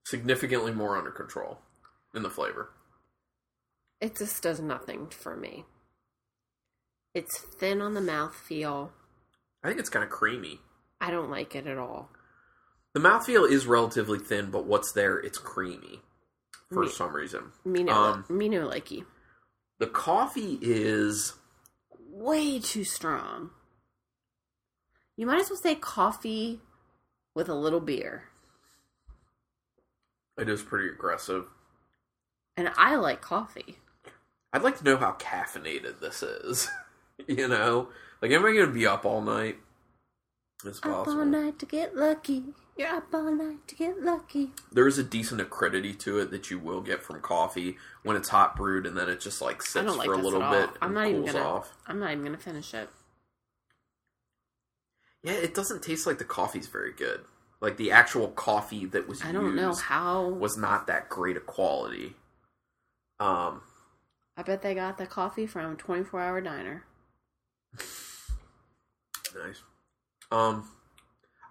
Significantly 0.06 0.72
more 0.72 0.96
under 0.96 1.10
control. 1.10 1.58
in 2.14 2.22
the 2.22 2.30
flavor. 2.30 2.70
It 4.00 4.16
just 4.16 4.42
does 4.42 4.60
nothing 4.60 5.08
for 5.08 5.36
me. 5.36 5.66
It's 7.14 7.38
thin 7.38 7.82
on 7.82 7.92
the 7.92 8.00
mouth 8.00 8.34
feel. 8.34 8.92
I 9.62 9.68
think 9.68 9.78
it's 9.78 9.90
kind 9.90 10.04
of 10.04 10.10
creamy. 10.10 10.60
I 11.02 11.10
don't 11.10 11.30
like 11.30 11.54
it 11.54 11.66
at 11.66 11.76
all. 11.76 12.10
The 12.94 13.00
mouthfeel 13.00 13.50
is 13.50 13.66
relatively 13.66 14.18
thin, 14.18 14.50
but 14.50 14.66
what's 14.66 14.92
there, 14.92 15.18
it's 15.18 15.38
creamy 15.38 16.00
for 16.70 16.82
Me- 16.84 16.88
some 16.90 17.14
reason. 17.14 17.52
Me 17.64 17.82
no, 17.82 17.92
Um, 17.92 18.24
me 18.28 18.48
no 18.48 18.68
likey. 18.68 19.04
The 19.78 19.86
coffee 19.86 20.58
is 20.62 21.34
Way 22.14 22.60
too 22.60 22.84
strong. 22.84 23.50
You 25.16 25.26
might 25.26 25.40
as 25.40 25.48
well 25.50 25.58
say 25.58 25.74
coffee 25.74 26.60
with 27.34 27.48
a 27.48 27.54
little 27.54 27.80
beer. 27.80 28.28
it 30.38 30.48
is 30.48 30.62
pretty 30.62 30.88
aggressive. 30.88 31.46
And 32.56 32.70
I 32.76 32.96
like 32.96 33.20
coffee. 33.22 33.78
I'd 34.52 34.62
like 34.62 34.76
to 34.78 34.84
know 34.84 34.96
how 34.98 35.12
caffeinated 35.12 36.00
this 36.00 36.22
is. 36.22 36.68
you 37.26 37.48
know, 37.48 37.88
like 38.20 38.30
am 38.30 38.44
I 38.44 38.52
going 38.52 38.66
to 38.66 38.72
be 38.72 38.86
up 38.86 39.06
all 39.06 39.22
night? 39.22 39.56
It's 40.64 40.80
Up 40.84 41.08
all 41.08 41.24
night 41.24 41.58
to 41.60 41.66
get 41.66 41.96
lucky. 41.96 42.44
You're 42.76 42.88
up 42.88 43.12
all 43.12 43.30
night 43.30 43.68
to 43.68 43.74
get 43.74 44.02
lucky. 44.02 44.50
There 44.72 44.88
is 44.88 44.98
a 44.98 45.02
decent 45.02 45.40
acridity 45.40 45.92
to 45.94 46.18
it 46.18 46.30
that 46.30 46.50
you 46.50 46.58
will 46.58 46.80
get 46.80 47.02
from 47.02 47.20
coffee 47.20 47.76
when 48.02 48.16
it's 48.16 48.30
hot 48.30 48.56
brewed, 48.56 48.86
and 48.86 48.96
then 48.96 49.10
it 49.10 49.20
just 49.20 49.42
like 49.42 49.62
sits 49.62 49.94
like 49.96 50.06
for 50.06 50.14
a 50.14 50.18
little 50.18 50.40
bit 50.40 50.70
and 50.70 50.78
I'm 50.80 50.94
not 50.94 51.08
even 51.08 51.26
gonna. 51.26 51.38
off. 51.40 51.72
I'm 51.86 52.00
not 52.00 52.12
even 52.12 52.24
gonna 52.24 52.38
finish 52.38 52.72
it. 52.72 52.88
Yeah, 55.22 55.34
it 55.34 55.54
doesn't 55.54 55.82
taste 55.82 56.06
like 56.06 56.18
the 56.18 56.24
coffee's 56.24 56.66
very 56.66 56.92
good. 56.92 57.20
Like 57.60 57.76
the 57.76 57.92
actual 57.92 58.28
coffee 58.28 58.86
that 58.86 59.06
was 59.06 59.22
I 59.22 59.32
don't 59.32 59.54
know 59.54 59.74
how. 59.74 60.28
was 60.28 60.56
not 60.56 60.86
that 60.86 61.08
great 61.08 61.36
a 61.36 61.40
quality. 61.40 62.14
Um, 63.20 63.62
I 64.36 64.42
bet 64.42 64.62
they 64.62 64.74
got 64.74 64.98
the 64.98 65.06
coffee 65.06 65.46
from 65.46 65.76
24 65.76 66.20
Hour 66.20 66.40
Diner. 66.40 66.84
nice. 67.78 69.62
Um, 70.32 70.68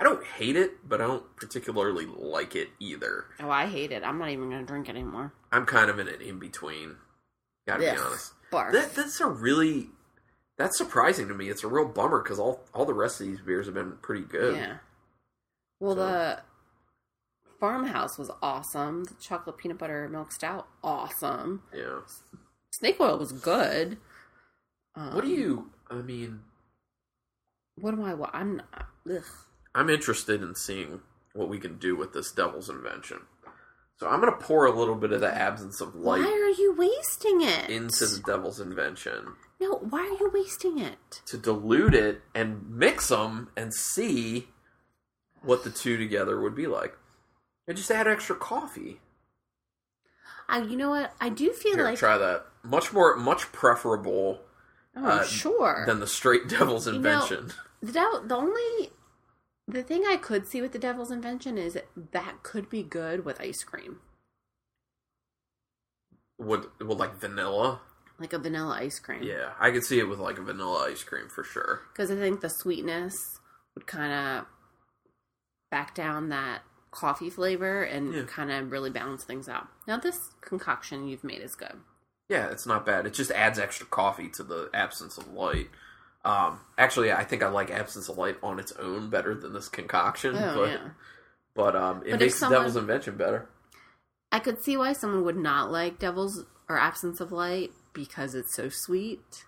I 0.02 0.04
don't 0.04 0.26
hate 0.26 0.56
it, 0.56 0.88
but 0.90 1.00
I 1.00 1.06
don't 1.06 1.36
particularly 1.36 2.08
like 2.08 2.56
it 2.56 2.70
either. 2.80 3.26
Oh, 3.40 3.52
I 3.52 3.68
hate 3.68 3.92
it. 3.92 4.04
I'm 4.04 4.18
not 4.18 4.30
even 4.32 4.50
gonna 4.50 4.66
drink 4.66 4.90
it 4.90 4.96
anymore. 4.96 5.32
I'm 5.52 5.66
kind 5.68 5.92
of 5.92 6.00
in 6.00 6.08
an 6.08 6.20
in 6.22 6.40
between. 6.40 6.96
Gotta 7.68 7.88
Ugh, 7.88 7.96
be 7.96 8.02
honest. 8.02 8.34
Barf. 8.52 8.72
That 8.72 8.96
that's 8.96 9.22
a 9.22 9.28
really 9.28 9.90
that's 10.58 10.76
surprising 10.76 11.28
to 11.28 11.36
me. 11.36 11.50
It's 11.50 11.64
a 11.64 11.68
real 11.68 11.86
bummer 11.88 12.24
because 12.24 12.40
all 12.40 12.64
all 12.74 12.86
the 12.86 12.96
rest 12.96 13.22
of 13.22 13.28
these 13.28 13.42
beers 13.42 13.68
have 13.68 13.76
been 13.76 13.98
pretty 14.02 14.24
good. 14.24 14.56
Yeah. 14.56 14.78
Well, 15.80 15.94
So- 15.96 15.98
the 15.98 16.42
farmhouse 17.60 18.18
was 18.18 18.32
awesome. 18.42 19.04
The 19.04 19.14
chocolate 19.22 19.58
peanut 19.58 19.78
butter 19.78 20.10
milk 20.10 20.32
stout, 20.32 20.68
awesome. 20.84 21.62
Yeah. 21.72 22.00
Snake 22.74 23.00
oil 23.00 23.20
was 23.20 23.32
good. 23.34 24.00
Um, 24.96 25.14
What 25.14 25.24
do 25.26 25.30
you? 25.30 25.70
I 25.92 25.96
mean, 25.96 26.42
What 27.76 27.96
do 27.96 28.04
I 28.04 28.16
want? 28.16 28.32
I'm. 28.34 28.56
Not, 28.58 28.88
ugh. 29.10 29.24
I'm 29.74 29.90
interested 29.90 30.42
in 30.42 30.56
seeing 30.56 31.02
what 31.34 31.50
we 31.50 31.60
can 31.60 31.78
do 31.78 31.96
with 31.96 32.14
this 32.14 32.32
devil's 32.32 32.70
invention. 32.70 33.20
So 33.98 34.08
I'm 34.08 34.20
gonna 34.20 34.34
pour 34.34 34.66
a 34.66 34.78
little 34.78 34.96
bit 34.96 35.12
of 35.12 35.22
the 35.22 35.34
absence 35.34 35.80
of 35.80 35.96
light. 35.96 36.22
Why 36.22 36.26
are 36.28 36.62
you 36.62 36.76
wasting 36.78 37.42
it? 37.42 37.70
into 37.70 38.06
the 38.06 38.22
devil's 38.26 38.60
invention 38.60 39.36
no, 39.62 39.76
why 39.76 40.00
are 40.00 40.20
you 40.20 40.32
wasting 40.34 40.80
it? 40.80 41.22
to 41.28 41.38
dilute 41.38 41.94
it 41.94 42.24
and 42.34 42.68
mix 42.68 43.10
them 43.10 43.50
and 43.56 43.74
see 43.74 44.48
what 45.44 45.64
the 45.64 45.70
two 45.70 45.98
together 45.98 46.42
would 46.42 46.56
be 46.56 46.66
like. 46.66 46.98
And 47.68 47.78
just 47.78 47.92
add 47.92 48.08
extra 48.08 48.36
coffee. 48.36 49.00
I, 50.50 50.64
you 50.64 50.76
know 50.76 50.90
what? 50.90 51.14
I 51.22 51.30
do 51.30 51.54
feel 51.54 51.76
Here, 51.76 51.86
like. 51.86 52.00
try 52.00 52.18
that. 52.18 52.46
Much 52.64 52.92
more, 52.92 53.16
much 53.16 53.52
preferable 53.52 54.42
oh, 54.98 55.06
uh, 55.06 55.24
sure. 55.24 55.84
than 55.86 56.00
the 56.00 56.08
straight 56.08 56.48
devil's 56.50 56.88
know- 56.88 56.96
invention. 56.96 57.52
The 57.84 57.92
devil, 57.92 58.24
the 58.24 58.36
only 58.36 58.90
the 59.68 59.84
thing 59.84 60.04
I 60.08 60.18
could 60.18 60.48
see 60.48 60.62
with 60.62 60.72
the 60.74 60.80
devil's 60.80 61.12
invention 61.12 61.58
is 61.58 61.78
that 62.12 62.44
could 62.44 62.70
be 62.70 62.84
good 62.84 63.24
with 63.26 63.40
ice 63.42 63.64
cream, 63.64 64.00
would 66.38 66.66
would 66.80 66.98
like 66.98 67.16
vanilla. 67.20 67.82
like 68.20 68.34
a 68.34 68.40
vanilla 68.40 68.76
ice 68.76 69.00
cream. 69.00 69.24
Yeah, 69.24 69.52
I 69.60 69.72
could 69.72 69.84
see 69.84 70.00
it 70.00 70.08
with 70.10 70.20
like 70.20 70.38
a 70.38 70.44
vanilla 70.44 70.88
ice 70.90 71.04
cream 71.04 71.30
for 71.30 71.44
sure. 71.44 71.82
because 71.94 72.12
I 72.12 72.16
think 72.16 72.42
the 72.42 72.50
sweetness 72.50 73.16
would 73.76 73.88
kind 73.88 74.12
of 74.14 74.46
back 75.70 75.96
down 75.96 76.30
that 76.30 76.62
coffee 76.92 77.30
flavor 77.30 77.84
and 77.84 78.14
Yeah. 78.14 78.24
kind 78.24 78.52
of 78.52 78.72
really 78.72 78.90
balance 78.90 79.24
things 79.24 79.48
out. 79.48 79.68
Now, 79.88 79.98
this 79.98 80.18
concoction 80.42 81.08
you've 81.08 81.24
made 81.24 81.42
is 81.42 81.56
good. 81.56 81.80
Yeah, 82.28 82.50
it's 82.50 82.66
not 82.66 82.86
bad. 82.86 83.06
It 83.06 83.14
just 83.14 83.32
adds 83.32 83.58
extra 83.58 83.86
coffee 83.86 84.28
to 84.32 84.44
the 84.44 84.70
absence 84.74 85.18
of 85.18 85.32
light. 85.32 85.70
Um, 86.24 86.60
actually, 86.78 87.12
I 87.12 87.24
think 87.24 87.42
I 87.44 87.50
like 87.50 87.72
absence 87.72 88.08
of 88.10 88.18
light 88.18 88.38
on 88.44 88.60
its 88.60 88.72
own 88.74 89.10
better 89.10 89.34
than 89.34 89.54
this 89.54 89.68
concoction. 89.70 90.36
Oh 90.36 90.56
but 90.56 90.70
yeah, 90.70 90.90
but 91.56 91.76
um, 91.76 92.04
it 92.06 92.12
But 92.12 92.20
makes 92.20 92.36
someone- 92.40 92.54
the 92.54 92.60
devil's 92.60 92.76
invention 92.78 93.18
better. 93.18 93.48
I 94.32 94.40
could 94.40 94.64
see 94.64 94.78
why 94.78 94.94
someone 94.94 95.26
would 95.26 95.36
not 95.38 95.72
like 95.72 96.00
devil's 96.00 96.46
or 96.70 96.78
absence 96.78 97.20
of 97.20 97.32
light 97.34 97.72
because 97.92 98.34
it's 98.34 98.56
so 98.56 98.70
sweet. 98.70 99.46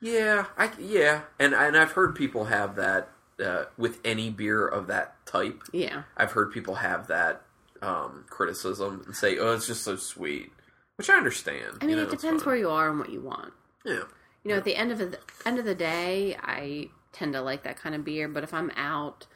Yeah, 0.00 0.46
I 0.56 0.70
yeah, 0.78 1.22
and 1.38 1.54
and 1.54 1.76
I've 1.76 1.92
heard 1.92 2.14
people 2.14 2.44
have 2.46 2.76
that 2.76 3.10
uh, 3.44 3.64
with 3.76 3.98
any 4.04 4.30
beer 4.30 4.66
of 4.66 4.86
that 4.86 5.14
type. 5.26 5.62
Yeah, 5.72 6.04
I've 6.16 6.32
heard 6.32 6.52
people 6.52 6.76
have 6.76 7.08
that 7.08 7.42
um, 7.82 8.24
criticism 8.28 9.02
and 9.06 9.14
say, 9.14 9.38
"Oh, 9.38 9.54
it's 9.54 9.66
just 9.66 9.82
so 9.82 9.96
sweet," 9.96 10.52
which 10.96 11.10
I 11.10 11.14
understand. 11.16 11.78
I 11.80 11.86
mean, 11.86 11.96
you 11.98 12.04
know, 12.04 12.08
it 12.10 12.10
depends 12.18 12.44
where 12.46 12.56
you 12.56 12.70
are 12.70 12.88
and 12.90 12.98
what 12.98 13.10
you 13.10 13.20
want. 13.20 13.52
Yeah, 13.84 14.02
You 14.44 14.50
know, 14.50 14.58
at 14.58 14.64
the 14.64 14.76
end 14.76 14.92
of 14.92 14.98
the 14.98 15.18
end 15.46 15.58
of 15.58 15.64
the 15.64 15.74
day, 15.74 16.36
I 16.40 16.90
tend 17.12 17.32
to 17.32 17.40
like 17.40 17.62
that 17.64 17.78
kind 17.78 17.94
of 17.94 18.04
beer. 18.04 18.28
But 18.28 18.44
if 18.44 18.52
I'm 18.52 18.70
out, 18.76 19.26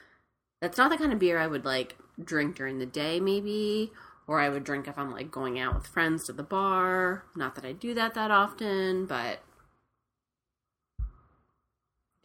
that's 0.61 0.77
not 0.77 0.91
the 0.91 0.99
kind 0.99 1.13
of 1.13 1.19
beer 1.19 1.39
I 1.39 1.47
would 1.47 1.65
like 1.65 1.97
drink 2.23 2.57
during 2.57 2.79
the 2.79 2.87
day, 2.87 3.19
maybe, 3.19 3.93
or 4.27 4.39
I 4.41 4.51
would 4.51 4.65
drink 4.65 4.87
if 4.87 4.99
I'm 4.99 5.11
like 5.11 5.31
going 5.31 5.59
out 5.59 5.75
with 5.75 5.87
friends 5.87 6.25
to 6.25 6.33
the 6.33 6.43
bar. 6.43 7.25
Not 7.35 7.55
that 7.55 7.65
I 7.65 7.73
do 7.73 7.95
that 7.95 8.15
that 8.15 8.31
often, 8.31 9.07
but 9.07 9.41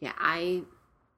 yeah, 0.00 0.12
I 0.18 0.62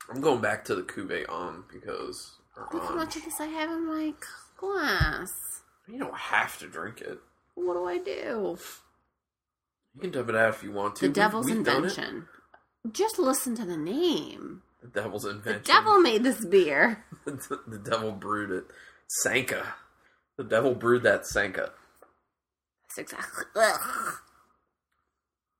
I'm 0.08 0.20
going 0.20 0.40
back 0.40 0.64
to 0.66 0.74
the 0.76 0.82
Cuvée 0.82 1.28
Ange 1.28 1.64
because 1.72 2.38
look 2.72 2.84
how 2.84 2.94
much 2.94 3.16
of 3.16 3.24
this 3.24 3.40
I 3.40 3.46
have 3.46 3.70
in 3.70 3.86
my 3.86 4.14
glass. 4.56 5.62
you 5.88 5.98
don't 5.98 6.16
have 6.16 6.58
to 6.58 6.68
drink 6.68 7.00
it. 7.00 7.18
What 7.54 7.74
do 7.74 7.86
I 7.86 7.98
do? 7.98 8.58
You 9.96 10.02
can 10.02 10.10
dump 10.10 10.28
it 10.28 10.36
out 10.36 10.50
if 10.50 10.62
you 10.62 10.70
want 10.72 10.96
to. 10.96 11.00
The 11.02 11.06
We've- 11.08 11.14
devil's 11.14 11.46
we've 11.46 11.56
invention. 11.56 12.28
Just 12.92 13.18
listen 13.18 13.56
to 13.56 13.64
the 13.64 13.76
name. 13.76 14.62
The 14.82 14.88
devil's 14.88 15.24
Invention. 15.24 15.62
The 15.62 15.66
devil 15.66 15.98
made 16.00 16.22
this 16.22 16.44
beer. 16.44 17.04
the 17.24 17.80
devil 17.82 18.12
brewed 18.12 18.50
it. 18.52 18.64
Sanka. 19.22 19.74
The 20.36 20.44
devil 20.44 20.74
brewed 20.74 21.02
that 21.02 21.26
Sanka. 21.26 21.72
That's 22.96 22.98
exactly. 23.12 23.44
Ugh. 23.56 24.14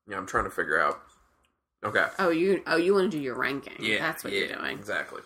Yeah, 0.08 0.18
I'm 0.18 0.26
trying 0.26 0.44
to 0.44 0.50
figure 0.50 0.80
out. 0.80 1.00
Okay. 1.84 2.04
Oh, 2.18 2.28
you 2.30 2.62
oh 2.66 2.76
you 2.76 2.94
want 2.94 3.10
to 3.10 3.16
do 3.16 3.22
your 3.22 3.34
ranking? 3.36 3.74
Yeah, 3.80 3.98
that's 4.00 4.22
what 4.22 4.32
yeah, 4.32 4.38
you're 4.40 4.56
doing. 4.58 4.78
Exactly. 4.78 5.22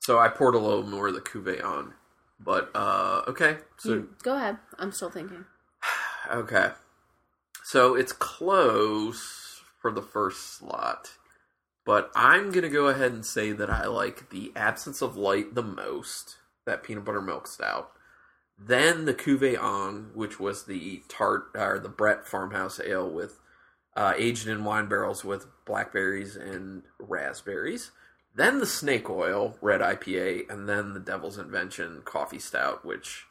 So 0.00 0.18
I 0.18 0.28
poured 0.28 0.54
a 0.54 0.58
little 0.58 0.84
more 0.86 1.08
of 1.08 1.14
the 1.14 1.20
Cuvée 1.20 1.62
Ange, 1.62 1.92
but 2.40 2.70
uh, 2.74 3.22
okay. 3.28 3.58
So 3.78 3.88
You- 3.90 4.08
go 4.22 4.36
ahead. 4.36 4.56
I'm 4.78 4.92
still 4.92 5.10
thinking. 5.10 5.44
okay, 6.30 6.70
so 7.68 7.94
it's 7.94 8.14
close 8.14 9.60
for 9.78 9.92
the 9.92 10.00
first 10.00 10.56
slot, 10.56 11.10
but 11.84 12.10
I'm 12.14 12.50
gonna 12.50 12.70
go 12.70 12.86
ahead 12.86 13.12
and 13.12 13.26
say 13.26 13.52
that 13.52 13.68
I 13.68 13.86
like 13.88 14.30
the 14.30 14.52
absence 14.56 15.02
of 15.02 15.18
light 15.18 15.54
the 15.54 15.62
most. 15.62 16.38
That 16.64 16.82
peanut 16.82 17.04
butter 17.04 17.20
milk 17.20 17.46
stout. 17.46 17.90
Then 18.58 19.04
the 19.04 19.12
Cuvée 19.12 19.62
Ange, 19.62 20.14
which 20.14 20.40
was 20.40 20.64
the 20.64 21.02
tart 21.08 21.50
or 21.54 21.78
the 21.78 21.90
Brett 21.90 22.26
Farmhouse 22.26 22.80
Ale 22.80 23.10
with 23.10 23.38
uh, 23.94 24.14
aged 24.16 24.48
in 24.48 24.64
wine 24.64 24.88
barrels 24.88 25.22
with 25.22 25.46
blackberries 25.66 26.36
and 26.36 26.84
raspberries. 26.98 27.90
Then 28.34 28.60
the 28.60 28.66
snake 28.66 29.10
oil 29.10 29.58
red 29.60 29.82
IPA, 29.82 30.48
and 30.48 30.70
then 30.70 30.94
the 30.94 31.00
Devil's 31.00 31.36
Invention 31.36 32.00
coffee 32.06 32.38
stout, 32.38 32.82
which 32.82 33.26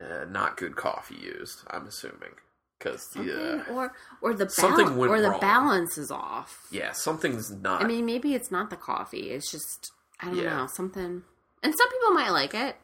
uh, 0.00 0.24
not 0.24 0.56
good 0.56 0.76
coffee 0.76 1.18
used. 1.20 1.60
I'm 1.68 1.86
assuming 1.86 2.36
because 2.84 3.08
yeah, 3.16 3.62
or 3.70 3.92
or 4.20 4.34
the 4.34 4.48
Something 4.50 4.84
balance 4.86 4.98
went 4.98 5.10
or 5.12 5.20
the 5.22 5.30
wrong. 5.30 5.40
balance 5.40 5.98
is 5.98 6.10
off. 6.10 6.66
yeah, 6.70 6.92
something's 6.92 7.50
not. 7.50 7.82
I 7.82 7.86
mean, 7.86 8.04
maybe 8.06 8.34
it's 8.34 8.50
not 8.50 8.68
the 8.70 8.76
coffee. 8.76 9.30
It's 9.30 9.50
just 9.50 9.90
I 10.20 10.26
don't 10.26 10.36
Yeah. 10.36 10.56
know 10.58 10.66
something. 10.66 11.22
And 11.62 11.74
some 11.74 11.90
people 11.90 12.10
might 12.12 12.30
like 12.30 12.54
it. 12.54 12.76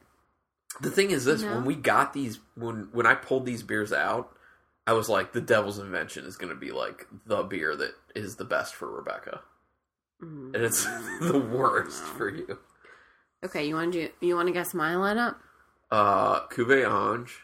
the 0.81 0.91
thing 0.91 1.11
is 1.11 1.25
this: 1.27 1.43
No. 1.43 1.57
when 1.57 1.65
we 1.67 1.75
got 1.75 2.13
these, 2.15 2.41
when 2.55 2.89
when 2.93 3.07
I 3.07 3.15
pulled 3.15 3.45
these 3.47 3.63
beers 3.63 3.93
out, 3.93 4.35
I 4.87 4.95
was 4.95 5.09
like, 5.09 5.33
the 5.33 5.41
Devil's 5.41 5.79
Invention 5.79 6.25
is 6.25 6.37
going 6.37 6.51
to 6.53 6.59
be 6.59 6.71
like 6.73 7.07
the 7.27 7.43
beer 7.43 7.77
that 7.77 7.93
is 8.15 8.37
the 8.37 8.45
best 8.45 8.75
for 8.75 8.91
Rebecca, 8.91 9.43
Mm. 10.23 10.55
and 10.55 10.65
it's 10.65 10.85
the 11.21 11.39
worst 11.39 12.03
for 12.03 12.29
you. 12.31 12.59
Okay, 13.45 13.67
you 13.67 13.75
want 13.75 13.93
to 13.93 14.09
do? 14.09 14.27
You 14.27 14.35
want 14.37 14.49
to 14.49 14.53
guess 14.53 14.73
my 14.75 14.95
lineup? 14.95 15.37
Uh, 15.91 16.47
Cuvée 16.49 16.85
Ange, 16.87 17.41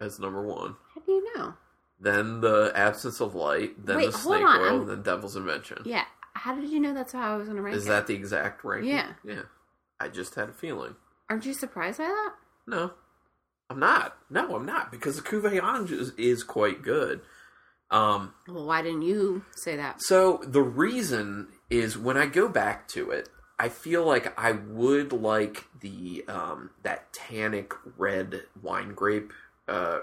as 0.00 0.18
number 0.18 0.42
one. 0.42 0.76
How 0.94 1.00
do 1.02 1.12
you 1.12 1.34
know? 1.36 1.54
Then 1.98 2.40
the 2.40 2.72
absence 2.74 3.20
of 3.20 3.34
light. 3.34 3.84
Then 3.84 3.96
Wait, 3.96 4.12
the 4.12 4.18
snake 4.18 4.44
on, 4.44 4.60
oil. 4.60 4.66
I'm- 4.66 4.86
then 4.86 5.02
devil's 5.02 5.36
invention. 5.36 5.82
Yeah. 5.84 6.04
How 6.34 6.54
did 6.54 6.68
you 6.68 6.78
know 6.80 6.92
that's 6.92 7.12
how 7.14 7.34
I 7.34 7.36
was 7.36 7.46
going 7.46 7.56
to 7.56 7.62
rank 7.62 7.76
Is 7.76 7.86
it? 7.86 7.88
that 7.88 8.06
the 8.06 8.14
exact 8.14 8.62
ranking? 8.64 8.90
Yeah. 8.90 9.12
Yeah. 9.24 9.42
I 9.98 10.08
just 10.08 10.34
had 10.34 10.50
a 10.50 10.52
feeling. 10.52 10.94
Aren't 11.30 11.46
you 11.46 11.54
surprised 11.54 11.98
by 11.98 12.04
that? 12.04 12.32
No, 12.66 12.92
I'm 13.70 13.80
not. 13.80 14.16
No, 14.28 14.54
I'm 14.54 14.66
not 14.66 14.90
because 14.92 15.16
the 15.16 15.22
Cuvée 15.22 15.62
Ange 15.62 15.90
is, 15.92 16.10
is 16.18 16.44
quite 16.44 16.82
good. 16.82 17.22
Um, 17.90 18.34
Well, 18.46 18.66
why 18.66 18.82
didn't 18.82 19.02
you 19.02 19.44
say 19.54 19.76
that? 19.76 20.02
so 20.02 20.40
the 20.44 20.62
reason 20.62 21.48
is 21.70 21.96
when 21.96 22.16
I 22.16 22.26
go 22.26 22.48
back 22.48 22.86
to 22.88 23.10
it, 23.10 23.28
I 23.58 23.68
feel 23.70 24.04
like 24.04 24.38
I 24.38 24.52
would 24.52 25.12
like 25.12 25.64
the 25.80 26.24
um, 26.28 26.70
that 26.82 27.12
tannic 27.14 27.72
red 27.96 28.42
wine 28.60 28.92
grape 28.92 29.32
uh, 29.68 30.00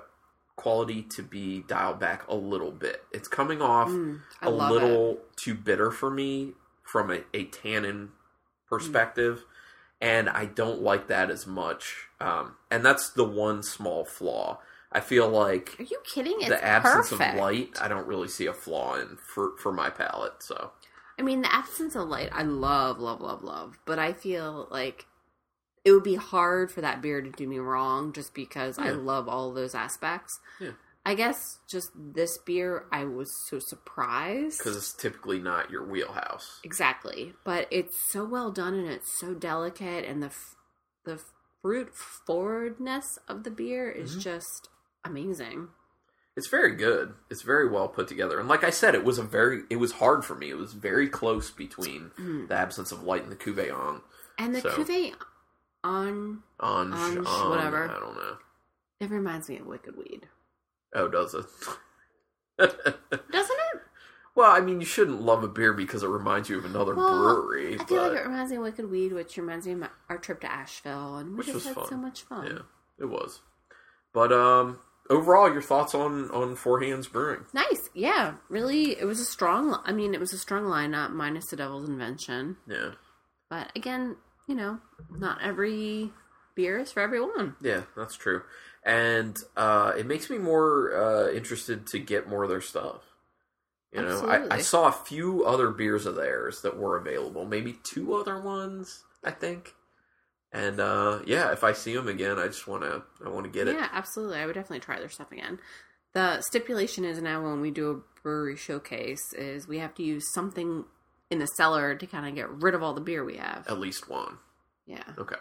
quality 0.55 1.01
to 1.01 1.23
be 1.23 1.61
dialed 1.67 1.99
back 1.99 2.27
a 2.27 2.35
little 2.35 2.71
bit. 2.71 3.03
It's 3.11 3.27
coming 3.27 3.61
off 3.61 3.89
Mm, 3.89 4.21
a 4.41 4.49
little 4.51 5.19
too 5.35 5.55
bitter 5.55 5.91
for 5.91 6.09
me 6.11 6.53
from 6.83 7.11
a, 7.11 7.21
a 7.33 7.45
tannin 7.45 8.09
perspective, 8.67 9.45
and 10.01 10.29
I 10.29 10.45
don't 10.45 10.81
like 10.81 11.07
that 11.07 11.29
as 11.29 11.47
much. 11.47 12.07
Um, 12.19 12.55
and 12.71 12.85
that's 12.85 13.09
the 13.09 13.23
one 13.23 13.63
small 13.63 14.05
flaw. 14.05 14.59
I 14.91 14.99
feel 14.99 15.27
like 15.27 15.75
Are 15.79 15.83
you 15.83 15.99
kidding? 16.05 16.35
It's 16.39 16.49
the 16.49 16.63
absence 16.63 17.09
perfect. 17.09 17.33
of 17.33 17.39
light, 17.39 17.69
I 17.81 17.87
don't 17.87 18.05
really 18.07 18.27
see 18.27 18.45
a 18.45 18.53
flaw 18.53 18.95
in 18.95 19.17
for 19.17 19.57
for 19.57 19.71
my 19.71 19.89
palate. 19.89 20.43
So 20.43 20.71
I 21.17 21.23
mean, 21.23 21.41
the 21.41 21.53
absence 21.53 21.95
of 21.95 22.07
light, 22.07 22.29
I 22.31 22.43
love, 22.43 22.99
love, 22.99 23.21
love, 23.21 23.43
love. 23.43 23.79
But 23.85 23.97
I 23.99 24.13
feel 24.13 24.67
like 24.71 25.05
it 25.85 25.91
would 25.91 26.03
be 26.03 26.15
hard 26.15 26.71
for 26.71 26.81
that 26.81 27.01
beer 27.01 27.21
to 27.21 27.29
do 27.29 27.47
me 27.47 27.59
wrong 27.59 28.13
just 28.13 28.33
because 28.33 28.77
I 28.79 28.91
love 28.91 29.27
all 29.27 29.51
those 29.53 29.75
aspects. 29.75 30.39
Yeah. 30.59 30.71
I 31.05 31.15
guess 31.15 31.59
just 31.69 31.89
this 31.95 32.37
beer, 32.45 32.85
I 32.91 33.03
was 33.03 33.29
so 33.49 33.59
surprised. 33.59 34.59
because 34.59 34.77
it's 34.77 34.93
typically 34.93 35.39
not 35.39 35.69
your 35.69 35.83
wheelhouse. 35.83 36.61
Exactly. 36.63 37.33
But 37.43 37.67
it's 37.71 37.97
so 38.09 38.23
well 38.23 38.51
done 38.51 38.73
and 38.73 38.87
it's 38.87 39.19
so 39.19 39.33
delicate, 39.33 40.05
and 40.05 40.23
the, 40.23 40.27
f- 40.27 40.55
the 41.03 41.19
fruit 41.61 41.93
forwardness 42.25 43.05
of 43.27 43.43
the 43.43 43.51
beer 43.51 43.89
is 43.91 44.15
Mhm. 44.15 44.21
just 44.21 44.69
amazing. 45.03 45.69
It's 46.35 46.47
very 46.49 46.75
good. 46.75 47.13
It's 47.29 47.41
very 47.43 47.69
well 47.69 47.87
put 47.89 48.07
together. 48.07 48.39
And 48.39 48.49
like 48.49 48.63
I 48.63 48.69
said, 48.71 48.95
it 48.95 49.03
was 49.03 49.17
a 49.17 49.23
very 49.23 49.63
it 49.69 49.75
was 49.75 49.93
hard 49.93 50.25
for 50.25 50.33
me. 50.35 50.49
It 50.49 50.57
was 50.57 50.73
very 50.73 51.07
close 51.07 51.51
between 51.51 52.11
Mm. 52.17 52.47
the 52.47 52.55
absence 52.55 52.91
of 52.91 53.03
light 53.03 53.21
and 53.23 53.31
the 53.31 53.35
Cuvée 53.35 53.71
Ange. 53.71 54.01
And 54.39 54.55
the 54.55 54.61
So- 54.61 54.69
cuvee 54.71 55.13
on 55.83 56.43
Ange, 56.61 57.25
whatever. 57.25 57.89
I 57.89 57.99
don't 57.99 58.15
know. 58.15 58.37
it 58.99 59.09
reminds 59.09 59.49
me 59.49 59.57
of 59.57 59.65
Wicked 59.67 59.97
Weed, 59.97 60.27
Oh, 60.95 61.07
does 61.07 61.33
it? 61.33 61.45
doesn't 62.57 62.81
it? 63.31 63.81
well, 64.35 64.51
I 64.51 64.59
mean, 64.61 64.79
you 64.79 64.85
shouldn't 64.85 65.21
love 65.21 65.43
a 65.43 65.47
beer 65.47 65.73
because 65.73 66.03
it 66.03 66.07
reminds 66.07 66.49
you 66.49 66.57
of 66.57 66.65
another 66.65 66.95
Well, 66.95 67.17
brewery. 67.23 67.75
I 67.79 67.83
feel 67.83 67.97
but 67.97 68.11
like 68.13 68.21
it 68.21 68.27
reminds 68.27 68.51
me 68.51 68.57
of 68.57 68.63
Wicked 68.63 68.89
Weed, 68.91 69.13
which 69.13 69.37
reminds 69.37 69.65
me 69.65 69.73
of 69.73 69.79
my, 69.79 69.89
our 70.09 70.17
trip 70.17 70.41
to 70.41 70.51
Asheville, 70.51 71.17
and 71.17 71.31
we 71.31 71.37
Which 71.37 71.47
just 71.47 71.55
was 71.57 71.65
had 71.65 71.75
fun. 71.75 71.87
so 71.87 71.97
much 71.97 72.21
fun. 72.21 72.47
yeah, 72.47 72.59
it 72.99 73.05
was. 73.09 73.41
But 74.13 74.31
um, 74.31 74.79
overall, 75.09 75.51
your 75.51 75.61
thoughts 75.63 75.95
on 75.95 76.29
on 76.31 76.55
Four 76.55 76.81
Hands 76.81 77.07
Brewing? 77.07 77.45
Nice, 77.53 77.89
yeah, 77.95 78.35
really. 78.49 78.91
It 78.99 79.05
was 79.05 79.19
a 79.19 79.25
strong. 79.25 79.79
I 79.83 79.91
mean, 79.91 80.13
it 80.13 80.19
was 80.19 80.33
a 80.33 80.37
strong 80.37 80.63
lineup, 80.65 81.11
minus 81.11 81.47
the 81.47 81.55
Devil's 81.55 81.89
Invention. 81.89 82.57
Yeah, 82.67 82.91
But 83.49 83.71
again, 83.75 84.17
you 84.47 84.55
know, 84.55 84.79
not 85.09 85.41
every 85.41 86.11
beer 86.55 86.79
is 86.79 86.91
for 86.91 87.01
everyone. 87.01 87.55
yeah, 87.61 87.83
that's 87.95 88.15
true. 88.15 88.43
And 88.85 89.37
uh, 89.55 89.93
it 89.97 90.05
makes 90.05 90.29
me 90.29 90.37
more 90.37 90.93
uh, 90.95 91.31
interested 91.31 91.87
to 91.87 91.99
get 91.99 92.27
more 92.27 92.43
of 92.43 92.49
their 92.49 92.61
stuff. 92.61 93.01
You 93.93 94.01
know, 94.01 94.25
I, 94.27 94.55
I 94.55 94.57
saw 94.61 94.87
a 94.87 94.91
few 94.91 95.45
other 95.45 95.69
beers 95.69 96.07
of 96.07 96.15
theirs 96.15 96.63
that 96.63 96.77
were 96.77 96.97
available, 96.97 97.45
maybe 97.45 97.77
two 97.83 98.15
other 98.15 98.41
ones, 98.41 99.03
I 99.23 99.29
think. 99.29 99.75
And 100.51 100.79
uh, 100.79 101.19
yeah, 101.25 101.51
if 101.51 101.63
I 101.63 101.73
see 101.73 101.95
them 101.95 102.07
again, 102.07 102.39
I 102.39 102.47
just 102.47 102.67
want 102.67 102.81
to 102.83 103.03
I 103.23 103.29
want 103.29 103.45
to 103.45 103.51
get 103.51 103.67
it. 103.67 103.75
Yeah, 103.75 103.89
absolutely. 103.91 104.39
I 104.39 104.47
would 104.47 104.55
definitely 104.55 104.79
try 104.79 104.99
their 104.99 105.09
stuff 105.09 105.31
again. 105.31 105.59
The 106.13 106.41
stipulation 106.41 107.05
is 107.05 107.21
now 107.21 107.43
when 107.43 107.61
we 107.61 107.71
do 107.71 107.91
a 107.91 108.21
brewery 108.21 108.55
showcase 108.55 109.33
is 109.33 109.67
we 109.67 109.79
have 109.79 109.95
to 109.95 110.03
use 110.03 110.31
something 110.33 110.85
in 111.33 111.39
the 111.39 111.47
cellar 111.47 111.95
to 111.95 112.07
kind 112.07 112.27
of 112.27 112.35
get 112.35 112.49
rid 112.49 112.73
of 112.73 112.81
all 112.81 112.93
the 112.93 113.01
beer 113.01 113.25
we 113.25 113.37
have. 113.37 113.67
At 113.67 113.79
least 113.79 114.09
one. 114.09 114.37
Yeah. 114.85 115.03
Okay. 115.17 115.35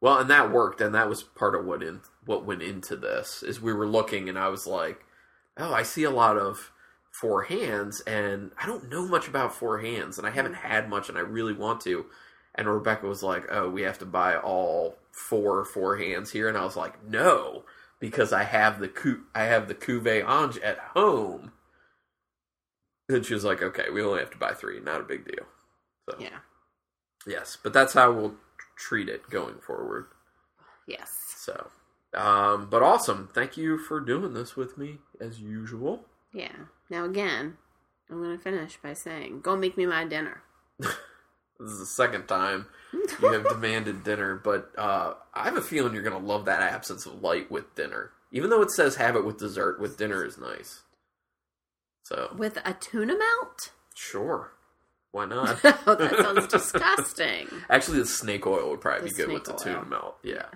Well, 0.00 0.18
and 0.18 0.30
that 0.30 0.52
worked, 0.52 0.80
and 0.80 0.94
that 0.94 1.08
was 1.08 1.22
part 1.22 1.54
of 1.54 1.64
what 1.64 1.82
in 1.82 2.00
what 2.24 2.44
went 2.44 2.62
into 2.62 2.96
this 2.96 3.42
is 3.42 3.60
we 3.60 3.72
were 3.72 3.86
looking, 3.86 4.28
and 4.28 4.38
I 4.38 4.48
was 4.48 4.66
like, 4.66 5.04
"Oh, 5.56 5.72
I 5.72 5.84
see 5.84 6.02
a 6.02 6.10
lot 6.10 6.36
of 6.36 6.72
four 7.10 7.42
hands, 7.44 8.00
and 8.00 8.50
I 8.60 8.66
don't 8.66 8.90
know 8.90 9.06
much 9.06 9.28
about 9.28 9.54
four 9.54 9.78
hands, 9.78 10.18
and 10.18 10.26
I 10.26 10.30
haven't 10.30 10.54
mm. 10.54 10.62
had 10.62 10.88
much, 10.88 11.08
and 11.08 11.16
I 11.16 11.22
really 11.22 11.52
want 11.52 11.80
to." 11.82 12.06
And 12.54 12.68
Rebecca 12.68 13.06
was 13.06 13.22
like, 13.22 13.46
"Oh, 13.50 13.70
we 13.70 13.82
have 13.82 13.98
to 14.00 14.06
buy 14.06 14.36
all 14.36 14.98
four 15.12 15.64
four 15.64 15.96
hands 15.96 16.32
here," 16.32 16.48
and 16.48 16.58
I 16.58 16.64
was 16.64 16.76
like, 16.76 17.02
"No." 17.04 17.64
Because 18.00 18.32
I 18.32 18.42
have 18.42 18.80
the 18.80 18.88
cu- 18.88 19.24
I 19.34 19.44
have 19.44 19.68
the 19.68 19.76
Cuvée 19.76 20.28
Ange 20.28 20.58
at 20.58 20.78
home, 20.96 21.52
and 23.12 23.24
she 23.26 23.34
was 23.34 23.44
like, 23.44 23.62
"Okay, 23.62 23.90
we 23.90 24.02
only 24.02 24.20
have 24.20 24.30
to 24.30 24.38
buy 24.38 24.52
three, 24.52 24.80
not 24.80 25.00
a 25.00 25.04
big 25.04 25.24
deal." 25.24 25.44
So 26.08 26.16
Yeah. 26.18 26.38
yes, 27.26 27.56
but 27.62 27.72
that's 27.72 27.92
how 27.94 28.12
we'll 28.12 28.34
treat 28.76 29.08
it 29.08 29.28
going 29.30 29.58
forward. 29.60 30.06
Yes. 30.86 31.08
So, 31.36 31.70
um, 32.14 32.68
but 32.70 32.82
awesome. 32.82 33.28
Thank 33.32 33.56
you 33.56 33.78
for 33.78 34.00
doing 34.00 34.34
this 34.34 34.56
with 34.56 34.76
me 34.76 34.98
as 35.20 35.40
usual. 35.40 36.06
Yeah. 36.32 36.56
Now 36.90 37.04
again, 37.04 37.56
I'm 38.10 38.22
going 38.22 38.36
to 38.36 38.42
finish 38.42 38.76
by 38.82 38.94
saying, 38.94 39.40
go 39.42 39.56
make 39.56 39.76
me 39.76 39.86
my 39.86 40.04
dinner. 40.04 40.42
This 41.60 41.70
is 41.74 41.78
the 41.78 41.86
second 41.86 42.26
time 42.26 42.66
you 42.92 43.28
have 43.32 43.44
demanded 43.48 44.02
dinner, 44.02 44.34
but 44.34 44.72
uh, 44.76 45.14
I 45.32 45.44
have 45.44 45.56
a 45.56 45.60
feeling 45.62 45.94
you're 45.94 46.02
going 46.02 46.20
to 46.20 46.26
love 46.26 46.46
that 46.46 46.60
absence 46.60 47.06
of 47.06 47.22
light 47.22 47.52
with 47.52 47.72
dinner. 47.76 48.10
Even 48.32 48.50
though 48.50 48.62
it 48.62 48.72
says 48.72 48.96
have 48.96 49.14
it 49.14 49.24
with 49.24 49.38
dessert, 49.38 49.78
with 49.78 49.96
dinner 49.96 50.24
is 50.24 50.36
nice. 50.38 50.80
So, 52.04 52.34
With 52.36 52.58
a 52.64 52.74
tuna 52.74 53.16
melt? 53.16 53.70
sure. 53.94 54.52
Why 55.12 55.26
not? 55.26 55.60
oh, 55.86 55.94
that 55.94 56.16
sounds 56.18 56.46
disgusting. 56.46 57.46
Actually, 57.70 57.98
the 58.00 58.06
snake 58.06 58.46
oil 58.46 58.70
would 58.70 58.80
probably 58.80 59.10
The 59.10 59.14
be 59.14 59.22
good 59.22 59.32
with 59.32 59.44
the 59.44 59.52
oil. 59.52 59.58
tuna 59.58 59.84
melt. 59.84 60.16
Yeah. 60.22 60.46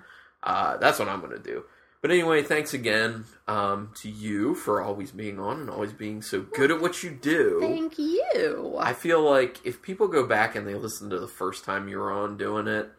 Uh, 0.43 0.79
that's 0.79 0.99
what 0.99 1.09
I'm 1.09 1.21
going 1.21 1.33
to 1.33 1.39
do. 1.39 1.65
But 2.01 2.11
anyway, 2.11 2.43
thanks 2.43 2.73
again 2.73 3.25
um, 3.49 3.93
to 4.03 4.09
you 4.09 4.55
for 4.55 4.81
always 4.81 5.11
being 5.13 5.39
on 5.39 5.61
and 5.61 5.69
always 5.71 5.93
being 5.93 6.23
so 6.23 6.41
good 6.41 6.71
at 6.71 6.81
what 6.81 7.03
you 7.03 7.11
do. 7.11 7.59
Thank 7.61 7.99
you. 7.99 8.77
I 8.79 8.93
feel 8.95 9.21
like 9.23 9.59
if 9.65 9.83
people 9.83 10.09
go 10.09 10.25
back 10.27 10.55
and 10.57 10.67
they 10.67 10.75
listen 10.75 11.11
to 11.11 11.19
the 11.19 11.27
first 11.29 11.65
time 11.65 11.89
you 11.89 11.99
were 11.99 12.13
on 12.13 12.37
doing 12.39 12.67
it, 12.69 12.91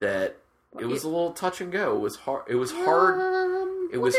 that 0.00 0.36
it 0.78 0.84
was 0.86 1.02
a 1.04 1.08
little 1.08 1.32
touch 1.32 1.60
and 1.60 1.72
go. 1.72 1.96
It 1.96 2.00
was 2.00 2.16
hard. 2.16 2.44
It 2.48 2.56
was 2.56 2.70
hard. 2.72 3.18
Um, 3.20 3.88
It 3.92 3.98
was- 3.98 4.14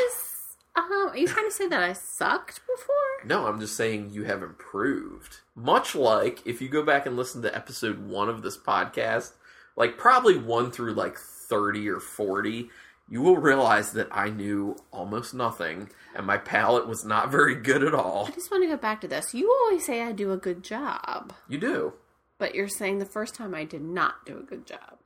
um, 0.86 1.10
are 1.10 1.18
you 1.18 1.28
trying 1.28 1.46
to 1.48 1.52
say 1.52 1.68
that 1.68 1.82
I 1.82 1.94
sucked 1.94 2.62
before? 2.68 2.96
No, 3.26 3.48
I'm 3.48 3.60
just 3.60 3.76
saying 3.76 4.12
you 4.12 4.24
have 4.26 4.44
improved. 4.44 5.38
Much 5.56 5.96
like 5.96 6.46
if 6.46 6.62
you 6.62 6.70
go 6.70 6.84
back 6.84 7.06
and 7.06 7.16
listen 7.18 7.42
to 7.42 7.56
episode 7.56 8.08
one 8.08 8.30
of 8.30 8.42
this 8.44 8.58
podcast, 8.58 9.34
like 9.76 9.98
probably 9.98 10.38
one 10.38 10.72
through 10.72 10.94
like 10.94 11.18
30 11.18 11.90
or 11.90 12.00
40, 12.00 12.70
you 13.10 13.22
will 13.22 13.38
realize 13.38 13.94
that 13.94 14.08
I 14.12 14.30
knew 14.30 14.76
almost 14.92 15.34
nothing 15.34 15.90
and 16.16 16.26
my 16.28 16.38
palate 16.38 16.88
was 16.88 17.04
not 17.06 17.32
very 17.32 17.56
good 17.56 17.84
at 17.84 17.94
all. 17.96 18.26
I 18.28 18.32
just 18.32 18.52
want 18.52 18.64
to 18.64 18.68
go 18.70 18.78
back 18.78 19.02
to 19.02 19.08
this. 19.08 19.34
You 19.34 19.52
always 19.64 19.86
say 19.86 20.02
I 20.04 20.12
do 20.12 20.32
a 20.32 20.38
good 20.38 20.64
job, 20.64 21.34
You 21.48 21.58
do. 21.58 21.94
but 22.38 22.54
you're 22.54 22.68
saying 22.68 23.00
the 23.00 23.06
first 23.06 23.34
time 23.34 23.56
I 23.56 23.64
did 23.64 23.82
not 23.82 24.26
do 24.26 24.38
a 24.38 24.44
good 24.44 24.66
job. 24.68 25.00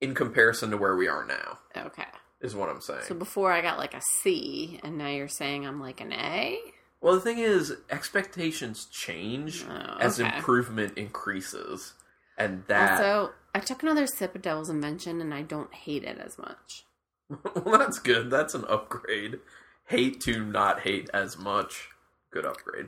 In 0.00 0.14
comparison 0.14 0.70
to 0.72 0.76
where 0.76 0.96
we 0.96 1.06
are 1.06 1.24
now, 1.24 1.58
Okay. 1.76 2.06
Is 2.42 2.54
what 2.54 2.68
I'm 2.68 2.80
saying. 2.80 3.02
So 3.06 3.14
before 3.14 3.52
I 3.52 3.60
got 3.62 3.78
like 3.78 3.94
a 3.94 4.00
C, 4.20 4.80
and 4.82 4.98
now 4.98 5.08
you're 5.08 5.28
saying 5.28 5.66
I'm 5.66 5.80
like 5.80 6.00
an 6.00 6.12
A? 6.12 6.58
Well, 7.00 7.14
the 7.14 7.20
thing 7.20 7.38
is, 7.38 7.74
expectations 7.90 8.86
change 8.86 9.64
Oh, 9.68 9.96
as 10.00 10.20
okay. 10.20 10.36
improvement 10.36 10.96
increases, 10.98 11.94
and 12.38 12.64
that 12.68 12.92
Also, 13.00 13.32
I 13.54 13.58
took 13.60 13.82
another 13.82 14.06
sip 14.06 14.34
of 14.34 14.42
Devil's 14.42 14.70
Invention, 14.70 15.20
and 15.20 15.32
I 15.34 15.42
don't 15.42 15.72
hate 15.74 16.04
it 16.04 16.18
as 16.18 16.38
much. 16.38 16.84
well, 17.64 17.78
that's 17.78 17.98
good. 17.98 18.30
That's 18.30 18.54
an 18.54 18.64
upgrade. 18.68 19.40
Hate 19.88 20.20
to 20.22 20.44
not 20.44 20.80
hate 20.80 21.10
as 21.12 21.36
much. 21.38 21.88
Good 22.30 22.46
upgrade. 22.46 22.86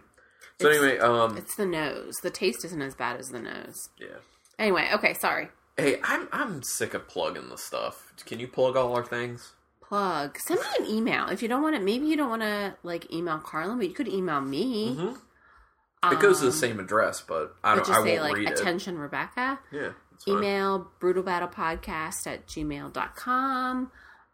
So 0.61 0.69
It's- 0.69 0.83
anyway, 0.83 0.99
um, 1.01 1.37
It's 1.37 1.57
the 1.57 1.67
nose. 1.67 2.15
The 2.23 2.31
taste 2.31 2.65
isn't 2.65 2.81
as 2.83 2.95
bad 2.95 3.19
as 3.19 3.27
the 3.29 3.41
nose. 3.41 3.89
yeah. 3.99 4.19
Anyway, 4.59 4.89
okay, 4.95 5.15
sorry. 5.15 5.49
Hey, 5.77 6.01
I'm 6.05 6.29
I'm 6.33 6.63
sick 6.63 6.95
of 6.95 7.09
plugging 7.09 7.49
the 7.49 7.59
stuff. 7.59 8.13
Can 8.27 8.39
you 8.41 8.47
plug 8.49 8.77
all 8.77 8.95
our 8.95 9.05
things? 9.05 9.53
Plug. 9.83 10.39
Send 10.39 10.61
me 10.61 10.67
an 10.87 10.87
email 10.95 11.29
if 11.29 11.43
you 11.43 11.49
don't 11.49 11.63
want 11.63 11.75
to. 11.77 11.83
Maybe 11.83 12.07
you 12.07 12.17
don't 12.17 12.31
want 12.31 12.43
to 12.43 12.77
like 12.83 13.13
email 13.13 13.39
Carlin, 13.39 13.79
but 13.79 13.89
you 13.89 13.95
could 13.95 14.09
email 14.09 14.41
me. 14.41 14.97
Mm-hmm. 14.97 16.13
It 16.13 16.21
goes 16.21 16.39
to 16.39 16.45
the 16.45 16.51
Um, 16.51 16.57
same 16.57 16.81
address, 16.81 17.23
but 17.23 17.55
I 17.65 17.75
don't. 17.75 17.87
just 17.87 17.91
I 17.99 18.03
say 18.05 18.19
won't 18.19 18.23
like 18.31 18.37
read 18.37 18.51
it. 18.51 18.61
attention 18.61 18.99
Rebecca. 18.99 19.59
Yeah. 19.73 19.91
Email 20.29 20.91
brutalbattlepodcast 21.01 22.27
at 22.27 22.47
gmail.com. 22.47 23.91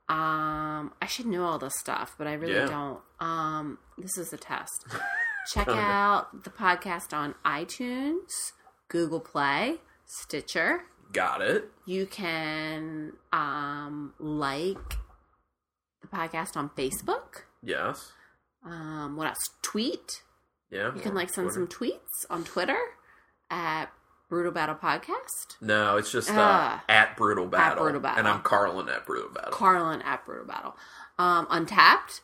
Um, 0.09 0.93
I 1.01 1.07
should 1.07 1.27
know 1.27 1.45
all 1.45 1.59
this 1.59 1.79
stuff, 1.79 2.15
but 2.19 2.27
I 2.27 2.35
really 2.35 2.55
Yeah. 2.55 2.67
don't. 2.67 3.01
Um, 3.21 3.79
this 3.97 4.19
is 4.19 4.33
a 4.33 4.37
test. 4.37 4.85
Check 5.53 5.69
out 5.69 6.45
the 6.45 6.51
podcast 6.51 7.13
on 7.17 7.35
iTunes, 7.47 8.53
Google 8.89 9.21
Play, 9.21 9.79
Stitcher. 10.05 10.83
Got 11.13 11.43
it. 11.43 11.65
You 11.87 12.07
can 12.07 13.15
um, 13.33 14.13
like 14.19 14.97
the 16.03 16.09
podcast 16.09 16.57
on 16.57 16.71
Facebook. 16.71 17.43
Yes. 17.63 18.13
Um, 18.65 19.17
what 19.17 19.27
else? 19.27 19.51
Tweet. 19.63 20.23
Yeah. 20.71 20.95
You 20.95 21.01
can 21.01 21.15
like 21.15 21.31
send 21.31 21.51
Twitter. 21.51 21.67
some 21.67 21.67
tweets 21.67 22.31
on 22.31 22.45
Twitter 22.45 22.79
at 23.51 23.87
Brutal 24.29 24.53
Battle 24.53 24.77
Podcast. 24.77 25.57
No, 25.61 25.97
it's 25.97 26.13
just 26.13 26.31
uh, 26.31 26.35
Ah. 26.39 26.85
at 26.89 27.17
Brutal 27.17 27.47
Battle. 27.47 27.83
Brutal 27.83 28.01
Battle. 28.01 28.19
And 28.21 28.29
I'm 28.29 28.43
Carlin 28.43 28.89
at 28.89 29.05
Brutal 29.05 29.31
Battle. 29.31 29.51
Carlin 29.51 30.03
at 30.03 30.25
Brutal 30.25 30.47
Battle. 30.47 30.77
Um, 31.19 31.47
Untappd, 31.47 32.21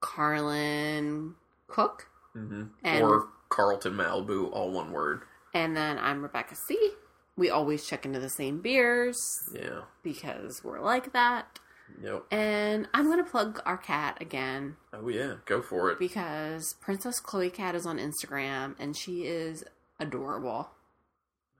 Carlin 0.00 1.34
Cook, 1.66 2.08
hmm 2.32 2.64
And- 2.84 3.02
or 3.04 3.28
Carlton 3.48 3.94
Malibu, 3.94 4.48
all 4.52 4.70
one 4.70 4.92
word. 4.92 5.22
and 5.52 5.76
then 5.76 5.98
I'm 5.98 6.22
Rebecca 6.22 6.54
C. 6.54 6.92
We 7.40 7.50
always 7.50 7.84
check 7.86 8.04
into 8.04 8.20
the 8.20 8.28
same 8.28 8.60
beers 8.60 9.18
Yeah. 9.52 9.80
because 10.02 10.62
we're 10.62 10.80
like 10.80 11.12
that. 11.12 11.58
Yep. 12.02 12.24
And 12.30 12.86
I'm 12.94 13.06
going 13.06 13.24
to 13.24 13.28
plug 13.28 13.60
our 13.66 13.76
cat 13.76 14.18
again 14.20 14.76
Oh 14.92 15.08
yeah, 15.08 15.36
go 15.46 15.60
for 15.60 15.90
it. 15.90 15.98
because 15.98 16.74
Princess 16.80 17.18
Chloe 17.18 17.50
Cat 17.50 17.74
is 17.74 17.84
on 17.86 17.98
Instagram 17.98 18.76
and 18.78 18.96
she 18.96 19.22
is 19.24 19.64
adorable. 19.98 20.70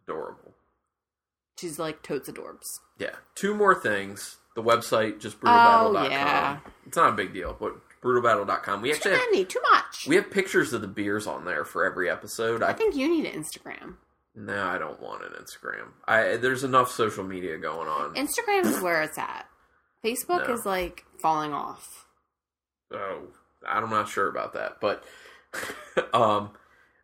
Adorable. 0.06 0.54
She's 1.58 1.78
like 1.78 2.02
totes 2.02 2.28
adorbs. 2.30 2.66
Yeah. 2.98 3.16
Two 3.34 3.54
more 3.54 3.74
things. 3.74 4.36
The 4.56 4.62
website, 4.62 5.18
just 5.20 5.38
Oh, 5.42 5.46
brutalbattle.com. 5.46 6.10
yeah. 6.10 6.58
It's 6.86 6.96
not 6.96 7.10
a 7.10 7.16
big 7.16 7.32
deal, 7.32 7.56
but 7.58 7.76
brutalbattle.com. 8.02 8.82
We 8.82 8.90
Too 8.90 8.94
actually 8.96 9.38
have, 9.38 9.48
too 9.48 9.60
much. 9.72 10.06
we 10.08 10.16
have 10.16 10.30
pictures 10.30 10.72
of 10.72 10.80
the 10.80 10.88
beers 10.88 11.26
on 11.26 11.44
there 11.44 11.64
for 11.64 11.84
every 11.84 12.08
episode. 12.10 12.62
I 12.62 12.68
I 12.70 12.72
think 12.72 12.94
you 12.94 13.08
need 13.08 13.26
an 13.26 13.42
Instagram. 13.42 13.94
No, 14.34 14.64
I 14.66 14.78
don't 14.78 15.00
want 15.00 15.24
an 15.24 15.32
Instagram. 15.32 15.88
I 16.06 16.36
there's 16.36 16.64
enough 16.64 16.90
social 16.90 17.24
media 17.24 17.58
going 17.58 17.88
on. 17.88 18.14
Instagram 18.14 18.64
is 18.66 18.80
where 18.80 19.02
it's 19.02 19.18
at. 19.18 19.46
Facebook 20.04 20.48
No. 20.48 20.54
is 20.54 20.64
like 20.64 21.04
falling 21.20 21.52
off. 21.52 22.06
Oh, 22.92 23.28
I'm 23.66 23.90
not 23.90 24.08
sure 24.08 24.28
about 24.28 24.54
that, 24.54 24.80
but 24.80 25.04
um, 26.14 26.50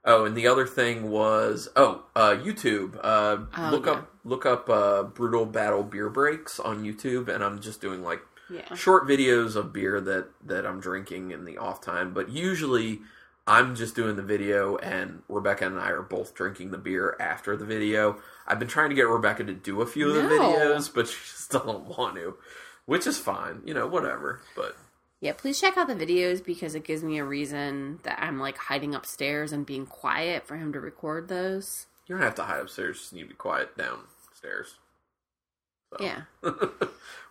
oh, 0.05 0.24
and 0.24 0.37
the 0.37 0.47
other 0.47 0.66
thing 0.66 1.11
was 1.11 1.68
oh, 1.77 2.05
uh, 2.14 2.37
YouTube. 2.37 2.99
Uh, 3.03 3.39
Oh, 3.57 3.68
look 3.70 3.87
yeah. 3.87 3.93
up 3.93 4.11
look 4.24 4.47
up 4.47 4.68
uh, 4.70 5.03
brutal 5.05 5.47
battle 5.47 5.83
beer 5.83 6.09
breaks 6.09 6.59
on 6.59 6.85
YouTube, 6.85 7.29
and 7.29 7.45
I'm 7.45 7.61
just 7.61 7.81
doing 7.81 8.03
like 8.03 8.20
Yeah. 8.51 8.74
short 8.74 9.07
videos 9.07 9.57
of 9.57 9.72
beer 9.72 10.01
that 10.01 10.29
that 10.45 10.64
I'm 10.66 10.81
drinking 10.81 11.31
in 11.33 11.45
the 11.45 11.59
off 11.59 11.81
time. 11.81 12.12
But 12.14 12.31
usually, 12.31 13.01
I'm 13.47 13.77
just 13.77 13.95
doing 13.95 14.17
the 14.17 14.23
video, 14.23 14.77
and 14.77 15.23
Rebecca 15.29 15.67
and 15.67 15.79
I 15.79 15.91
are 15.91 16.03
both 16.03 16.35
drinking 16.35 16.73
the 16.73 16.79
beer 16.79 17.17
after 17.21 17.57
the 17.57 17.65
video. 17.65 18.21
I've 18.47 18.59
been 18.59 18.67
trying 18.69 18.89
to 18.91 18.97
get 18.97 19.07
Rebecca 19.09 19.45
to 19.45 19.53
do 19.55 19.83
a 19.83 19.87
few 19.87 20.09
of 20.09 20.15
the 20.17 20.23
No. 20.23 20.29
videos, 20.29 20.93
but 20.93 21.07
she 21.07 21.17
still 21.25 21.61
don't 21.65 21.97
want 21.97 22.17
to, 22.17 22.35
which 22.87 23.07
is 23.07 23.19
fine. 23.19 23.63
You 23.65 23.75
know, 23.75 23.87
whatever. 23.87 24.41
But 24.57 24.77
Yeah, 25.21 25.33
please 25.33 25.61
check 25.61 25.77
out 25.77 25.87
the 25.87 25.95
videos 25.95 26.45
because 26.45 26.75
it 26.75 26.83
gives 26.85 27.05
me 27.05 27.19
a 27.19 27.25
reason 27.25 28.01
that 28.03 28.19
I'm 28.21 28.41
like 28.41 28.57
hiding 28.57 28.95
upstairs 28.97 29.53
and 29.53 29.65
being 29.65 29.87
quiet 29.87 30.45
for 30.47 30.57
him 30.57 30.73
to 30.73 30.81
record 30.81 31.29
those. 31.29 31.87
You 32.09 32.17
don't 32.17 32.25
have 32.25 32.35
to 32.37 32.43
hide 32.45 32.61
upstairs. 32.61 32.97
You 32.97 33.01
just 33.01 33.13
need 33.13 33.23
to 33.23 33.29
be 33.29 33.35
quiet 33.35 33.77
downstairs. 33.77 34.75
So. 35.97 36.05
Yeah. 36.05 36.23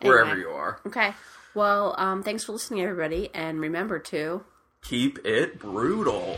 Wherever 0.01 0.29
Anyway. 0.31 0.39
you 0.39 0.49
are. 0.49 0.79
Okay. 0.87 1.13
Well, 1.53 1.93
um, 1.97 2.23
thanks 2.23 2.43
for 2.45 2.53
listening, 2.53 2.81
everybody, 2.81 3.29
and 3.33 3.59
remember 3.59 3.99
to 3.99 4.43
Keep 4.87 5.25
it 5.25 5.57
brutal. 5.57 6.37